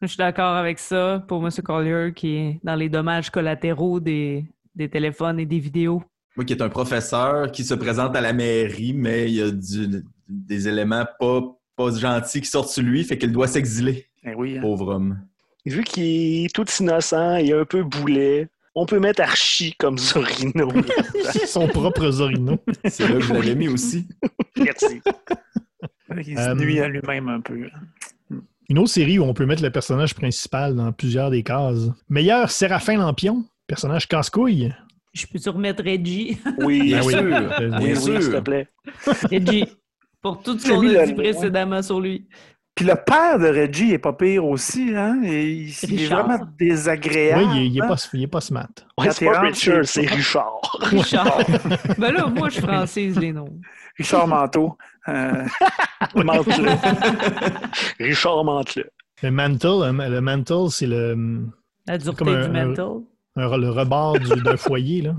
Je 0.00 0.06
suis 0.06 0.16
d'accord 0.16 0.56
avec 0.56 0.78
ça 0.78 1.22
pour 1.28 1.44
M. 1.44 1.50
Collier 1.62 2.12
qui 2.14 2.36
est 2.36 2.60
dans 2.62 2.74
les 2.76 2.88
dommages 2.88 3.30
collatéraux 3.30 4.00
des, 4.00 4.44
des 4.74 4.88
téléphones 4.88 5.38
et 5.40 5.46
des 5.46 5.58
vidéos. 5.58 6.02
Moi 6.36 6.44
qui 6.44 6.52
est 6.54 6.62
un 6.62 6.68
professeur 6.68 7.50
qui 7.50 7.64
se 7.64 7.74
présente 7.74 8.14
à 8.16 8.20
la 8.20 8.32
mairie, 8.32 8.94
mais 8.94 9.24
il 9.30 9.34
y 9.34 9.42
a 9.42 9.50
du- 9.50 10.02
des 10.28 10.68
éléments 10.68 11.04
pas, 11.18 11.40
pas 11.76 11.90
gentils 11.90 12.40
qui 12.40 12.46
sortent 12.48 12.70
sur 12.70 12.82
lui, 12.84 13.02
fait 13.04 13.18
qu'il 13.18 13.32
doit 13.32 13.48
s'exiler. 13.48 14.06
Eh 14.24 14.34
oui. 14.34 14.56
hein. 14.56 14.60
Pauvre 14.62 14.94
homme. 14.94 15.18
Vu 15.66 15.82
qu'il 15.84 16.44
est 16.46 16.54
tout 16.54 16.64
innocent 16.80 17.36
et 17.36 17.52
un 17.52 17.64
peu 17.64 17.82
boulet, 17.82 18.48
on 18.74 18.86
peut 18.86 19.00
mettre 19.00 19.22
Archie 19.22 19.74
comme 19.78 19.98
Zorino. 19.98 20.70
Son 21.46 21.66
propre 21.68 22.10
Zorino. 22.10 22.58
C'est 22.84 23.08
là 23.08 23.14
que 23.14 23.20
je 23.20 23.32
l'avais 23.32 23.54
mis 23.54 23.68
aussi. 23.68 24.06
Merci. 24.56 25.00
Il 26.26 26.36
se 26.36 26.54
nuit 26.54 26.80
à 26.80 26.88
lui-même 26.88 27.28
un 27.28 27.40
peu. 27.40 27.68
Une 28.68 28.78
autre 28.78 28.90
série 28.90 29.18
où 29.18 29.24
on 29.24 29.34
peut 29.34 29.46
mettre 29.46 29.62
le 29.62 29.70
personnage 29.70 30.14
principal 30.14 30.74
dans 30.76 30.92
plusieurs 30.92 31.30
des 31.30 31.42
cases. 31.42 31.88
Meilleur 32.08 32.50
Séraphin 32.50 32.96
Lampion, 32.98 33.44
personnage 33.66 34.06
casse-couille. 34.08 34.72
Je 35.12 35.26
peux-tu 35.26 35.48
remettre 35.48 35.82
Reggie? 35.84 36.38
Oui, 36.58 36.82
Bien 36.82 37.00
Ah 37.00 37.04
oui. 37.04 37.12
sûr. 37.12 37.22
Oui, 37.22 37.66
Bien 37.68 37.80
oui, 37.80 37.96
sûr. 37.96 38.22
s'il 38.22 38.32
te 38.32 38.38
plaît. 38.40 38.68
Reggie. 39.30 39.64
Pour 40.22 40.40
tout 40.42 40.56
ce 40.58 40.68
qu'on 40.68 40.86
a 40.96 41.06
dit 41.06 41.14
précédemment 41.14 41.82
sur 41.82 42.00
lui. 42.00 42.28
Puis 42.74 42.84
le 42.86 42.94
père 42.94 43.38
de 43.38 43.48
Reggie 43.48 43.92
est 43.92 43.98
pas 43.98 44.12
pire 44.14 44.44
aussi, 44.46 44.94
hein? 44.96 45.20
Et 45.24 45.50
il, 45.52 45.68
il 45.90 46.02
est 46.02 46.06
vraiment 46.06 46.38
Oui, 46.40 46.46
désagréable. 46.58 47.42
il, 47.54 47.58
est- 47.62 47.66
il 47.66 47.78
est 47.78 47.82
hein? 47.82 47.88
pas, 47.88 47.96
il 48.14 48.22
est 48.22 48.26
pas 48.26 48.40
smart. 48.40 48.68
Ouais, 48.96 49.10
c'est 49.10 49.26
pas 49.26 49.40
Richard, 49.40 49.84
c'est 49.84 50.06
Richard. 50.06 50.60
Richard. 50.80 51.38
ben 51.98 52.12
là, 52.12 52.26
moi, 52.26 52.48
je 52.48 52.60
francise 52.60 53.18
les 53.18 53.32
noms. 53.32 53.52
Richard 53.98 54.26
Manteau. 54.28 54.78
Euh. 55.08 55.44
Richard 57.98 58.44
Mante-le. 58.44 58.84
Le 59.22 59.30
mantle, 59.30 59.90
le 60.08 60.20
mantle, 60.20 60.70
c'est 60.70 60.86
le, 60.86 61.42
La 61.86 61.98
dureté 61.98 62.24
Comme 62.24 62.34
un- 62.34 62.46
du 62.46 62.50
mental. 62.68 62.86
un- 63.36 63.56
le 63.58 63.70
rebord 63.70 64.18
du- 64.18 64.40
d'un 64.42 64.56
foyer. 64.56 65.02
Là. 65.02 65.14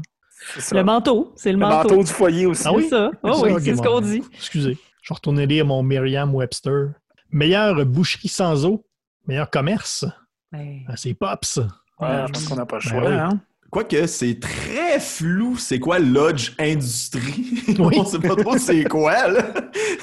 ça. 0.57 0.75
Le 0.75 0.83
manteau, 0.83 1.31
c'est 1.35 1.51
le, 1.51 1.59
Le 1.59 1.65
manteau. 1.65 1.89
manteau 1.89 2.03
du 2.03 2.11
foyer 2.11 2.45
aussi. 2.47 2.63
Ah 2.65 2.73
oui? 2.73 2.83
C'est 2.83 2.89
ça. 2.89 3.11
Oh 3.21 3.33
Ça, 3.33 3.41
oui, 3.43 3.53
c'est 3.63 3.75
ce 3.75 3.81
qu'on 3.81 4.01
dit. 4.01 4.23
Excusez. 4.33 4.77
Je 5.03 5.09
vais 5.09 5.15
retourner 5.15 5.45
lire 5.45 5.65
mon 5.65 5.83
Merriam-Webster. 5.83 6.89
Meilleure 7.31 7.85
boucherie 7.85 8.27
sans 8.27 8.65
eau. 8.65 8.85
Meilleur 9.27 9.49
commerce. 9.49 10.05
Ben, 10.51 10.81
Ah, 10.87 10.95
c'est 10.97 11.13
Pops. 11.13 11.57
Ouais, 11.99 12.23
je 12.27 12.31
pense 12.33 12.47
qu'on 12.47 12.55
n'a 12.55 12.65
pas 12.65 12.77
le 12.77 12.83
Ben 12.83 12.89
choix. 12.89 13.09
oui. 13.09 13.15
hein. 13.15 13.39
Quoique, 13.69 14.05
c'est 14.07 14.37
très 14.39 14.99
flou, 14.99 15.55
c'est 15.57 15.79
quoi 15.79 15.97
Lodge 15.99 16.51
Industrie? 16.59 17.63
Oui. 17.79 17.95
On 17.97 18.03
sait 18.05 18.19
pas 18.19 18.35
trop 18.35 18.57
c'est 18.57 18.83
quoi, 18.83 19.29
là. 19.29 19.53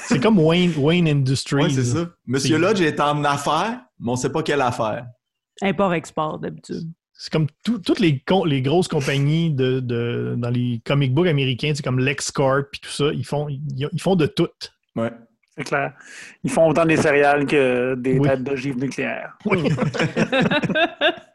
C'est 0.06 0.20
comme 0.22 0.38
Wayne, 0.38 0.72
Wayne 0.78 1.06
Industries. 1.06 1.64
Ouais, 1.64 1.70
c'est 1.70 1.84
ça. 1.84 2.08
Monsieur 2.26 2.56
Lodge 2.56 2.80
est 2.80 2.98
en 2.98 3.22
affaires, 3.24 3.80
mais 4.00 4.10
on 4.12 4.16
sait 4.16 4.30
pas 4.32 4.42
quelle 4.42 4.62
affaire. 4.62 5.06
Import-export, 5.60 6.38
d'habitude. 6.38 6.88
C'est 7.12 7.32
comme 7.32 7.48
tout- 7.64 7.80
toutes 7.80 7.98
les, 8.00 8.22
grosses 8.62 8.88
compagnies 8.88 9.50
de, 9.52 9.80
de- 9.80 10.34
dans 10.38 10.50
les 10.50 10.80
comic 10.86 11.12
books 11.12 11.26
américains, 11.26 11.72
c'est 11.74 11.82
comme 11.82 11.98
LexCorp 11.98 12.68
et 12.74 12.78
tout 12.80 12.90
ça, 12.90 13.12
ils 13.12 13.26
font, 13.26 13.48
ils, 13.48 13.60
ils 13.92 14.00
font 14.00 14.14
de 14.16 14.26
tout. 14.26 14.48
Ouais. 14.96 15.12
C'est 15.58 15.64
clair. 15.64 15.92
Ils 16.44 16.50
font 16.50 16.68
autant 16.68 16.84
des 16.86 16.96
céréales 16.96 17.44
que 17.46 17.94
des 17.96 18.18
Oui. 18.18 18.28
têtes 18.28 18.44
d'ogives 18.44 18.78
nucléaires. 18.78 19.36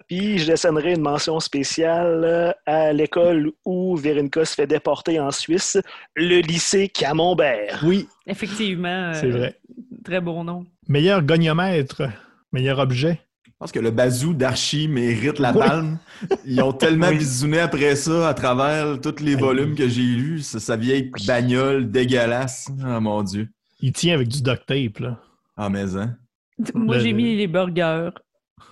Puis 0.08 0.38
je 0.38 0.48
dessinerai 0.48 0.94
une 0.94 1.02
mention 1.02 1.40
spéciale 1.40 2.56
à 2.66 2.92
l'école 2.94 3.52
où 3.66 3.96
Véronica 3.96 4.44
se 4.46 4.54
fait 4.56 4.68
déporter 4.68 5.20
en 5.20 5.32
Suisse, 5.32 5.78
le 6.16 6.40
lycée 6.42 6.90
Camembert. 6.90 7.82
Oui, 7.86 8.08
Effectivement. 8.28 8.88
euh, 9.12 9.14
c'est 9.14 9.30
vrai. 9.30 9.56
Très 10.04 10.20
bon 10.22 10.44
nom. 10.44 10.66
Meilleur 10.88 11.22
goniomètre, 11.22 12.04
meilleur 12.52 12.80
objet. 12.80 13.20
Je 13.46 13.52
pense 13.60 13.72
que 13.72 13.80
le 13.80 13.92
bazou 13.92 14.34
d'Archie 14.34 14.90
mérite 14.90 15.40
la 15.40 15.54
Oui. 15.54 15.60
palme. 15.60 15.98
Ils 16.46 16.62
ont 16.62 16.74
tellement 16.74 17.08
Oui. 17.08 17.18
bisouné 17.20 17.60
après 17.62 17.96
ça 17.96 18.28
à 18.28 18.34
travers 18.34 19.00
tous 19.00 19.22
les 19.24 19.36
volumes 19.36 19.74
que 19.76 19.88
j'ai 19.88 20.02
lus. 20.02 20.40
Ça- 20.42 20.60
Sa 20.60 20.76
vieille 20.76 21.12
bagnole 21.26 21.90
dégueulasse. 21.90 22.68
Ah 22.86 23.00
mon 23.00 23.24
Dieu. 23.24 23.48
Il 23.84 23.92
tient 23.92 24.16
avec 24.16 24.30
du 24.30 24.42
duct 24.42 24.66
tape. 24.66 25.00
Là. 25.00 25.20
Ah, 25.58 25.70
mais 25.70 25.96
hein? 25.96 26.16
Moi, 26.74 27.00
j'ai 27.00 27.12
mis 27.14 27.36
les 27.36 27.48
burgers. 27.48 28.12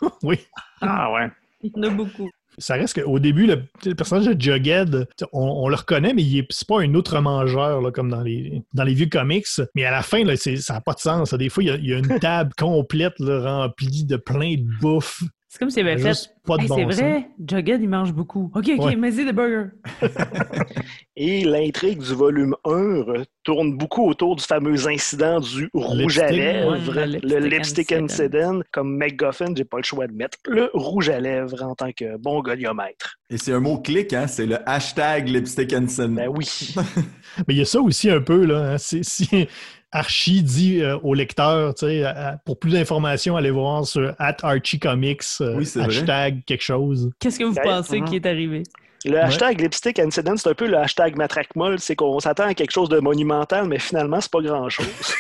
Oui. 0.24 0.40
Ah 0.80 1.12
ouais. 1.12 1.30
Il 1.62 1.72
y 1.76 1.80
en 1.80 1.84
a 1.84 1.90
beaucoup. 1.90 2.30
Ça 2.58 2.76
reste 2.76 3.02
qu'au 3.02 3.20
début, 3.20 3.46
le, 3.46 3.64
le 3.86 3.94
personnage 3.94 4.26
de 4.28 4.40
Jughead, 4.42 5.08
on, 5.34 5.42
on 5.42 5.68
le 5.70 5.76
reconnaît, 5.76 6.14
mais 6.14 6.24
c'est 6.50 6.68
pas 6.68 6.82
un 6.82 6.94
outre-mangeur 6.96 7.82
là, 7.82 7.92
comme 7.92 8.10
dans 8.10 8.22
les, 8.22 8.62
dans 8.74 8.84
les 8.84 8.94
vieux 8.94 9.08
comics. 9.08 9.46
Mais 9.76 9.84
à 9.86 9.92
la 9.92 10.02
fin, 10.02 10.24
là, 10.24 10.36
c'est- 10.38 10.58
ça 10.58 10.74
n'a 10.76 10.82
pas 10.82 10.94
de 10.94 11.00
sens. 11.00 11.34
Des 11.34 11.50
fois, 11.50 11.64
il 11.64 11.68
y 11.68 11.70
a, 11.72 11.76
il 11.76 11.86
y 11.90 11.94
a 11.94 11.98
une 11.98 12.20
table 12.20 12.52
complète 12.58 13.20
là, 13.20 13.42
remplie 13.64 14.06
de 14.06 14.16
plein 14.18 14.56
de 14.56 14.80
bouffe. 14.80 15.24
C'est 15.54 15.60
comme 15.60 15.70
s'il 15.70 15.86
avait 15.86 15.98
fait. 16.02 16.08
Juste 16.08 16.34
pas 16.46 16.56
de 16.56 16.62
Hey, 16.62 16.68
bon 16.70 16.76
c'est 16.78 16.84
vrai, 17.02 17.28
Jughead, 17.46 17.82
il 17.82 17.90
mange 17.90 18.14
beaucoup. 18.14 18.50
OK, 18.56 18.72
OK, 18.74 18.86
Ouais. 18.86 18.96
mais-y 18.96 19.26
des 19.26 19.34
burgers. 19.34 19.72
Et 21.18 21.44
l'intrigue 21.44 22.00
du 22.00 22.14
volume 22.16 22.56
1 22.64 23.04
tourne 23.44 23.76
beaucoup 23.78 24.08
autour 24.08 24.38
du 24.38 24.44
fameux 24.46 24.88
incident 24.88 25.42
du 25.42 25.70
rouge 25.74 26.20
à 26.20 26.32
Lipstick, 26.32 26.38
lèvres, 26.40 26.96
ouais, 26.96 27.06
le 27.06 27.20
le 27.40 27.48
lipstick 27.50 27.92
incident. 27.92 28.06
incident. 28.50 28.62
Comme 28.72 28.96
MacGuffin, 28.96 29.54
j'ai 29.54 29.66
pas 29.66 29.76
le 29.78 29.84
choix 29.84 30.08
de 30.08 30.14
mettre 30.14 30.38
le 30.48 30.70
rouge 30.74 31.10
à 31.10 31.20
lèvres 31.20 31.62
en 31.64 31.76
tant 31.76 31.92
que 31.92 32.16
bon 32.18 32.40
goniomètre. 32.42 33.18
Et 33.30 33.38
c'est 33.38 33.52
un 33.52 33.60
mot 33.60 33.78
clic, 33.78 34.14
hein? 34.14 34.28
C'est 34.28 34.46
le 34.46 34.58
hashtag 34.68 35.28
lipstick 35.28 35.74
and 35.74 35.88
sin. 35.90 36.10
Ben 36.10 36.30
oui. 36.30 36.74
Mais 37.48 37.56
il 37.56 37.58
y 37.58 37.62
a 37.62 37.66
ça 37.66 37.82
aussi 37.82 38.10
un 38.10 38.22
peu. 38.22 38.46
Là, 38.46 38.72
hein. 38.74 38.78
C'est- 38.78 39.04
Si 39.04 39.48
Archie 39.92 40.42
dit 40.42 40.82
euh, 40.82 40.98
au 41.04 41.14
lecteur, 41.14 41.74
à- 41.84 42.38
pour 42.46 42.60
plus 42.60 42.72
d'informations, 42.72 43.36
allez 43.36 43.52
voir 43.52 43.86
sur 43.86 44.14
at 44.20 44.38
Archie 44.44 44.80
Comics, 44.80 45.22
euh, 45.42 45.56
Oui, 45.58 45.66
c'est 45.66 45.80
vrai. 45.80 45.90
hashtag 45.90 46.44
quelque 46.46 46.64
chose. 46.64 47.12
Qu'est-ce 47.20 47.40
que 47.40 47.44
vous 47.44 47.56
pensez 47.62 48.00
mhm. 48.00 48.08
qui 48.08 48.16
est 48.16 48.26
arrivé? 48.26 48.64
Le 49.04 49.18
hashtag 49.18 49.60
lipstick 49.60 50.00
incident, 50.00 50.38
c'est 50.38 50.50
un 50.50 50.54
peu 50.54 50.68
le 50.68 50.78
hashtag 50.78 51.18
matraque 51.18 51.56
molle, 51.56 51.80
c'est 51.80 51.96
qu'on 51.96 52.20
s'attend 52.20 52.46
à 52.46 52.54
quelque 52.54 52.72
chose 52.72 52.90
de 52.90 53.00
monumental, 53.00 53.68
mais 53.68 53.80
finalement, 53.80 54.22
c'est 54.22 54.32
pas 54.32 54.42
grand-chose. 54.42 54.86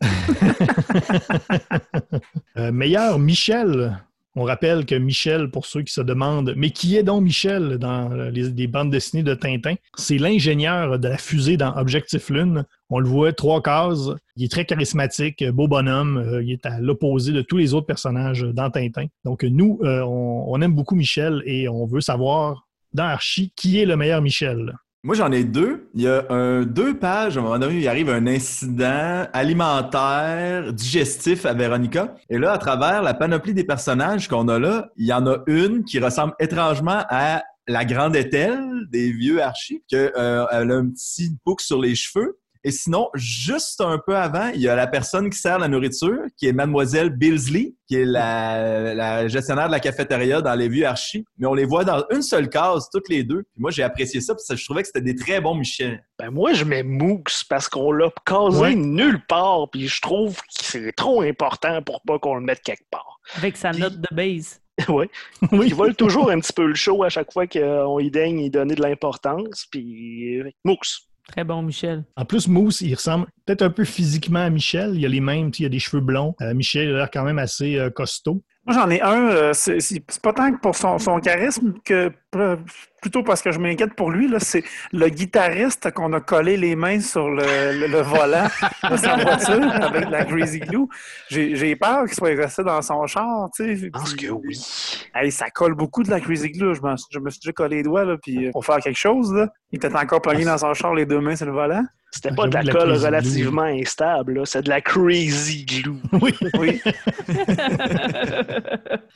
Euh, 2.56 2.70
meilleur 2.70 3.18
Michel. 3.18 3.98
On 4.36 4.44
rappelle 4.44 4.84
que 4.84 4.94
Michel, 4.94 5.50
pour 5.50 5.66
ceux 5.66 5.82
qui 5.82 5.92
se 5.92 6.00
demandent, 6.00 6.54
mais 6.56 6.70
qui 6.70 6.96
est 6.96 7.02
donc 7.02 7.22
Michel 7.22 7.78
dans 7.78 8.08
les, 8.08 8.50
les 8.50 8.66
bandes 8.66 8.90
dessinées 8.90 9.22
de 9.22 9.34
Tintin? 9.34 9.74
C'est 9.96 10.18
l'ingénieur 10.18 10.98
de 10.98 11.08
la 11.08 11.18
fusée 11.18 11.56
dans 11.56 11.76
Objectif 11.76 12.30
Lune. 12.30 12.64
On 12.96 13.00
le 13.00 13.08
voit 13.08 13.32
trois 13.32 13.60
cases. 13.60 14.08
Il 14.36 14.44
est 14.44 14.48
très 14.48 14.64
charismatique, 14.64 15.44
beau 15.50 15.66
bonhomme. 15.66 16.16
Euh, 16.16 16.44
il 16.44 16.52
est 16.52 16.64
à 16.64 16.78
l'opposé 16.78 17.32
de 17.32 17.42
tous 17.42 17.56
les 17.56 17.74
autres 17.74 17.88
personnages 17.88 18.42
dans 18.42 18.70
Tintin. 18.70 19.06
Donc 19.24 19.42
nous, 19.42 19.80
euh, 19.82 20.02
on, 20.02 20.62
aime 20.62 20.74
beaucoup 20.76 20.94
Michel 20.94 21.42
et 21.44 21.68
on 21.68 21.86
veut 21.86 22.00
savoir 22.00 22.68
dans 22.92 23.02
Archie 23.02 23.52
qui 23.56 23.80
est 23.80 23.84
le 23.84 23.96
meilleur 23.96 24.22
Michel. 24.22 24.76
Moi, 25.02 25.16
j'en 25.16 25.32
ai 25.32 25.42
deux. 25.42 25.90
Il 25.96 26.02
y 26.02 26.06
a 26.06 26.64
deux 26.64 26.96
pages, 26.96 27.36
à 27.36 27.40
un 27.40 27.42
moment 27.42 27.58
donné, 27.58 27.80
il 27.80 27.88
arrive 27.88 28.10
un 28.10 28.28
incident 28.28 29.26
alimentaire, 29.32 30.72
digestif 30.72 31.46
à 31.46 31.52
Véronica. 31.52 32.14
Et 32.30 32.38
là, 32.38 32.52
à 32.52 32.58
travers 32.58 33.02
la 33.02 33.12
panoplie 33.12 33.54
des 33.54 33.64
personnages 33.64 34.28
qu'on 34.28 34.46
a 34.46 34.60
là, 34.60 34.92
il 34.96 35.06
y 35.06 35.12
en 35.12 35.26
a 35.26 35.38
une 35.48 35.82
qui 35.82 35.98
ressemble 35.98 36.34
étrangement 36.38 37.02
à 37.10 37.42
la 37.66 37.84
grande 37.84 38.14
Ethel 38.14 38.60
des 38.90 39.10
vieux 39.10 39.42
archis, 39.42 39.82
que, 39.90 40.12
euh, 40.16 40.46
a 40.46 40.60
un 40.60 40.88
petit 40.90 41.36
bouc 41.44 41.60
sur 41.60 41.80
les 41.80 41.94
cheveux. 41.94 42.38
Et 42.66 42.70
sinon, 42.70 43.10
juste 43.14 43.82
un 43.82 43.98
peu 44.04 44.16
avant, 44.16 44.48
il 44.54 44.60
y 44.62 44.68
a 44.68 44.74
la 44.74 44.86
personne 44.86 45.28
qui 45.28 45.38
sert 45.38 45.58
la 45.58 45.68
nourriture, 45.68 46.22
qui 46.38 46.46
est 46.46 46.52
Mademoiselle 46.54 47.10
Billsley, 47.10 47.74
qui 47.86 47.96
est 47.96 48.04
la, 48.06 48.94
la 48.94 49.28
gestionnaire 49.28 49.66
de 49.66 49.72
la 49.72 49.80
cafétéria 49.80 50.40
dans 50.40 50.54
les 50.54 50.68
vieux 50.70 50.86
archis. 50.86 51.24
Mais 51.36 51.46
on 51.46 51.52
les 51.52 51.66
voit 51.66 51.84
dans 51.84 52.02
une 52.10 52.22
seule 52.22 52.48
case, 52.48 52.88
toutes 52.90 53.10
les 53.10 53.22
deux. 53.22 53.42
Puis 53.42 53.60
moi, 53.60 53.70
j'ai 53.70 53.82
apprécié 53.82 54.22
ça, 54.22 54.34
parce 54.34 54.48
que 54.48 54.56
je 54.56 54.64
trouvais 54.64 54.80
que 54.80 54.86
c'était 54.88 55.02
des 55.02 55.14
très 55.14 55.42
bons 55.42 55.54
Michel. 55.54 56.02
Ben 56.18 56.30
moi, 56.30 56.54
je 56.54 56.64
mets 56.64 56.82
Mooks 56.82 57.44
parce 57.50 57.68
qu'on 57.68 57.92
l'a 57.92 58.08
casé 58.24 58.58
Ouais. 58.60 58.74
nulle 58.74 59.20
part, 59.26 59.68
puis 59.70 59.86
je 59.86 60.00
trouve 60.00 60.34
que 60.36 60.42
c'est 60.62 60.92
trop 60.92 61.20
important 61.20 61.82
pour 61.82 62.00
pas 62.06 62.18
qu'on 62.18 62.36
le 62.36 62.40
mette 62.40 62.62
quelque 62.62 62.88
part. 62.90 63.20
Avec 63.36 63.56
sa 63.58 63.72
Puis- 63.72 63.80
note 63.82 64.00
de 64.00 64.08
base. 64.14 64.60
Oui. 64.88 65.06
Il 65.52 65.74
vole 65.74 65.94
toujours 65.94 66.30
un 66.30 66.40
petit 66.40 66.52
peu 66.52 66.66
le 66.66 66.74
show 66.74 67.04
à 67.04 67.08
chaque 67.08 67.32
fois 67.32 67.46
qu'on 67.46 68.00
y 68.00 68.10
daigne 68.10 68.40
y 68.40 68.50
donner 68.50 68.74
de 68.74 68.82
l'importance, 68.82 69.66
puis 69.70 70.38
euh, 70.40 70.50
Mooks. 70.64 70.88
Très 71.28 71.44
bon, 71.44 71.62
Michel. 71.62 72.04
En 72.16 72.24
plus, 72.24 72.48
Mousse, 72.48 72.82
il 72.82 72.94
ressemble 72.94 73.26
peut-être 73.46 73.62
un 73.62 73.70
peu 73.70 73.84
physiquement 73.84 74.40
à 74.40 74.50
Michel. 74.50 74.94
Il 74.94 75.04
a 75.04 75.08
les 75.08 75.20
mêmes, 75.20 75.50
il 75.58 75.64
a 75.64 75.68
des 75.68 75.78
cheveux 75.78 76.02
blonds. 76.02 76.34
Euh, 76.42 76.54
Michel 76.54 76.88
il 76.88 76.94
a 76.94 76.98
l'air 76.98 77.10
quand 77.10 77.24
même 77.24 77.38
assez 77.38 77.78
euh, 77.78 77.90
costaud. 77.90 78.42
Moi, 78.66 78.74
j'en 78.74 78.88
ai 78.90 79.00
un. 79.02 79.28
euh, 79.28 79.52
c'est 79.52 80.20
pas 80.22 80.32
tant 80.32 80.50
que 80.52 80.58
pour 80.58 80.74
son, 80.74 80.98
son 80.98 81.20
charisme 81.20 81.74
que 81.84 82.10
plutôt 83.00 83.22
parce 83.22 83.42
que 83.42 83.52
je 83.52 83.58
m'inquiète 83.58 83.94
pour 83.94 84.10
lui. 84.10 84.26
là, 84.26 84.40
C'est 84.40 84.64
le 84.92 85.08
guitariste 85.08 85.90
qu'on 85.92 86.12
a 86.14 86.20
collé 86.20 86.56
les 86.56 86.74
mains 86.74 86.98
sur 87.00 87.28
le, 87.28 87.42
le- 87.78 87.86
le 87.86 88.00
volant 88.00 88.46
de 88.90 88.96
sa 88.96 89.16
voiture 89.16 89.70
avec 89.70 90.08
la 90.08 90.24
Greasy 90.24 90.60
Glue. 90.60 90.86
J'ai 91.28 91.76
peur 91.76 92.04
qu'il 92.06 92.14
soit 92.14 92.34
resté 92.34 92.64
dans 92.64 92.80
son 92.82 93.06
char. 93.06 93.48
tu 93.54 93.64
sais. 93.64 93.76
Je 93.76 93.88
pense 93.88 94.14
Puis- 94.14 94.26
que 94.28 94.32
oui. 94.32 94.58
Hey, 95.14 95.30
ça 95.30 95.50
colle 95.50 95.74
beaucoup 95.74 96.02
de 96.02 96.10
la 96.10 96.18
Greasy 96.20 96.50
Glue. 96.50 96.74
Je, 96.74 96.80
je 97.10 97.18
me 97.18 97.30
suis 97.30 97.40
déjà 97.40 97.52
collé 97.52 97.76
les 97.76 97.82
doigts 97.82 98.04
là, 98.04 98.16
puis, 98.20 98.46
euh, 98.46 98.50
pour 98.52 98.64
faire 98.64 98.78
quelque 98.78 98.98
chose. 98.98 99.32
Là. 99.32 99.48
Il 99.72 99.76
était 99.76 99.94
encore 99.94 100.22
pogné 100.22 100.44
dans 100.44 100.56
son 100.58 100.72
char, 100.74 100.94
les 100.94 101.04
deux 101.06 101.20
mains 101.20 101.36
sur 101.36 101.46
le 101.46 101.52
volant. 101.52 101.84
C'était 102.16 102.28
Ah, 102.30 102.34
pas 102.36 102.46
de 102.46 102.54
la 102.54 102.60
j'avoue, 102.62 102.72
de 102.78 102.78
la 102.78 102.84
colle 102.94 103.04
relativement 103.06 103.62
instable, 103.62 104.34
là. 104.34 104.42
c'est 104.44 104.62
de 104.62 104.68
la 104.68 104.80
crazy 104.80 105.64
glue. 105.64 105.94
Oui. 106.12 106.32
Oui. 106.60 106.80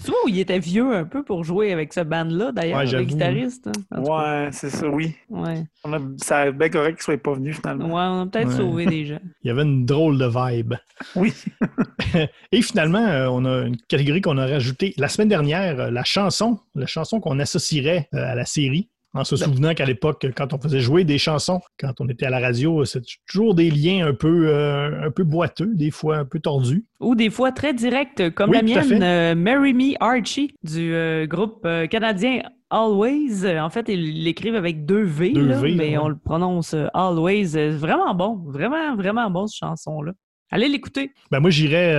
tu 0.03 0.11
vois 0.11 0.25
où 0.25 0.29
il 0.29 0.39
était 0.41 0.59
vieux 0.59 0.93
un 0.95 1.05
peu 1.05 1.23
pour 1.23 1.45
jouer 1.45 1.73
avec 1.73 1.93
ce 1.93 2.01
band-là, 2.01 2.53
d'ailleurs, 2.53 2.79
Ouais, 2.79 2.87
le 2.87 3.05
guitariste. 3.05 3.69
hein. 3.93 4.01
Ouais, 4.03 4.49
c'est 4.53 4.71
ça, 4.71 4.89
oui. 4.89 5.15
Ouais. 5.29 5.65
On 5.85 5.93
a, 5.93 5.99
ça 6.17 6.51
bien 6.51 6.69
correct 6.69 6.97
qu'il 6.97 7.03
soit 7.05 7.23
pas 7.23 7.35
venu 7.35 7.53
finalement. 7.53 7.87
Ouais, 7.87 7.93
on 8.03 8.23
a 8.23 8.27
peut-être 8.27 8.49
Ouais. 8.49 8.57
sauvé 8.57 8.87
des 8.87 9.05
gens. 9.07 9.21
Il 9.45 9.49
y 9.49 9.51
avait 9.51 9.63
une 9.63 9.85
drôle 9.87 10.19
de 10.19 10.27
vibe. 10.27 10.75
Oui. 11.15 11.33
Et 12.53 12.63
finalement, 12.63 13.07
euh, 13.07 13.29
on 13.31 13.45
a 13.45 13.67
une 13.67 13.77
catégorie 13.77 14.21
qu'on 14.23 14.39
a 14.39 14.47
rajoutée 14.47 14.95
la 14.99 15.09
semaine 15.09 15.29
dernière, 15.29 15.79
euh, 15.81 15.91
la 15.91 16.05
chanson, 16.05 16.59
la 16.75 16.87
chanson 16.87 17.21
qu'on 17.21 17.39
associerait 17.39 18.09
euh, 18.15 18.33
à 18.33 18.35
la 18.35 18.45
série. 18.45 18.89
En 19.15 19.25
se 19.25 19.37
souvenant 19.37 19.73
qu'à 19.75 19.87
l'époque, 19.87 20.27
quand 20.37 20.53
on 20.53 20.59
faisait 20.59 20.81
jouer 20.81 21.05
des 21.05 21.17
chansons, 21.17 21.61
quand 21.81 21.95
on 22.01 22.09
était 22.09 22.27
à 22.27 22.31
la 22.31 22.41
radio, 22.41 22.85
c'était 22.85 23.07
toujours 23.27 23.55
des 23.55 23.71
liens 23.71 24.07
un 24.07 24.13
peu, 24.13 24.49
euh, 24.49 25.07
un 25.07 25.11
peu 25.11 25.25
boiteux, 25.25 25.71
des 25.75 25.91
fois 25.91 26.19
un 26.19 26.25
peu 26.27 26.41
tordus. 26.41 26.85
Ou 27.01 27.15
des 27.15 27.31
fois 27.31 27.51
très 27.51 27.73
directs, 27.73 28.35
comme 28.35 28.51
Oui, 28.51 28.57
la 28.57 28.63
mienne, 28.63 29.03
euh, 29.03 29.35
Marry 29.35 29.73
Me 29.73 29.95
Archie, 30.01 30.55
du 30.63 30.93
euh, 30.95 31.27
groupe 31.27 31.63
euh, 31.65 31.87
canadien 31.87 32.43
Always. 32.69 33.59
En 33.59 33.71
fait, 33.71 33.89
ils 33.89 34.25
l'écrivent 34.25 34.57
avec 34.57 34.85
deux 34.85 35.05
V, 35.05 35.31
Deux 35.33 35.47
là, 35.47 35.59
V, 35.59 35.75
mais 35.75 35.91
ouais. 35.91 35.99
on 35.99 36.09
le 36.09 36.19
prononce 36.19 36.75
Always. 36.93 37.71
Vraiment 37.79 38.15
bon, 38.15 38.37
vraiment, 38.47 38.95
vraiment 38.95 39.31
bon, 39.31 39.47
cette 39.47 39.61
chanson-là. 39.61 40.13
Allez 40.51 40.69
l'écouter. 40.69 41.13
Ben 41.31 41.41
moi, 41.41 41.51
j'irais 41.51 41.95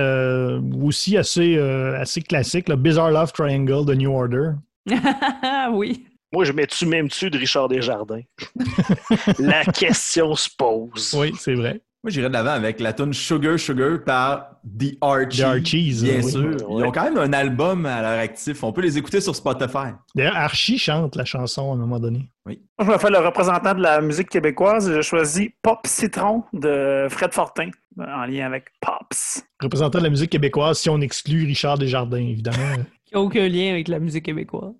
aussi 0.82 1.16
assez, 1.16 1.56
assez 1.56 2.20
classique, 2.20 2.68
le 2.68 2.76
Bizarre 2.76 3.10
Love 3.12 3.32
Triangle 3.32 3.86
de 3.86 3.94
New 3.94 4.12
Order. 4.12 4.52
oui. 5.72 6.04
Moi, 6.32 6.44
je 6.44 6.52
mets-tu 6.52 6.86
même 6.86 7.08
dessus 7.08 7.30
de 7.30 7.38
Richard 7.38 7.68
Desjardins? 7.68 8.22
la 9.38 9.64
question 9.64 10.34
se 10.34 10.48
pose. 10.56 11.14
Oui, 11.18 11.32
c'est 11.38 11.54
vrai. 11.54 11.80
Moi, 12.02 12.10
j'irais 12.10 12.28
de 12.28 12.32
l'avant 12.32 12.52
avec 12.52 12.80
la 12.80 12.94
tune 12.94 13.12
Sugar 13.12 13.58
Sugar 13.58 13.98
par 14.06 14.52
The 14.64 14.96
Archies. 15.02 15.40
The 15.40 15.44
Archies, 15.44 16.00
Bien 16.02 16.22
oui. 16.22 16.30
sûr. 16.30 16.56
Ils 16.56 16.84
ont 16.84 16.90
quand 16.92 17.02
même 17.04 17.18
un 17.18 17.32
album 17.34 17.84
à 17.84 18.00
leur 18.00 18.18
actif. 18.20 18.62
On 18.64 18.72
peut 18.72 18.80
les 18.80 18.96
écouter 18.96 19.20
sur 19.20 19.36
Spotify. 19.36 19.88
D'ailleurs, 20.14 20.36
Archie 20.36 20.78
chante 20.78 21.14
la 21.16 21.26
chanson 21.26 21.72
à 21.72 21.74
un 21.74 21.78
moment 21.78 22.00
donné. 22.00 22.30
Moi, 22.46 22.54
je 22.78 22.84
vais 22.86 22.98
faire 22.98 23.10
le 23.10 23.18
représentant 23.18 23.74
de 23.74 23.82
la 23.82 24.00
musique 24.00 24.30
québécoise. 24.30 24.90
J'ai 24.90 25.02
choisi 25.02 25.52
Pop 25.60 25.80
Citron 25.84 26.44
de 26.54 27.06
Fred 27.10 27.34
Fortin, 27.34 27.68
en 27.98 28.24
lien 28.24 28.46
avec 28.46 28.68
Pops. 28.80 29.42
Représentant 29.60 29.98
de 29.98 30.04
la 30.04 30.10
musique 30.10 30.30
québécoise, 30.30 30.78
si 30.78 30.88
on 30.88 31.00
exclut 31.02 31.44
Richard 31.44 31.76
Desjardins, 31.76 32.16
évidemment. 32.16 32.76
Qui 33.04 33.14
a 33.16 33.20
aucun 33.20 33.46
lien 33.46 33.72
avec 33.72 33.88
la 33.88 33.98
musique 33.98 34.24
québécoise. 34.24 34.72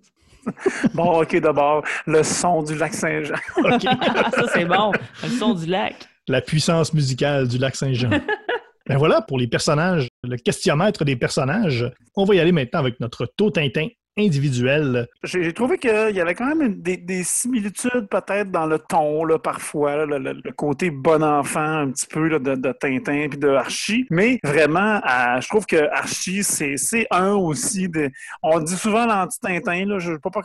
Bon, 0.95 1.22
OK, 1.22 1.36
d'abord, 1.41 1.84
le 2.07 2.22
son 2.22 2.62
du 2.62 2.74
lac 2.76 2.95
Saint-Jean. 2.95 3.34
OK. 3.59 3.82
Ça, 3.82 4.47
c'est 4.53 4.64
bon. 4.64 4.93
Le 5.22 5.28
son 5.28 5.55
du 5.55 5.66
lac. 5.66 6.09
La 6.28 6.41
puissance 6.41 6.93
musicale 6.93 7.49
du 7.49 7.59
lac 7.59 7.76
Saint-Jean. 7.76 8.11
ben 8.88 8.99
voilà, 8.99 9.22
pour 9.22 9.38
les 9.38 9.47
personnages, 9.47 10.09
le 10.24 10.36
questionnaire 10.36 10.93
des 10.93 11.16
personnages. 11.16 11.91
On 12.16 12.24
va 12.24 12.34
y 12.34 12.41
aller 12.41 12.53
maintenant 12.53 12.80
avec 12.80 13.01
notre 13.01 13.26
taux 13.26 13.51
Tintin 13.51 13.88
individuel. 14.21 15.09
J'ai 15.23 15.53
trouvé 15.53 15.79
qu'il 15.79 15.91
y 15.91 16.21
avait 16.21 16.35
quand 16.35 16.55
même 16.55 16.81
des, 16.81 16.97
des 16.97 17.23
similitudes 17.25 18.09
peut-être 18.11 18.51
dans 18.51 18.66
le 18.66 18.79
ton, 18.79 19.25
là, 19.25 19.39
parfois, 19.39 20.07
le, 20.07 20.53
côté 20.53 20.91
bon 20.91 21.23
enfant 21.23 21.61
un 21.61 21.91
petit 21.91 22.07
peu 22.07 22.29
là, 22.29 22.39
de, 22.39 22.73
Tintin 22.73 23.29
puis 23.29 23.39
de 23.39 23.49
Archie. 23.49 24.07
Mais 24.11 24.39
vraiment, 24.45 25.01
je 25.41 25.49
trouve 25.49 25.66
que 25.66 25.89
Archie, 25.93 26.43
c'est 26.43 27.07
un 27.11 27.33
aussi. 27.33 27.89
De, 27.89 28.11
on 28.43 28.61
dit 28.61 28.77
souvent 28.77 29.07
l'anti-Tintin. 29.07 29.99
Je 29.99 30.12
ne 30.12 30.16
peux 30.16 30.31
pas, 30.31 30.43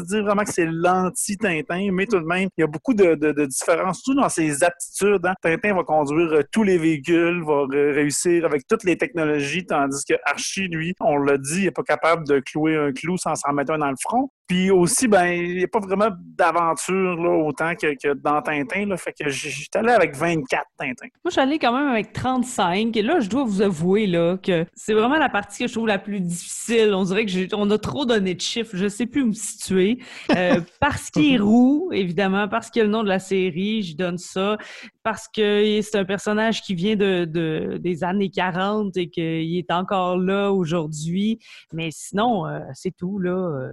dire 0.00 0.24
vraiment 0.24 0.44
que 0.44 0.52
c'est 0.52 0.68
l'anti-Tintin, 0.70 1.90
mais 1.92 2.06
tout 2.06 2.20
de 2.20 2.24
même, 2.24 2.48
il 2.56 2.60
y 2.62 2.64
a 2.64 2.66
beaucoup 2.66 2.94
de, 2.94 3.14
différences, 3.46 4.02
surtout 4.02 4.20
dans 4.20 4.28
ses 4.28 4.62
aptitudes. 4.62 5.24
hein. 5.24 5.34
Tintin 5.42 5.74
va 5.74 5.84
conduire 5.84 6.32
euh, 6.32 6.42
tous 6.52 6.62
les 6.62 6.78
véhicules, 6.78 7.42
va 7.44 7.64
ré- 7.68 7.92
réussir 7.92 8.44
avec 8.44 8.66
toutes 8.66 8.84
les 8.84 8.96
technologies, 8.96 9.64
tandis 9.64 10.04
que 10.08 10.14
Archie, 10.24 10.68
lui, 10.68 10.94
on 11.00 11.16
l'a 11.18 11.38
dit, 11.38 11.64
n'est 11.64 11.70
pas 11.70 11.82
capable 11.82 12.26
de 12.26 12.40
clouer 12.40 12.76
un 12.76 12.92
clou 12.92 13.07
sans 13.16 13.34
s'en 13.34 13.52
mettre 13.52 13.72
un 13.72 13.78
dans 13.78 13.90
le 13.90 13.96
front. 14.00 14.30
Puis 14.48 14.70
aussi, 14.70 15.08
ben, 15.08 15.26
il 15.26 15.58
n'y 15.58 15.64
a 15.64 15.68
pas 15.68 15.78
vraiment 15.78 16.08
d'aventure 16.36 17.16
là, 17.22 17.30
autant 17.30 17.74
que, 17.74 17.94
que 17.94 18.14
dans 18.14 18.40
Tintin. 18.40 18.86
Là, 18.86 18.96
fait 18.96 19.12
que 19.12 19.28
j'étais 19.28 19.78
allé 19.78 19.90
avec 19.90 20.16
24 20.16 20.64
Tintin. 20.78 20.94
Moi, 21.02 21.10
je 21.26 21.30
suis 21.32 21.40
allée 21.40 21.58
quand 21.58 21.72
même 21.76 21.88
avec 21.88 22.14
35. 22.14 22.96
Et 22.96 23.02
là, 23.02 23.20
je 23.20 23.28
dois 23.28 23.44
vous 23.44 23.60
avouer 23.60 24.06
là, 24.06 24.38
que 24.38 24.64
c'est 24.74 24.94
vraiment 24.94 25.18
la 25.18 25.28
partie 25.28 25.64
que 25.64 25.68
je 25.68 25.74
trouve 25.74 25.86
la 25.86 25.98
plus 25.98 26.20
difficile. 26.20 26.94
On 26.94 27.04
dirait 27.04 27.26
que 27.26 27.30
j'ai- 27.30 27.48
on 27.54 27.70
a 27.70 27.76
trop 27.76 28.06
donné 28.06 28.34
de 28.34 28.40
chiffres. 28.40 28.70
Je 28.74 28.88
sais 28.88 29.04
plus 29.06 29.22
où 29.22 29.26
me 29.26 29.32
situer. 29.32 29.98
Euh, 30.34 30.60
parce 30.80 31.10
qu'il 31.10 31.34
est 31.34 31.38
roux, 31.38 31.90
évidemment, 31.92 32.48
parce 32.48 32.70
qu'il 32.70 32.80
y 32.80 32.82
a 32.82 32.86
le 32.86 32.90
nom 32.92 33.02
de 33.02 33.08
la 33.08 33.18
série, 33.18 33.82
je 33.82 33.96
donne 33.96 34.16
ça. 34.18 34.56
Parce 35.02 35.28
que 35.28 35.80
c'est 35.82 35.96
un 35.98 36.04
personnage 36.06 36.62
qui 36.62 36.74
vient 36.74 36.96
de, 36.96 37.26
de- 37.26 37.76
des 37.78 38.02
années 38.02 38.30
40 38.30 38.96
et 38.96 39.10
qu'il 39.10 39.58
est 39.58 39.70
encore 39.70 40.16
là 40.16 40.52
aujourd'hui. 40.52 41.38
Mais 41.74 41.90
sinon, 41.92 42.46
euh, 42.46 42.60
c'est 42.72 42.96
tout. 42.96 43.18
là. 43.18 43.72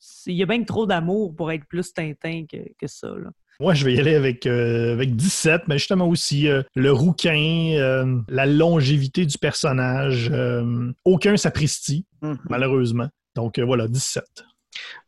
Euh, 0.00 0.30
Il 0.30 0.34
y 0.36 0.42
a 0.42 0.46
bien 0.46 0.60
que 0.60 0.66
trop 0.66 0.86
d'amour 0.86 1.34
pour 1.34 1.50
être 1.52 1.64
plus 1.66 1.92
Tintin 1.92 2.44
que, 2.50 2.58
que 2.80 2.86
ça. 2.86 3.08
Là. 3.08 3.30
Moi, 3.60 3.74
je 3.74 3.84
vais 3.84 3.94
y 3.94 3.98
aller 3.98 4.14
avec, 4.14 4.46
euh, 4.46 4.92
avec 4.92 5.16
17, 5.16 5.62
mais 5.66 5.78
justement 5.78 6.06
aussi 6.08 6.48
euh, 6.48 6.62
le 6.76 6.92
rouquin, 6.92 7.72
euh, 7.76 8.18
la 8.28 8.46
longévité 8.46 9.26
du 9.26 9.36
personnage. 9.38 10.30
euh, 10.32 10.92
aucun 11.04 11.36
sapristi, 11.36 12.04
Mhm. 12.22 12.38
malheureusement. 12.48 13.08
Donc 13.34 13.58
euh, 13.58 13.64
voilà, 13.64 13.88
17. 13.88 14.24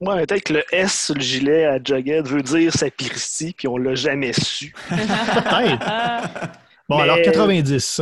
Ouais, 0.01 0.27
peut-être 0.27 0.43
que 0.45 0.53
le 0.55 0.63
S 0.73 1.07
sur 1.07 1.15
le 1.15 1.21
gilet 1.21 1.65
à 1.67 1.79
Jughead 1.83 2.27
veut 2.27 2.43
dire 2.43 2.73
sapristi, 2.73 3.53
puis 3.57 3.69
on 3.69 3.77
l'a 3.77 3.95
jamais 3.95 4.33
su. 4.33 4.73
Peut-être. 4.89 5.79
Ah, 5.87 6.23
Bon, 6.89 6.97
Mais- 6.97 7.03
alors 7.05 7.19
90. 7.25 8.01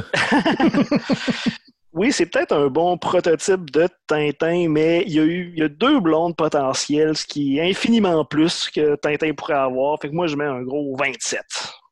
Oui, 1.98 2.12
c'est 2.12 2.26
peut-être 2.26 2.52
un 2.52 2.68
bon 2.68 2.96
prototype 2.96 3.70
de 3.70 3.88
Tintin, 4.06 4.68
mais 4.68 5.02
il 5.06 5.12
y 5.14 5.18
a 5.18 5.24
eu 5.24 5.50
il 5.52 5.58
y 5.58 5.62
a 5.62 5.68
deux 5.68 5.98
blondes 6.00 6.36
potentielles, 6.36 7.16
ce 7.16 7.26
qui 7.26 7.58
est 7.58 7.70
infiniment 7.70 8.24
plus 8.24 8.70
que 8.70 8.94
Tintin 8.96 9.32
pourrait 9.34 9.54
avoir. 9.54 9.98
Fait 10.00 10.08
que 10.08 10.14
moi, 10.14 10.28
je 10.28 10.36
mets 10.36 10.44
un 10.44 10.62
gros 10.62 10.96
27. 10.96 11.40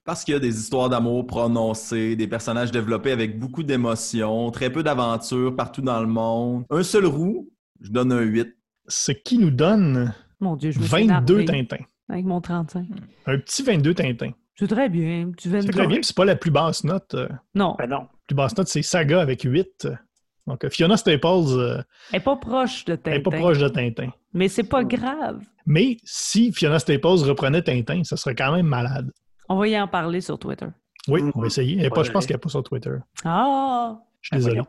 Parce 0.05 0.23
qu'il 0.23 0.35
y 0.35 0.37
a 0.37 0.41
des 0.41 0.57
histoires 0.57 0.89
d'amour 0.89 1.27
prononcées, 1.27 2.15
des 2.15 2.29
personnages 2.29 2.71
développés 2.71 3.11
avec 3.11 3.37
beaucoup 3.41 3.65
d'émotions, 3.65 4.53
très 4.53 4.71
peu 4.71 4.85
d'aventures 4.85 5.57
partout 5.57 5.83
dans 5.83 6.01
le 6.01 6.07
monde. 6.07 6.65
Un 6.71 6.85
seul 6.85 7.07
roux, 7.07 7.49
je 7.81 7.91
donne 7.91 8.13
un 8.13 8.21
8. 8.21 8.47
Ce 8.87 9.11
qui 9.11 9.39
nous 9.39 9.51
donne 9.51 10.15
mon 10.39 10.55
Dieu, 10.55 10.71
je 10.71 10.79
me 10.79 10.85
suis 10.85 11.07
22 11.09 11.41
énervée 11.41 11.45
Tintins. 11.67 11.85
avec 12.09 12.25
mon 12.25 12.41
35. 12.41 12.87
Un 13.27 13.39
petit 13.39 13.65
22 13.65 13.95
Tintins. 13.95 14.31
C'est 14.55 14.69
très 14.69 14.89
bien. 14.89 15.33
Tu 15.37 15.51
C'est 15.51 15.61
très 15.73 15.87
bien, 15.89 15.97
puis 15.97 16.05
c'est 16.05 16.17
pas 16.17 16.25
la 16.25 16.37
plus 16.37 16.53
basse 16.53 16.85
note. 16.85 17.15
euh, 17.15 17.29
Non, 17.57 17.75
Ben 17.79 17.91
non. 17.91 18.07
Plus 18.27 18.35
basse 18.35 18.57
note, 18.57 18.69
c'est 18.69 18.83
Saga 18.83 19.21
avec 19.21 19.43
8. 19.43 19.89
Donc 20.47 20.65
euh, 20.65 20.71
Fiona 20.71 20.97
Staples 20.97 21.27
euh, 21.27 21.83
elle 22.13 22.19
n'est 22.19 22.25
pas 22.25 22.37
proche 22.37 22.85
de 22.85 22.95
Tintin. 22.95 23.17
est 23.17 23.21
pas 23.21 23.31
proche 23.31 23.59
de 23.59 23.69
Tintin. 23.69 24.11
Mais 24.33 24.49
c'est 24.49 24.63
pas 24.69 24.85
grave. 24.85 25.41
Mais 25.65 25.97
si 26.05 26.53
Fiona 26.53 26.79
Staples 26.79 27.07
reprenait 27.25 27.63
Tintin, 27.63 28.05
ça 28.05 28.17
serait 28.17 28.35
quand 28.35 28.53
même 28.55 28.67
malade. 28.67 29.11
On 29.49 29.57
va 29.57 29.67
y 29.69 29.79
en 29.81 29.89
parler 29.89 30.21
sur 30.21 30.39
Twitter. 30.39 30.67
Oui, 31.09 31.23
on 31.35 31.41
va 31.41 31.47
essayer. 31.47 31.79
Elle 31.79 31.87
est 31.87 31.91
pas, 31.91 32.03
je 32.03 32.11
pense 32.13 32.27
qu'elle 32.27 32.37
n'est 32.37 32.41
pas 32.41 32.49
sur 32.49 32.63
Twitter. 32.63 32.91
Ah! 33.25 33.97
Je 34.21 34.29
suis 34.29 34.31
Ben 34.33 34.37
désolé. 34.39 34.55
voyons. 34.55 34.67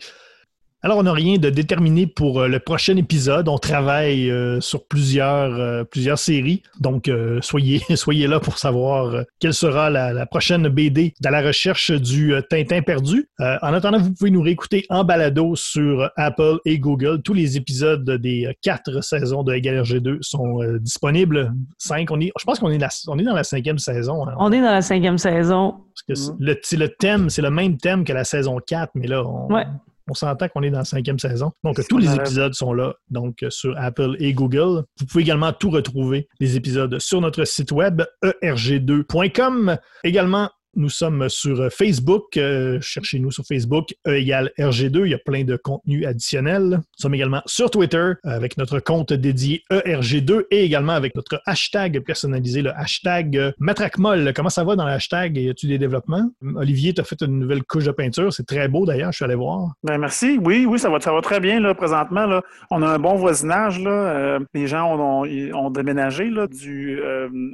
Alors, 0.84 1.00
on 1.00 1.04
n'a 1.04 1.12
rien 1.12 1.38
de 1.38 1.50
déterminé 1.50 2.06
pour 2.06 2.40
euh, 2.42 2.48
le 2.48 2.60
prochain 2.60 2.96
épisode. 2.98 3.48
On 3.50 3.58
travaille 3.58 4.30
euh, 4.30 4.62
sur 4.62 4.86
plusieurs, 4.86 5.56
euh, 5.56 5.84
plusieurs 5.84 6.20
séries. 6.20 6.62
Donc, 6.80 7.08
euh, 7.08 7.40
soyez, 7.42 7.82
soyez 7.96 8.28
là 8.28 8.40
pour 8.40 8.60
savoir 8.60 9.06
euh, 9.08 9.24
quelle 9.40 9.56
sera 9.56 9.90
la, 9.90 10.14
la 10.14 10.26
prochaine 10.28 10.68
BD 10.70 11.16
dans 11.20 11.32
la 11.32 11.42
recherche 11.42 11.90
du 11.92 12.34
euh, 12.36 12.42
Tintin 12.48 12.84
perdu. 12.84 13.28
Euh, 13.40 13.58
en 13.64 13.74
attendant, 13.74 13.98
vous 13.98 14.14
pouvez 14.14 14.30
nous 14.30 14.42
réécouter 14.44 14.86
en 14.90 15.04
balado 15.04 15.56
sur 15.56 16.12
Apple 16.16 16.60
et 16.64 16.78
Google. 16.78 17.24
Tous 17.24 17.34
les 17.34 17.58
épisodes 17.58 18.08
des 18.12 18.46
euh, 18.46 18.54
quatre 18.62 19.02
saisons 19.04 19.42
de 19.42 19.54
Égal 19.56 19.82
RG2 19.82 20.20
sont 20.22 20.62
euh, 20.62 20.78
disponibles. 20.80 21.52
Cinq, 21.80 22.12
on 22.12 22.20
est, 22.20 22.32
je 22.40 22.46
pense 22.46 22.60
qu'on 22.60 22.70
est, 22.70 22.78
la- 22.78 22.90
on 23.08 23.18
est 23.18 23.24
dans 23.24 23.34
la 23.36 23.44
cinquième 23.44 23.80
saison. 23.80 24.28
hein. 24.28 24.36
On 24.38 24.52
est 24.52 24.62
dans 24.62 24.72
la 24.72 24.84
cinquième 24.84 25.18
saison. 25.18 25.72
Parce 25.72 26.04
que 26.08 26.14
c'est- 26.14 26.32
le, 26.40 26.56
c'est 26.62 26.78
le 26.78 26.90
thème, 26.90 27.32
c'est 27.32 27.42
le 27.42 27.50
même 27.50 27.78
thème 27.78 28.04
que 28.04 28.14
la 28.14 28.24
saison 28.24 28.60
4, 28.66 28.92
mais 28.94 29.08
là, 29.08 29.24
on, 29.26 29.52
Ouais. 29.52 29.66
On 30.10 30.14
s'entend 30.14 30.48
qu'on 30.48 30.64
est 30.64 30.70
dans 30.70 30.80
la 30.80 30.86
cinquième 30.86 31.20
saison. 31.20 31.52
Donc, 31.64 31.80
tous 31.88 31.98
les 31.98 32.14
épisodes 32.14 32.54
sont 32.54 32.74
là, 32.74 32.94
donc 33.10 33.44
euh, 33.44 33.50
sur 33.50 33.78
Apple 33.78 34.16
et 34.20 34.34
Google. 34.34 34.84
Vous 35.00 35.06
pouvez 35.06 35.24
également 35.24 35.54
tout 35.54 35.70
retrouver, 35.70 36.28
les 36.40 36.56
épisodes, 36.56 37.00
sur 37.00 37.22
notre 37.22 37.44
site 37.46 37.72
web 37.72 38.02
E 38.24 38.34
erg2.com. 38.44 39.78
Également, 40.04 40.50
nous 40.78 40.90
sommes 40.90 41.28
sur 41.28 41.60
euh, 41.60 41.70
Facebook. 41.70 42.38
Euh, 42.38 42.80
Cherchez-nous 42.82 43.32
sur 43.32 43.44
Facebook, 43.46 43.96
E 44.08 44.16
égale 44.16 44.52
RG2. 44.60 45.06
Il 45.06 45.12
y 45.12 45.14
a 45.14 45.18
plein 45.18 45.44
de 45.44 45.58
contenus 45.58 46.06
additionnels. 46.06 46.70
Nous 46.70 47.02
sommes 47.02 47.16
également 47.16 47.42
sur 47.46 47.70
Twitter 47.72 48.14
avec 48.24 48.58
notre 48.58 48.80
compte 48.80 49.12
dédié 49.12 49.64
E 49.72 49.82
ERG2 49.86 50.46
et 50.52 50.64
également 50.64 50.94
avec 50.94 51.16
notre 51.16 51.42
hashtag 51.46 52.00
personnalisé, 52.02 52.62
le 52.62 52.72
hashtag 52.78 53.38
euh, 53.38 53.52
MatraqueMolle. 53.60 54.32
Comment 54.36 54.50
ça 54.50 54.64
va 54.64 54.76
dans 54.76 54.86
le 54.86 54.92
hashtag? 54.92 55.36
Y 55.38 55.50
a-tu 55.50 55.68
des 55.68 55.80
développements? 55.80 56.30
Olivier, 56.56 56.94
tu 56.94 57.02
as 57.02 57.04
fait 57.04 57.22
une 57.22 57.40
nouvelle 57.40 57.64
couche 57.64 57.86
de 57.86 57.92
peinture. 57.92 58.32
C'est 58.32 58.46
très 58.46 58.68
beau 58.68 58.86
d'ailleurs. 58.86 59.12
Je 59.12 59.18
suis 59.18 59.26
allé 59.26 59.36
voir. 59.36 59.74
Ben 59.84 59.98
merci. 59.98 60.40
Oui, 60.42 60.68
oui, 60.70 60.78
ça 60.78 60.90
va, 60.90 61.00
ça 61.00 61.12
va 61.12 61.22
très 61.22 61.40
bien 61.40 61.60
là, 61.60 61.74
présentement. 61.74 62.28
Là. 62.28 62.44
On 62.70 62.84
a 62.84 62.88
un 62.88 63.00
bon 63.00 63.16
voisinage. 63.16 63.80
Là. 63.80 64.40
Les 64.54 64.68
gens 64.68 64.96
ont, 64.96 65.70
déménagé 65.72 66.30
là, 66.30 66.48
du 66.48 67.02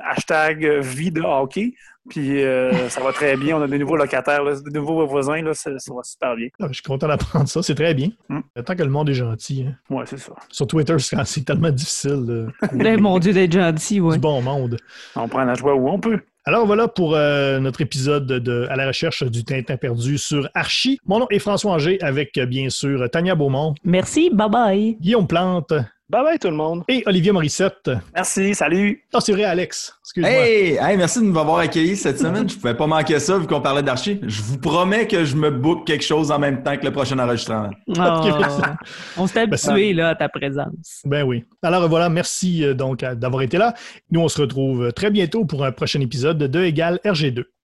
hashtag 0.03 0.65
vie 0.81 1.11
de 1.11 1.21
hockey. 1.21 1.73
Puis 2.09 2.43
euh, 2.43 2.89
ça 2.89 3.01
va 3.01 3.11
très 3.13 3.37
bien. 3.37 3.57
On 3.57 3.61
a 3.61 3.67
des 3.67 3.77
nouveaux 3.77 3.95
locataires, 3.95 4.43
là, 4.43 4.53
des 4.59 4.77
nouveaux 4.79 5.05
voisins. 5.07 5.41
Là, 5.41 5.53
ça, 5.53 5.71
ça 5.79 5.93
va 5.93 6.01
super 6.03 6.35
bien. 6.35 6.47
Ah, 6.61 6.65
je 6.69 6.73
suis 6.73 6.83
content 6.83 7.07
d'apprendre 7.07 7.47
ça, 7.47 7.63
c'est 7.63 7.75
très 7.75 7.93
bien. 7.93 8.09
Mm. 8.29 8.39
Tant 8.65 8.75
que 8.75 8.83
le 8.83 8.89
monde 8.89 9.09
est 9.09 9.13
gentil. 9.13 9.65
hein. 9.67 9.75
Ouais, 9.89 10.03
c'est 10.05 10.19
ça. 10.19 10.33
Sur 10.49 10.67
Twitter, 10.67 10.95
c'est 10.99 11.45
tellement 11.45 11.71
difficile 11.71 12.25
de 12.25 12.47
Eh, 12.85 12.97
mon 12.97 13.19
Dieu, 13.19 13.31
d'être 13.33 13.53
gentil, 13.53 14.01
ouais. 14.01 14.15
du 14.15 14.19
bon 14.19 14.41
monde. 14.41 14.77
On 15.15 15.27
prend 15.27 15.43
la 15.45 15.53
joie 15.55 15.75
où 15.75 15.87
on 15.89 15.99
peut. 15.99 16.19
Alors 16.45 16.65
voilà 16.65 16.89
pour 16.89 17.15
euh, 17.15 17.59
notre 17.59 17.79
épisode 17.79 18.27
de 18.27 18.67
À 18.69 18.75
la 18.75 18.87
recherche 18.87 19.23
du 19.23 19.45
Tintin 19.45 19.77
perdu 19.77 20.17
sur 20.17 20.49
Archie. 20.53 20.99
Mon 21.05 21.19
nom 21.19 21.27
est 21.29 21.39
François 21.39 21.71
Anger 21.71 21.97
avec 22.01 22.37
euh, 22.37 22.45
bien 22.45 22.69
sûr 22.69 23.09
Tania 23.09 23.33
Beaumont, 23.33 23.75
Merci, 23.85 24.29
bye 24.29 24.49
bye. 24.49 24.97
Guillaume 24.99 25.25
Plante 25.25 25.71
Bye 26.13 26.23
bye 26.23 26.37
tout 26.37 26.49
le 26.49 26.55
monde. 26.55 26.83
et 26.89 27.01
Olivier 27.07 27.31
Morissette. 27.31 27.89
Merci, 28.13 28.53
salut. 28.53 29.03
Ah, 29.11 29.19
c'est 29.19 29.31
vrai, 29.31 29.45
Alex. 29.45 29.97
Excuse-moi. 30.03 30.31
Hey! 30.31 30.77
Hey, 30.79 30.95
merci 30.95 31.17
de 31.19 31.25
m'avoir 31.25 31.57
accueilli 31.57 31.95
cette 31.95 32.19
semaine. 32.19 32.47
Je 32.47 32.53
pouvais 32.55 32.75
pas 32.75 32.85
manquer 32.85 33.17
ça 33.17 33.39
vu 33.39 33.47
qu'on 33.47 33.61
parlait 33.61 33.81
d'archi. 33.81 34.19
Je 34.21 34.43
vous 34.43 34.59
promets 34.59 35.07
que 35.07 35.25
je 35.25 35.35
me 35.35 35.49
book 35.49 35.87
quelque 35.87 36.03
chose 36.03 36.29
en 36.29 36.37
même 36.37 36.61
temps 36.61 36.77
que 36.77 36.85
le 36.85 36.91
prochain 36.91 37.17
enregistrement. 37.17 37.71
Oh, 37.87 37.93
on 39.17 39.25
s'est 39.25 39.47
Ben, 39.47 39.53
habitué 39.53 39.93
là, 39.93 40.09
à 40.09 40.15
ta 40.15 40.29
présence. 40.29 41.01
Ben 41.03 41.23
oui. 41.23 41.45
Alors 41.63 41.89
voilà, 41.89 42.09
merci 42.09 42.63
euh, 42.63 42.75
donc 42.75 42.99
d'avoir 42.99 43.41
été 43.41 43.57
là. 43.57 43.73
Nous, 44.11 44.19
on 44.19 44.27
se 44.27 44.39
retrouve 44.39 44.93
très 44.93 45.09
bientôt 45.09 45.45
pour 45.45 45.65
un 45.65 45.71
prochain 45.71 45.99
épisode 45.99 46.37
de 46.37 46.45
2 46.45 46.63
égale 46.65 46.99
RG2. 47.03 47.43